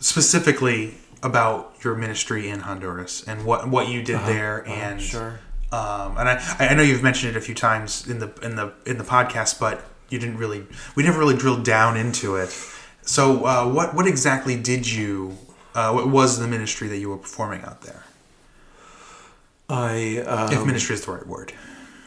specifically 0.00 0.94
about 1.22 1.74
your 1.84 1.94
ministry 1.94 2.48
in 2.48 2.60
Honduras 2.60 3.22
and 3.28 3.44
what 3.44 3.68
what 3.68 3.88
you 3.88 4.02
did 4.02 4.20
there, 4.26 4.64
Uh, 4.66 4.72
and 4.72 5.00
sure. 5.02 5.32
um, 5.70 6.16
and 6.18 6.26
I 6.32 6.34
I 6.58 6.74
know 6.74 6.82
you've 6.82 7.02
mentioned 7.02 7.36
it 7.36 7.38
a 7.38 7.40
few 7.48 7.54
times 7.54 8.06
in 8.08 8.18
the 8.18 8.28
in 8.42 8.56
the 8.56 8.72
in 8.90 8.96
the 8.98 9.04
podcast, 9.04 9.60
but 9.60 9.84
you 10.08 10.18
didn't 10.18 10.38
really 10.38 10.66
we 10.96 11.02
never 11.04 11.18
really 11.18 11.36
drilled 11.36 11.64
down 11.64 11.96
into 11.96 12.36
it. 12.36 12.50
So 13.06 13.46
uh, 13.46 13.66
what 13.68 13.94
what 13.94 14.06
exactly 14.06 14.56
did 14.60 14.90
you 14.90 15.38
uh, 15.74 15.92
what 15.92 16.08
was 16.08 16.38
the 16.38 16.48
ministry 16.48 16.88
that 16.88 16.98
you 16.98 17.08
were 17.08 17.16
performing 17.16 17.62
out 17.62 17.82
there? 17.82 18.04
I 19.68 20.18
um, 20.26 20.52
If 20.52 20.66
ministry 20.66 20.94
is 20.94 21.04
the 21.04 21.12
right 21.12 21.26
word. 21.26 21.52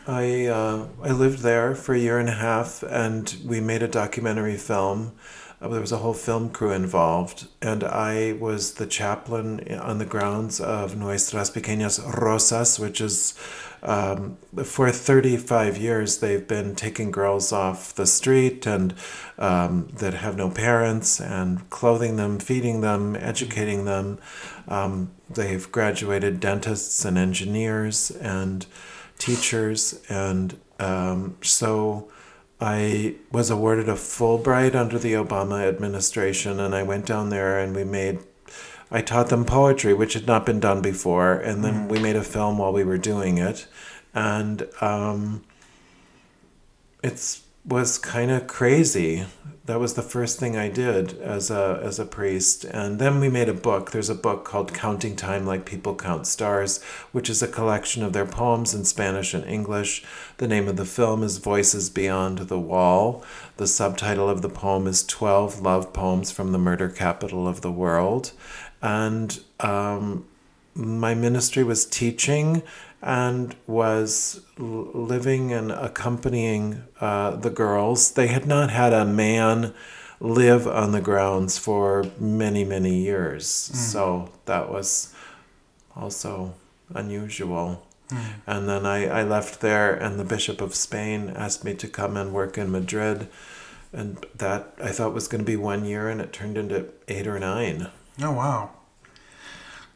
I 0.07 0.47
uh, 0.47 0.87
I 1.01 1.11
lived 1.11 1.39
there 1.39 1.73
for 1.73 1.93
a 1.93 1.99
year 1.99 2.19
and 2.19 2.27
a 2.27 2.33
half, 2.33 2.83
and 2.83 3.33
we 3.45 3.61
made 3.61 3.81
a 3.81 3.87
documentary 3.87 4.57
film. 4.57 5.13
Uh, 5.61 5.67
there 5.67 5.81
was 5.81 5.91
a 5.91 5.97
whole 5.97 6.13
film 6.13 6.49
crew 6.49 6.71
involved, 6.71 7.47
and 7.61 7.83
I 7.83 8.33
was 8.33 8.75
the 8.75 8.85
chaplain 8.85 9.69
on 9.73 9.97
the 9.97 10.05
grounds 10.05 10.61
of 10.61 10.95
Nuestras 10.95 11.51
Pequeñas 11.51 11.99
Rosas, 12.21 12.79
which 12.79 13.01
is 13.01 13.33
um, 13.83 14.37
for 14.63 14.91
35 14.91 15.77
years 15.77 16.17
they've 16.17 16.47
been 16.47 16.75
taking 16.75 17.11
girls 17.11 17.51
off 17.51 17.93
the 17.95 18.05
street 18.05 18.65
and 18.65 18.93
um, 19.37 19.87
that 19.97 20.13
have 20.15 20.35
no 20.35 20.49
parents 20.49 21.19
and 21.19 21.69
clothing 21.69 22.15
them, 22.15 22.39
feeding 22.39 22.81
them, 22.81 23.15
educating 23.15 23.85
them. 23.85 24.17
Um, 24.67 25.11
they've 25.29 25.69
graduated 25.71 26.39
dentists 26.39 27.03
and 27.03 27.17
engineers 27.17 28.11
and 28.11 28.65
teachers, 29.17 30.01
and 30.09 30.57
um, 30.79 31.37
so 31.41 32.09
I 32.61 33.15
was 33.31 33.49
awarded 33.49 33.87
a 33.87 33.93
Fulbright 33.93 34.75
under 34.75 34.99
the 34.99 35.13
Obama 35.13 35.67
administration, 35.67 36.59
and 36.59 36.75
I 36.75 36.83
went 36.83 37.05
down 37.05 37.29
there 37.29 37.59
and 37.59 37.75
we 37.75 37.83
made. 37.83 38.19
I 38.91 39.01
taught 39.01 39.29
them 39.29 39.45
poetry, 39.45 39.93
which 39.93 40.13
had 40.13 40.25
not 40.25 40.45
been 40.45 40.59
done 40.59 40.81
before, 40.81 41.33
and 41.33 41.63
then 41.63 41.87
we 41.87 41.99
made 41.99 42.15
a 42.15 42.23
film 42.23 42.57
while 42.57 42.73
we 42.73 42.83
were 42.83 42.97
doing 42.97 43.37
it, 43.37 43.67
and 44.13 44.67
um, 44.81 45.43
it's 47.03 47.43
was 47.69 47.99
kind 47.99 48.31
of 48.31 48.47
crazy. 48.47 49.25
That 49.65 49.79
was 49.79 49.93
the 49.93 50.01
first 50.01 50.39
thing 50.39 50.57
I 50.57 50.69
did 50.69 51.13
as 51.19 51.51
a 51.51 51.79
as 51.83 51.99
a 51.99 52.05
priest, 52.05 52.63
and 52.65 52.97
then 52.97 53.19
we 53.19 53.29
made 53.29 53.47
a 53.47 53.53
book. 53.53 53.91
There's 53.91 54.09
a 54.09 54.15
book 54.15 54.43
called 54.43 54.73
Counting 54.73 55.15
Time 55.15 55.45
Like 55.45 55.63
People 55.65 55.93
Count 55.93 56.25
Stars, 56.25 56.81
which 57.11 57.29
is 57.29 57.43
a 57.43 57.47
collection 57.47 58.01
of 58.01 58.11
their 58.11 58.25
poems 58.25 58.73
in 58.73 58.83
Spanish 58.83 59.35
and 59.35 59.45
English. 59.45 60.03
The 60.37 60.47
name 60.47 60.67
of 60.67 60.77
the 60.77 60.85
film 60.85 61.21
is 61.21 61.37
Voices 61.37 61.91
Beyond 61.91 62.39
the 62.39 62.59
Wall. 62.59 63.23
The 63.57 63.67
subtitle 63.67 64.27
of 64.27 64.41
the 64.41 64.49
poem 64.49 64.87
is 64.87 65.05
12 65.05 65.61
Love 65.61 65.93
Poems 65.93 66.31
from 66.31 66.51
the 66.51 66.57
Murder 66.57 66.89
Capital 66.89 67.47
of 67.47 67.61
the 67.61 67.71
World. 67.71 68.31
And 68.81 69.39
um, 69.59 70.25
my 70.73 71.13
ministry 71.13 71.63
was 71.63 71.85
teaching 71.85 72.63
and 73.01 73.55
was 73.65 74.41
living 74.57 75.53
and 75.53 75.71
accompanying 75.71 76.83
uh, 76.99 77.35
the 77.35 77.49
girls. 77.49 78.11
They 78.11 78.27
had 78.27 78.45
not 78.45 78.69
had 78.69 78.93
a 78.93 79.05
man 79.05 79.73
live 80.19 80.67
on 80.67 80.91
the 80.91 81.01
grounds 81.01 81.57
for 81.57 82.05
many, 82.19 82.65
many 82.65 82.95
years. 82.95 83.45
Mm. 83.45 83.75
So 83.75 84.29
that 84.45 84.69
was 84.69 85.13
also 85.95 86.55
unusual. 86.93 87.87
Mm. 88.09 88.23
And 88.45 88.69
then 88.69 88.85
I, 88.85 89.07
I 89.07 89.23
left 89.23 89.61
there, 89.61 89.93
and 89.93 90.19
the 90.19 90.25
Bishop 90.25 90.61
of 90.61 90.75
Spain 90.75 91.31
asked 91.35 91.63
me 91.63 91.73
to 91.75 91.87
come 91.87 92.17
and 92.17 92.33
work 92.33 92.57
in 92.57 92.71
Madrid. 92.71 93.29
And 93.93 94.23
that 94.35 94.75
I 94.83 94.89
thought 94.89 95.13
was 95.13 95.27
going 95.27 95.41
to 95.41 95.45
be 95.45 95.55
one 95.55 95.85
year, 95.85 96.09
and 96.09 96.19
it 96.21 96.33
turned 96.33 96.57
into 96.57 96.89
eight 97.07 97.27
or 97.27 97.39
nine. 97.39 97.89
Oh 98.21 98.33
wow. 98.33 98.71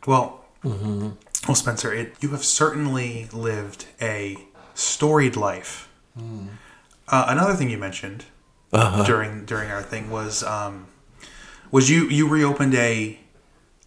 Well, 0.07 0.45
mm-hmm. 0.63 1.09
Well, 1.47 1.55
Spencer, 1.55 1.93
it, 1.93 2.13
you 2.21 2.29
have 2.29 2.43
certainly 2.43 3.27
lived 3.33 3.85
a 4.01 4.37
storied 4.73 5.35
life. 5.35 5.89
Uh, 6.17 7.25
another 7.27 7.53
thing 7.53 7.69
you 7.69 7.77
mentioned 7.77 8.25
during 9.05 9.45
during 9.45 9.69
our 9.69 9.81
thing 9.83 10.09
was 10.09 10.43
um, 10.43 10.87
was 11.71 11.89
you 11.89 12.07
you 12.09 12.27
reopened 12.27 12.75
a 12.75 13.19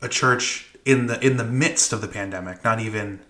a 0.02 0.08
church 0.08 0.74
in 0.84 1.06
the 1.06 1.24
in 1.24 1.36
the 1.36 1.44
midst 1.44 1.92
of 1.92 2.00
the 2.00 2.08
pandemic, 2.08 2.62
not 2.64 2.80
even 2.80 3.20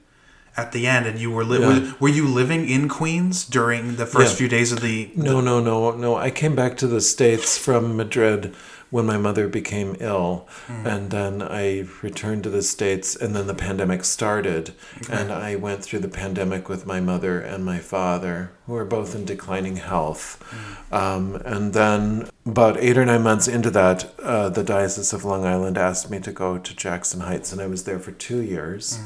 at 0.56 0.72
the 0.72 0.86
end, 0.86 1.06
and 1.06 1.18
you 1.18 1.30
were 1.30 1.44
li- 1.44 1.60
Yeah. 1.60 1.68
were, 1.68 1.94
were 2.00 2.08
you 2.08 2.26
living 2.26 2.66
in 2.68 2.88
Queens 2.88 3.44
during 3.44 3.96
the 3.96 4.06
first 4.06 4.32
Yeah. 4.32 4.36
few 4.38 4.48
days 4.48 4.72
of 4.72 4.80
the 4.80 5.10
No, 5.14 5.40
no, 5.42 5.60
no, 5.60 5.90
no. 5.92 6.16
I 6.16 6.30
came 6.30 6.54
back 6.56 6.78
to 6.78 6.86
the 6.86 7.02
States 7.02 7.58
from 7.58 7.94
Madrid 7.96 8.54
when 8.96 9.04
my 9.04 9.18
mother 9.18 9.46
became 9.46 9.94
ill. 10.00 10.48
And 10.86 11.10
then 11.10 11.42
I 11.42 11.86
returned 12.00 12.44
to 12.44 12.50
the 12.50 12.62
States, 12.62 13.14
and 13.14 13.36
then 13.36 13.46
the 13.46 13.54
pandemic 13.54 14.04
started. 14.04 14.72
And 15.10 15.30
I 15.30 15.54
went 15.54 15.84
through 15.84 15.98
the 15.98 16.08
pandemic 16.08 16.70
with 16.70 16.86
my 16.86 16.98
mother 16.98 17.38
and 17.38 17.62
my 17.62 17.78
father, 17.78 18.52
who 18.64 18.72
were 18.72 18.86
both 18.86 19.14
in 19.14 19.26
declining 19.26 19.76
health. 19.76 20.42
Um, 20.90 21.36
and 21.44 21.74
then, 21.74 22.30
about 22.46 22.78
eight 22.78 22.96
or 22.96 23.04
nine 23.04 23.22
months 23.22 23.46
into 23.46 23.70
that, 23.72 23.98
uh, 24.22 24.48
the 24.48 24.64
Diocese 24.64 25.12
of 25.12 25.26
Long 25.26 25.44
Island 25.44 25.76
asked 25.76 26.10
me 26.10 26.18
to 26.20 26.32
go 26.32 26.56
to 26.56 26.74
Jackson 26.74 27.20
Heights, 27.20 27.52
and 27.52 27.60
I 27.60 27.66
was 27.66 27.84
there 27.84 27.98
for 27.98 28.12
two 28.12 28.40
years. 28.40 28.98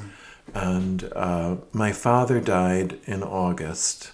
And 0.55 1.11
uh, 1.17 1.57
my 1.73 1.91
father 1.91 2.41
died 2.41 3.01
in 3.07 3.25
August. 3.25 4.13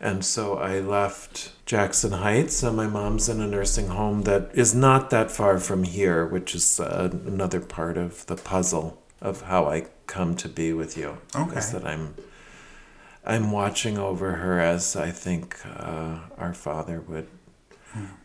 And 0.00 0.24
so 0.24 0.56
I 0.56 0.80
left 0.80 1.52
Jackson 1.70 2.10
Heights, 2.10 2.64
and 2.64 2.76
my 2.76 2.88
mom's 2.88 3.28
in 3.28 3.40
a 3.40 3.46
nursing 3.46 3.90
home 3.90 4.22
that 4.22 4.50
is 4.54 4.74
not 4.74 5.10
that 5.10 5.30
far 5.30 5.60
from 5.60 5.84
here, 5.84 6.26
which 6.26 6.52
is 6.52 6.80
uh, 6.80 7.10
another 7.24 7.60
part 7.60 7.96
of 7.96 8.26
the 8.26 8.34
puzzle 8.34 9.00
of 9.20 9.42
how 9.42 9.66
I 9.66 9.86
come 10.08 10.34
to 10.38 10.48
be 10.48 10.72
with 10.72 10.98
you. 10.98 11.18
Okay. 11.32 11.58
Is 11.58 11.70
that 11.70 11.86
I'm, 11.86 12.16
I'm 13.24 13.52
watching 13.52 13.98
over 13.98 14.32
her 14.32 14.58
as 14.58 14.96
I 14.96 15.12
think 15.12 15.60
uh, 15.64 16.18
our 16.36 16.52
father 16.52 17.02
would, 17.02 17.28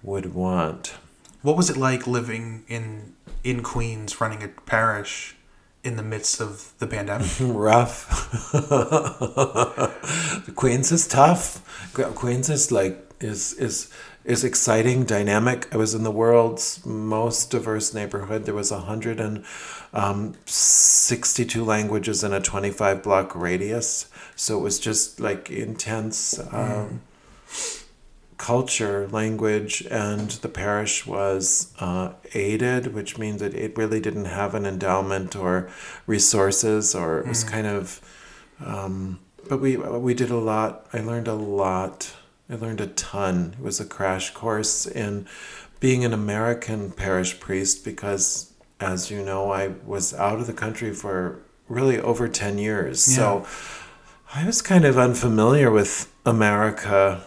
would 0.01 0.33
want. 0.33 0.95
What 1.43 1.55
was 1.55 1.69
it 1.69 1.77
like 1.77 2.07
living 2.07 2.63
in 2.67 3.13
in 3.43 3.61
Queens, 3.61 4.19
running 4.19 4.41
a 4.41 4.47
parish 4.47 5.35
in 5.83 5.97
the 5.97 6.03
midst 6.03 6.41
of 6.41 6.73
the 6.79 6.87
pandemic? 6.87 7.29
rough. 7.39 8.09
Queens 10.55 10.91
is 10.91 11.07
tough. 11.07 11.61
Queens 11.93 12.49
is 12.49 12.71
like 12.71 13.04
is 13.19 13.53
is 13.53 13.89
is 14.23 14.43
exciting, 14.43 15.05
dynamic. 15.05 15.67
I 15.73 15.77
was 15.77 15.93
in 15.93 16.03
the 16.03 16.11
world's 16.11 16.85
most 16.85 17.51
diverse 17.51 17.93
neighborhood. 17.93 18.45
There 18.45 18.55
was 18.55 18.71
a 18.71 18.81
hundred 18.81 19.19
and 19.19 19.43
um, 19.93 20.35
sixty-two 20.45 21.63
languages 21.63 22.23
in 22.23 22.33
a 22.33 22.41
twenty-five 22.41 23.03
block 23.03 23.35
radius. 23.35 24.09
So 24.35 24.57
it 24.57 24.61
was 24.61 24.79
just 24.79 25.19
like 25.19 25.49
intense. 25.49 26.39
Um, 26.51 27.01
culture, 28.37 29.07
language, 29.11 29.87
and 29.89 30.29
the 30.29 30.49
parish 30.49 31.07
was 31.07 31.73
uh, 31.79 32.11
aided, 32.33 32.93
which 32.93 33.17
means 33.17 33.39
that 33.39 33.53
it 33.53 33.77
really 33.77 34.01
didn't 34.01 34.25
have 34.25 34.53
an 34.53 34.65
endowment 34.65 35.35
or 35.37 35.69
resources, 36.05 36.93
or 36.93 37.19
it 37.19 37.27
was 37.27 37.43
kind 37.45 37.65
of. 37.65 38.01
Um, 38.63 39.19
but 39.47 39.61
we 39.61 39.77
we 39.77 40.13
did 40.13 40.31
a 40.31 40.37
lot. 40.37 40.85
I 40.91 40.99
learned 40.99 41.27
a 41.27 41.33
lot. 41.33 42.13
I 42.49 42.55
learned 42.55 42.81
a 42.81 42.87
ton. 42.87 43.55
It 43.59 43.63
was 43.63 43.79
a 43.79 43.85
crash 43.85 44.31
course 44.31 44.85
in 44.85 45.27
being 45.79 46.05
an 46.05 46.13
American 46.13 46.91
parish 46.91 47.39
priest 47.39 47.83
because, 47.83 48.53
as 48.79 49.09
you 49.11 49.23
know, 49.23 49.51
I 49.51 49.73
was 49.85 50.13
out 50.13 50.39
of 50.39 50.47
the 50.47 50.53
country 50.53 50.93
for 50.93 51.41
really 51.67 51.99
over 51.99 52.27
ten 52.27 52.57
years. 52.57 53.01
So. 53.01 53.45
I 54.33 54.45
was 54.45 54.61
kind 54.61 54.83
of 54.83 54.97
unfamiliar 54.97 55.71
with 55.71 56.11
America, 56.25 57.23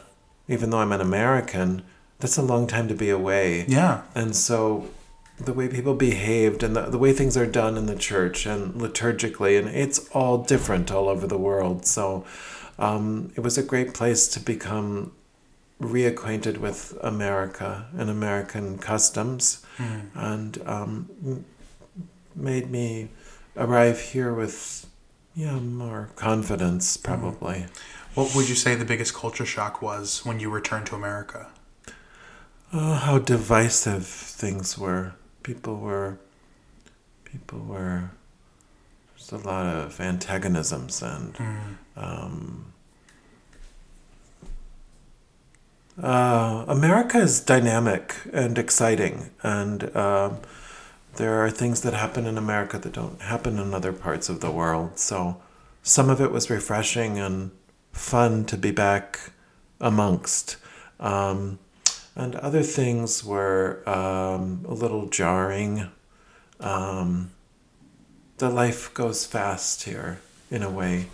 even 0.47 0.69
though 0.69 0.81
I'm 0.81 0.93
an 0.93 1.01
American. 1.01 1.83
That's 2.19 2.37
a 2.37 2.43
long 2.43 2.67
time 2.67 2.87
to 2.89 2.95
be 2.95 3.09
away. 3.09 3.65
Yeah. 3.67 4.03
And 4.15 4.37
so 4.37 4.89
the 5.39 5.55
way 5.55 5.69
people 5.69 5.95
behaved 5.95 6.63
and 6.63 6.77
the, 6.77 6.83
the 6.83 6.99
way 6.99 7.15
things 7.15 7.35
are 7.37 7.47
done 7.47 7.79
in 7.79 7.87
the 7.87 7.97
church 7.97 8.45
and 8.45 8.75
liturgically, 8.75 9.59
and 9.59 9.69
it's 9.69 10.09
all 10.11 10.39
different 10.45 10.91
all 10.91 11.09
over 11.09 11.27
the 11.27 11.39
world. 11.39 11.87
So 11.87 12.27
um, 12.79 13.33
it 13.37 13.41
was 13.41 13.59
a 13.59 13.63
great 13.63 13.95
place 13.95 14.29
to 14.29 14.41
become 14.41 15.13
reacquainted 15.81 16.59
with 16.59 16.97
America 17.03 17.87
and 17.97 18.11
American 18.11 18.79
customs 18.79 19.65
and 20.15 20.61
um, 20.67 21.45
made 22.35 22.71
me 22.71 23.09
arrive 23.57 24.01
here 24.01 24.35
with 24.35 24.87
yeah 25.35 25.59
more 25.59 26.11
confidence 26.17 26.97
probably. 26.97 27.67
What 28.15 28.35
would 28.35 28.49
you 28.49 28.57
say 28.57 28.75
the 28.75 28.85
biggest 28.85 29.15
culture 29.15 29.47
shock 29.47 29.81
was 29.81 30.25
when 30.25 30.41
you 30.41 30.51
returned 30.51 30.87
to 30.87 30.97
America? 30.97 31.49
oh 32.73 32.95
how 32.95 33.19
divisive 33.19 34.07
things 34.07 34.77
were. 34.79 35.15
People 35.43 35.77
were 35.77 36.19
people 37.25 37.61
were 37.61 38.11
there's 39.19 39.45
a 39.45 39.47
lot 39.47 39.67
of 39.67 40.01
antagonisms 40.01 41.03
and 41.03 41.37
um, 41.97 42.73
uh, 46.03 46.65
America 46.69 47.19
is 47.19 47.41
dynamic 47.41 48.15
and 48.33 48.57
exciting, 48.59 49.31
and 49.43 49.95
um 49.97 50.39
there 51.19 51.43
are 51.43 51.51
things 51.51 51.81
that 51.81 51.95
happen 51.95 52.27
in 52.27 52.39
America 52.39 52.79
that 52.79 52.93
don't 52.93 53.21
happen 53.21 53.59
in 53.59 53.75
other 53.75 53.93
parts 53.93 54.29
of 54.29 54.41
the 54.41 54.53
world. 54.53 54.99
So 55.01 55.43
some 55.83 56.11
of 56.11 56.21
it 56.21 56.31
was 56.31 56.49
refreshing 56.49 57.19
and 57.19 57.51
fun 57.93 58.45
to 58.45 58.57
be 58.57 58.71
back 58.71 59.33
amongst. 59.81 60.59
Um, 61.01 61.59
and 62.15 62.37
other 62.37 62.63
things 62.63 63.25
were 63.25 63.83
um, 63.89 64.65
a 64.69 64.75
little 64.75 65.07
jarring. 65.09 65.89
Um, 66.61 67.33
the 68.39 68.49
life 68.49 68.93
goes 68.95 69.27
fast 69.27 69.83
here 69.85 70.21
in 70.51 70.63
a 70.63 70.71
way. 70.71 71.07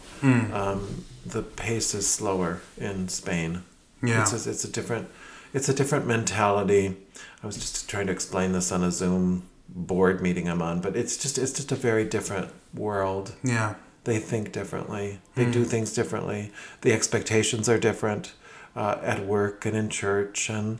Um, 0.54 1.04
the 1.26 1.42
pace 1.42 1.94
is 1.94 2.06
slower 2.06 2.60
in 2.78 3.08
Spain. 3.08 3.62
Yeah. 4.02 4.22
It's 4.22 4.46
a, 4.46 4.50
it's 4.50 4.64
a 4.64 4.70
different 4.70 5.08
it's 5.52 5.68
a 5.68 5.74
different 5.74 6.06
mentality. 6.06 6.96
I 7.42 7.46
was 7.46 7.56
just 7.56 7.88
trying 7.88 8.06
to 8.06 8.12
explain 8.12 8.52
this 8.52 8.72
on 8.72 8.82
a 8.82 8.90
Zoom 8.90 9.44
board 9.68 10.20
meeting 10.20 10.48
I'm 10.48 10.62
on, 10.62 10.80
but 10.80 10.96
it's 10.96 11.16
just 11.16 11.38
it's 11.38 11.52
just 11.52 11.72
a 11.72 11.76
very 11.76 12.04
different 12.04 12.50
world. 12.74 13.34
Yeah. 13.42 13.74
They 14.04 14.18
think 14.18 14.52
differently. 14.52 15.20
They 15.34 15.50
do 15.50 15.64
things 15.64 15.94
differently. 15.94 16.52
The 16.82 16.92
expectations 16.92 17.70
are 17.70 17.78
different 17.78 18.34
uh, 18.76 18.98
at 19.02 19.24
work 19.24 19.64
and 19.64 19.74
in 19.74 19.88
church, 19.88 20.50
and 20.50 20.78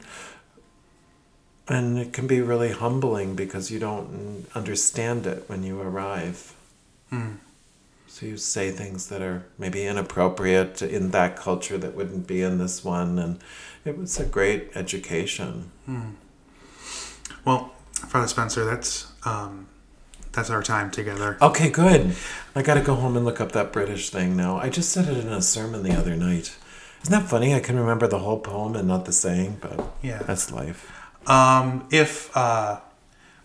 and 1.69 1.99
it 1.99 2.13
can 2.13 2.27
be 2.27 2.41
really 2.41 2.73
humbling 2.73 3.35
because 3.35 3.71
you 3.71 3.79
don't 3.79 4.47
understand 4.55 5.27
it 5.27 5.45
when 5.49 5.63
you 5.63 5.81
arrive. 5.81 6.53
So 8.09 8.27
you 8.27 8.37
say 8.37 8.71
things 8.73 9.09
that 9.09 9.23
are 9.23 9.45
maybe 9.59 9.87
inappropriate 9.87 10.83
in 10.83 11.11
that 11.13 11.37
culture 11.37 11.79
that 11.79 11.95
wouldn't 11.95 12.27
be 12.27 12.43
in 12.43 12.59
this 12.59 12.85
one, 12.85 13.19
and 13.19 13.39
it 13.85 13.97
was 13.97 14.19
a 14.19 14.25
great 14.25 14.71
education. 14.75 15.71
Well, 17.45 17.73
Father 17.93 18.27
Spencer, 18.29 18.65
that's 18.65 19.13
um, 19.25 19.69
that's 20.33 20.51
our 20.51 20.63
time 20.63 20.91
together. 20.91 21.39
Okay, 21.41 21.71
good. 21.71 22.17
I 22.57 22.63
got 22.63 22.75
to 22.75 22.81
go 22.83 22.95
home 22.97 23.17
and 23.17 23.25
look 23.25 23.41
up 23.41 23.53
that 23.53 23.73
British 23.73 24.11
thing 24.11 24.37
now. 24.37 24.57
I 24.59 24.69
just 24.71 24.91
said 24.91 25.07
it 25.09 25.17
in 25.19 25.29
a 25.29 25.41
sermon 25.43 25.83
the 25.83 25.95
other 25.97 26.17
night. 26.17 26.57
Isn't 27.03 27.13
that 27.13 27.29
funny? 27.29 27.55
I 27.55 27.61
can 27.61 27.79
remember 27.79 28.07
the 28.09 28.21
whole 28.21 28.41
poem 28.41 28.75
and 28.77 28.89
not 28.89 29.05
the 29.05 29.13
saying, 29.13 29.59
but 29.61 29.93
Yeah. 30.03 30.19
that's 30.23 30.51
life. 30.51 30.91
Um, 31.27 31.87
if 31.91 32.35
uh, 32.37 32.81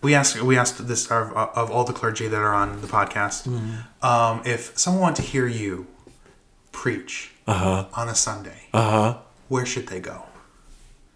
we 0.02 0.14
asked 0.14 0.40
we 0.42 0.56
asked 0.58 0.86
this 0.86 1.10
of, 1.10 1.32
of 1.32 1.70
all 1.70 1.84
the 1.84 1.92
clergy 1.92 2.28
that 2.28 2.36
are 2.40 2.54
on 2.54 2.80
the 2.80 2.86
podcast, 2.86 3.46
um, 4.02 4.42
if 4.44 4.76
someone 4.78 5.02
wanted 5.02 5.22
to 5.22 5.28
hear 5.28 5.46
you 5.46 5.86
preach 6.72 7.32
on 7.46 8.08
a 8.08 8.14
Sunday, 8.14 8.68
Uh 8.72 8.90
huh. 8.90 9.18
where 9.48 9.66
should 9.66 9.88
they 9.88 10.00
go? 10.00 10.22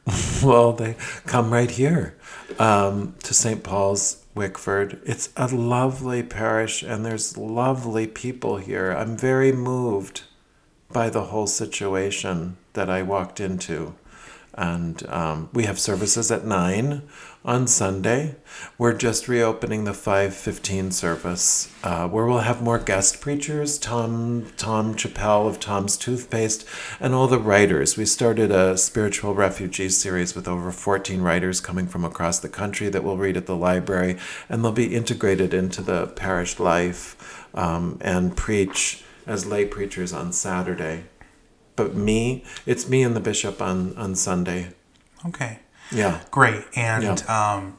Well, 0.43 0.73
they 0.73 0.97
come 1.27 1.51
right 1.51 1.71
here 1.71 2.15
um, 2.59 3.15
to 3.23 3.33
St. 3.33 3.63
Paul's, 3.63 4.23
Wickford. 4.35 5.01
It's 5.07 5.31
a 5.37 5.47
lovely 5.49 6.23
parish, 6.23 6.83
and 6.83 7.07
there's 7.07 7.39
lovely 7.39 8.07
people 8.07 8.59
here. 8.59 8.91
I'm 8.93 9.17
very 9.17 9.53
moved 9.53 10.23
by 10.93 11.09
the 11.09 11.23
whole 11.27 11.47
situation 11.47 12.59
that 12.75 12.91
I 12.91 13.01
walked 13.03 13.41
into. 13.41 13.95
And 14.57 15.05
um, 15.09 15.49
we 15.53 15.65
have 15.65 15.81
services 15.81 16.31
at 16.31 16.45
9 16.45 17.03
on 17.45 17.67
Sunday. 17.67 18.37
We're 18.79 18.95
just 18.95 19.29
reopening 19.29 19.85
the 19.85 19.91
5.15 19.91 20.93
service 20.93 21.71
uh, 21.83 22.09
where 22.09 22.25
we'll 22.25 22.39
have 22.39 22.63
more 22.63 22.79
guest 22.79 23.21
preachers, 23.21 23.79
Tom, 23.79 24.47
Tom 24.57 24.95
Chappell 24.95 25.47
of 25.47 25.61
Tom's 25.61 25.97
Toothpaste, 25.97 26.65
and 27.01 27.15
all 27.15 27.27
the 27.27 27.39
writers. 27.39 27.97
We 27.97 28.07
started 28.07 28.51
a 28.51 28.79
spiritual 28.79 29.35
refugee 29.35 29.91
series 29.91 30.35
with 30.35 30.49
over 30.49 30.73
14 30.73 31.21
writers 31.21 31.61
coming 31.61 31.87
from 31.87 32.05
across 32.05 32.39
the 32.39 32.49
country 32.49 32.89
that 32.89 33.05
will 33.05 33.19
read 33.19 33.37
at 33.37 33.47
the 33.47 33.57
library, 33.57 34.17
and 34.49 34.65
they'll 34.65 34.73
be 34.73 34.95
integrated 34.95 35.53
into 35.53 35.83
the 35.83 36.07
parish 36.07 36.59
life 36.59 37.47
um, 37.55 37.99
and 38.01 38.37
preach 38.37 39.05
as 39.27 39.47
lay 39.47 39.65
preachers 39.65 40.13
on 40.13 40.33
Saturday. 40.33 41.05
But 41.77 41.95
me, 41.95 42.45
it's 42.67 42.89
me 42.89 43.03
and 43.03 43.17
the 43.17 43.21
bishop 43.21 43.61
on, 43.61 43.97
on 43.97 44.15
Sunday. 44.15 44.69
Okay, 45.27 45.59
Yeah. 45.91 46.21
great. 46.31 46.65
And 46.77 47.23
um, 47.29 47.77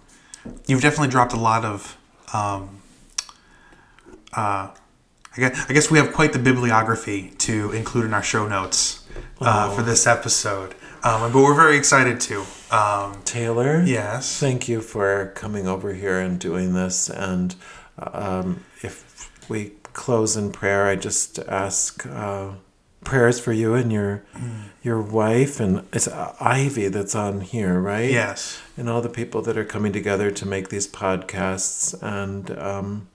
you've 0.68 0.82
definitely 0.82 1.10
dropped 1.10 1.34
a 1.34 1.40
lot 1.40 1.64
of. 1.64 1.98
Um, 2.34 2.82
uh, 4.34 4.70
I 5.38 5.42
guess, 5.42 5.66
I 5.70 5.74
guess 5.74 5.92
we 5.92 5.98
have 5.98 6.14
quite 6.14 6.34
the 6.34 6.40
bibliography 6.40 7.32
to 7.40 7.72
include 7.72 8.06
in 8.06 8.14
our 8.14 8.24
show 8.24 8.48
notes 8.48 9.06
uh, 9.42 9.70
for 9.76 9.82
this 9.82 10.08
episode. 10.08 10.76
Um, 11.04 11.32
but 11.32 11.36
we're 11.36 11.54
very 11.54 11.78
excited 11.78 12.20
to. 12.22 12.44
Um, 12.72 13.22
Taylor? 13.26 13.82
yes. 13.84 14.40
Thank 14.40 14.68
you 14.68 14.82
for 14.82 15.32
coming 15.36 15.68
over 15.68 15.94
here 15.94 16.20
and 16.20 16.40
doing 16.40 16.74
this. 16.74 17.10
And 17.10 17.56
um, 17.98 18.64
if 18.82 19.30
we 19.50 19.74
close 19.94 20.36
in 20.36 20.52
prayer, 20.52 20.88
I 20.88 20.96
just 20.96 21.38
ask 21.40 22.06
uh, 22.08 22.52
prayers 23.06 23.40
for 23.40 23.54
you 23.54 23.74
and 23.76 23.92
your 23.92 24.24
your 24.84 25.02
wife, 25.02 25.60
and 25.60 25.88
it's 25.94 26.08
Ivy 26.08 26.90
that's 26.90 27.16
on 27.16 27.42
here, 27.42 27.80
right? 27.80 28.12
Yes. 28.12 28.62
And 28.76 28.90
all 28.90 29.02
the 29.02 29.10
people 29.10 29.42
that 29.44 29.58
are 29.58 29.66
coming 29.66 29.94
together 29.94 30.30
to 30.32 30.48
make 30.48 30.70
these 30.70 30.88
podcasts, 30.88 31.96
and 32.04 32.52
um, 32.60 33.08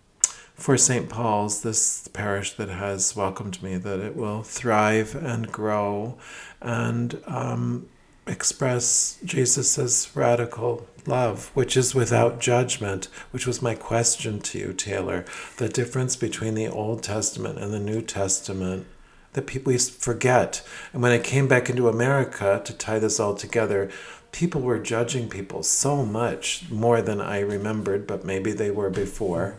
for 0.54 0.76
St. 0.76 1.08
Paul's, 1.08 1.62
this 1.62 2.08
parish 2.08 2.54
that 2.54 2.68
has 2.68 3.14
welcomed 3.14 3.62
me, 3.62 3.76
that 3.76 4.00
it 4.00 4.16
will 4.16 4.42
thrive 4.42 5.14
and 5.14 5.52
grow, 5.52 6.18
and 6.60 7.22
um, 7.26 7.88
express 8.26 9.18
Jesus' 9.24 10.10
radical 10.14 10.86
love, 11.06 11.50
which 11.54 11.76
is 11.76 11.94
without 11.94 12.40
judgment, 12.40 13.08
which 13.30 13.46
was 13.46 13.62
my 13.62 13.74
question 13.74 14.40
to 14.40 14.58
you, 14.58 14.72
Taylor. 14.72 15.24
The 15.56 15.68
difference 15.68 16.16
between 16.16 16.54
the 16.54 16.68
Old 16.68 17.02
Testament 17.02 17.58
and 17.58 17.72
the 17.72 17.80
New 17.80 18.02
Testament 18.02 18.86
that 19.32 19.46
people 19.46 19.72
used 19.72 19.92
to 19.94 20.00
forget. 20.00 20.62
And 20.92 21.02
when 21.02 21.12
I 21.12 21.18
came 21.18 21.48
back 21.48 21.70
into 21.70 21.88
America 21.88 22.60
to 22.64 22.72
tie 22.72 22.98
this 22.98 23.20
all 23.20 23.34
together, 23.34 23.90
people 24.32 24.60
were 24.60 24.78
judging 24.78 25.28
people 25.28 25.62
so 25.62 26.04
much 26.04 26.70
more 26.70 27.02
than 27.02 27.20
I 27.20 27.40
remembered, 27.40 28.06
but 28.06 28.24
maybe 28.24 28.52
they 28.52 28.70
were 28.70 28.90
before. 28.90 29.56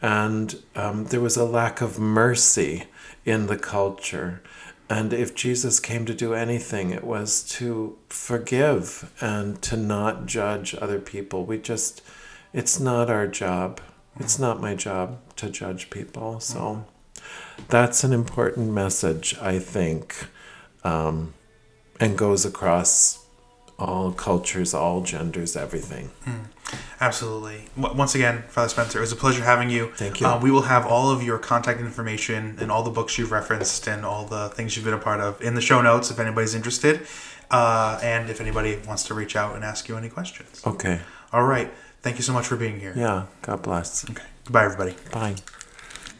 And 0.00 0.62
um, 0.74 1.06
there 1.06 1.20
was 1.20 1.36
a 1.36 1.44
lack 1.44 1.80
of 1.80 1.98
mercy 1.98 2.84
in 3.24 3.46
the 3.46 3.56
culture. 3.56 4.42
And 4.88 5.12
if 5.12 5.34
Jesus 5.34 5.80
came 5.80 6.04
to 6.04 6.14
do 6.14 6.34
anything, 6.34 6.90
it 6.90 7.04
was 7.04 7.42
to 7.54 7.96
forgive 8.08 9.10
and 9.20 9.60
to 9.62 9.76
not 9.76 10.26
judge 10.26 10.74
other 10.74 11.00
people. 11.00 11.46
We 11.46 11.58
just, 11.58 12.02
it's 12.52 12.78
not 12.78 13.08
our 13.08 13.26
job. 13.26 13.80
It's 14.20 14.38
not 14.38 14.60
my 14.60 14.74
job 14.74 15.18
to 15.36 15.48
judge 15.48 15.88
people. 15.88 16.38
So 16.38 16.84
that's 17.68 18.04
an 18.04 18.12
important 18.12 18.70
message, 18.72 19.36
I 19.40 19.58
think, 19.58 20.26
um, 20.84 21.34
and 22.00 22.16
goes 22.18 22.44
across 22.44 23.24
all 23.78 24.12
cultures, 24.12 24.72
all 24.74 25.02
genders, 25.02 25.56
everything. 25.56 26.10
Absolutely. 27.00 27.66
W- 27.76 27.96
Once 27.96 28.14
again, 28.14 28.44
Father 28.48 28.68
Spencer, 28.68 28.98
it 28.98 29.00
was 29.00 29.12
a 29.12 29.16
pleasure 29.16 29.42
having 29.42 29.68
you. 29.70 29.90
Thank 29.96 30.20
you. 30.20 30.26
Uh, 30.26 30.40
we 30.40 30.50
will 30.50 30.62
have 30.62 30.86
all 30.86 31.10
of 31.10 31.22
your 31.22 31.38
contact 31.38 31.80
information 31.80 32.56
and 32.60 32.70
all 32.70 32.82
the 32.82 32.90
books 32.90 33.18
you've 33.18 33.32
referenced 33.32 33.86
and 33.88 34.04
all 34.04 34.24
the 34.26 34.48
things 34.50 34.76
you've 34.76 34.84
been 34.84 34.94
a 34.94 34.98
part 34.98 35.20
of 35.20 35.40
in 35.42 35.54
the 35.54 35.60
show 35.60 35.80
notes 35.82 36.10
if 36.10 36.18
anybody's 36.18 36.54
interested. 36.54 37.06
Uh, 37.50 37.98
and 38.02 38.30
if 38.30 38.40
anybody 38.40 38.78
wants 38.86 39.04
to 39.04 39.14
reach 39.14 39.36
out 39.36 39.54
and 39.54 39.64
ask 39.64 39.88
you 39.88 39.96
any 39.96 40.08
questions. 40.08 40.62
Okay. 40.66 41.00
All 41.32 41.44
right. 41.44 41.70
Thank 42.00 42.16
you 42.16 42.22
so 42.22 42.32
much 42.32 42.46
for 42.46 42.56
being 42.56 42.80
here. 42.80 42.92
Yeah. 42.96 43.26
God 43.42 43.62
bless. 43.62 44.08
Okay. 44.08 44.22
Goodbye, 44.44 44.64
everybody. 44.64 44.94
Bye. 45.12 45.36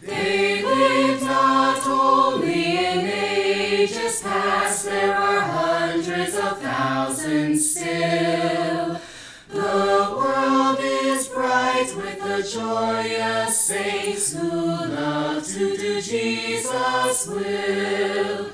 They 0.07 0.63
lived 0.63 1.23
not 1.25 1.87
only 1.87 2.77
in 2.77 3.07
ages 3.07 4.21
past, 4.21 4.85
there 4.85 5.15
are 5.15 5.41
hundreds 5.41 6.35
of 6.35 6.61
thousands 6.61 7.71
still. 7.71 9.01
The 9.49 10.15
world 10.17 10.79
is 10.81 11.29
bright 11.29 11.91
with 11.97 12.19
the 12.19 12.43
joyous 12.43 13.59
saints 13.59 14.35
who 14.35 14.51
love 14.51 15.47
to 15.47 15.77
do 15.77 16.03
Jesus' 16.03 17.27
will. 17.27 18.51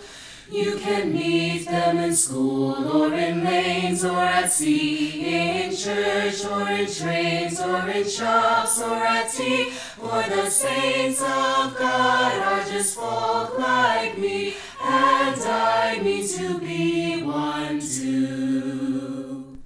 You 0.51 0.78
can 0.78 1.12
meet 1.12 1.66
them 1.66 1.98
in 1.98 2.14
school 2.14 2.74
or 2.90 3.14
in 3.14 3.44
lanes 3.44 4.05
or 4.05 4.18
at 4.18 4.51
sea, 4.51 5.24
in 5.24 5.76
church 5.76 6.44
or 6.44 6.68
in 6.68 6.90
trains 6.90 7.61
or 7.61 7.88
in 7.88 8.09
shops 8.09 8.82
or 8.82 8.94
at 8.94 9.30
tea. 9.30 9.70
For 9.70 10.22
the 10.28 10.51
saints 10.51 11.20
of 11.20 11.78
God 11.78 12.42
are 12.42 12.64
just 12.68 12.96
folk 12.96 13.59
like 13.61 14.18
me, 14.18 14.55
and 14.82 15.40
I 15.40 16.01
mean 16.03 16.26
to 16.36 16.59
be 16.59 17.22
one 17.22 17.78
too. 17.78 19.59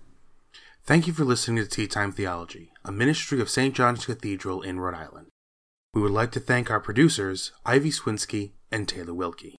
Thank 0.84 1.06
you 1.06 1.14
for 1.14 1.24
listening 1.24 1.64
to 1.64 1.70
Tea 1.70 1.86
Time 1.86 2.12
Theology, 2.12 2.72
a 2.84 2.92
ministry 2.92 3.40
of 3.40 3.48
St. 3.48 3.74
John's 3.74 4.04
Cathedral 4.04 4.60
in 4.60 4.80
Rhode 4.80 4.96
Island. 4.96 5.28
We 5.94 6.02
would 6.02 6.10
like 6.10 6.30
to 6.32 6.40
thank 6.40 6.70
our 6.70 6.80
producers, 6.80 7.52
Ivy 7.64 7.90
Swinsky 7.90 8.52
and 8.70 8.86
Taylor 8.86 9.14
Wilkie. 9.14 9.56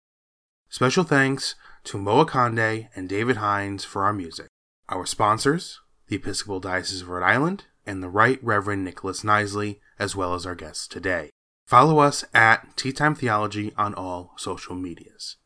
Special 0.69 1.03
thanks 1.03 1.55
to 1.85 1.97
Moa 1.97 2.25
Conde 2.25 2.89
and 2.95 3.07
David 3.07 3.37
Hines 3.37 3.85
for 3.85 4.03
our 4.03 4.13
music. 4.13 4.47
Our 4.89 5.05
sponsors, 5.05 5.79
the 6.07 6.17
Episcopal 6.17 6.59
Diocese 6.59 7.01
of 7.01 7.09
Rhode 7.09 7.25
Island 7.25 7.65
and 7.85 8.01
the 8.01 8.09
Right 8.09 8.43
Reverend 8.43 8.83
Nicholas 8.83 9.23
Knisley, 9.23 9.79
as 9.99 10.15
well 10.15 10.33
as 10.33 10.45
our 10.45 10.55
guests 10.55 10.87
today. 10.87 11.29
Follow 11.67 11.99
us 11.99 12.23
at 12.33 12.75
Tea 12.75 12.91
Time 12.91 13.15
Theology 13.15 13.73
on 13.77 13.93
all 13.93 14.33
social 14.37 14.75
medias. 14.75 15.37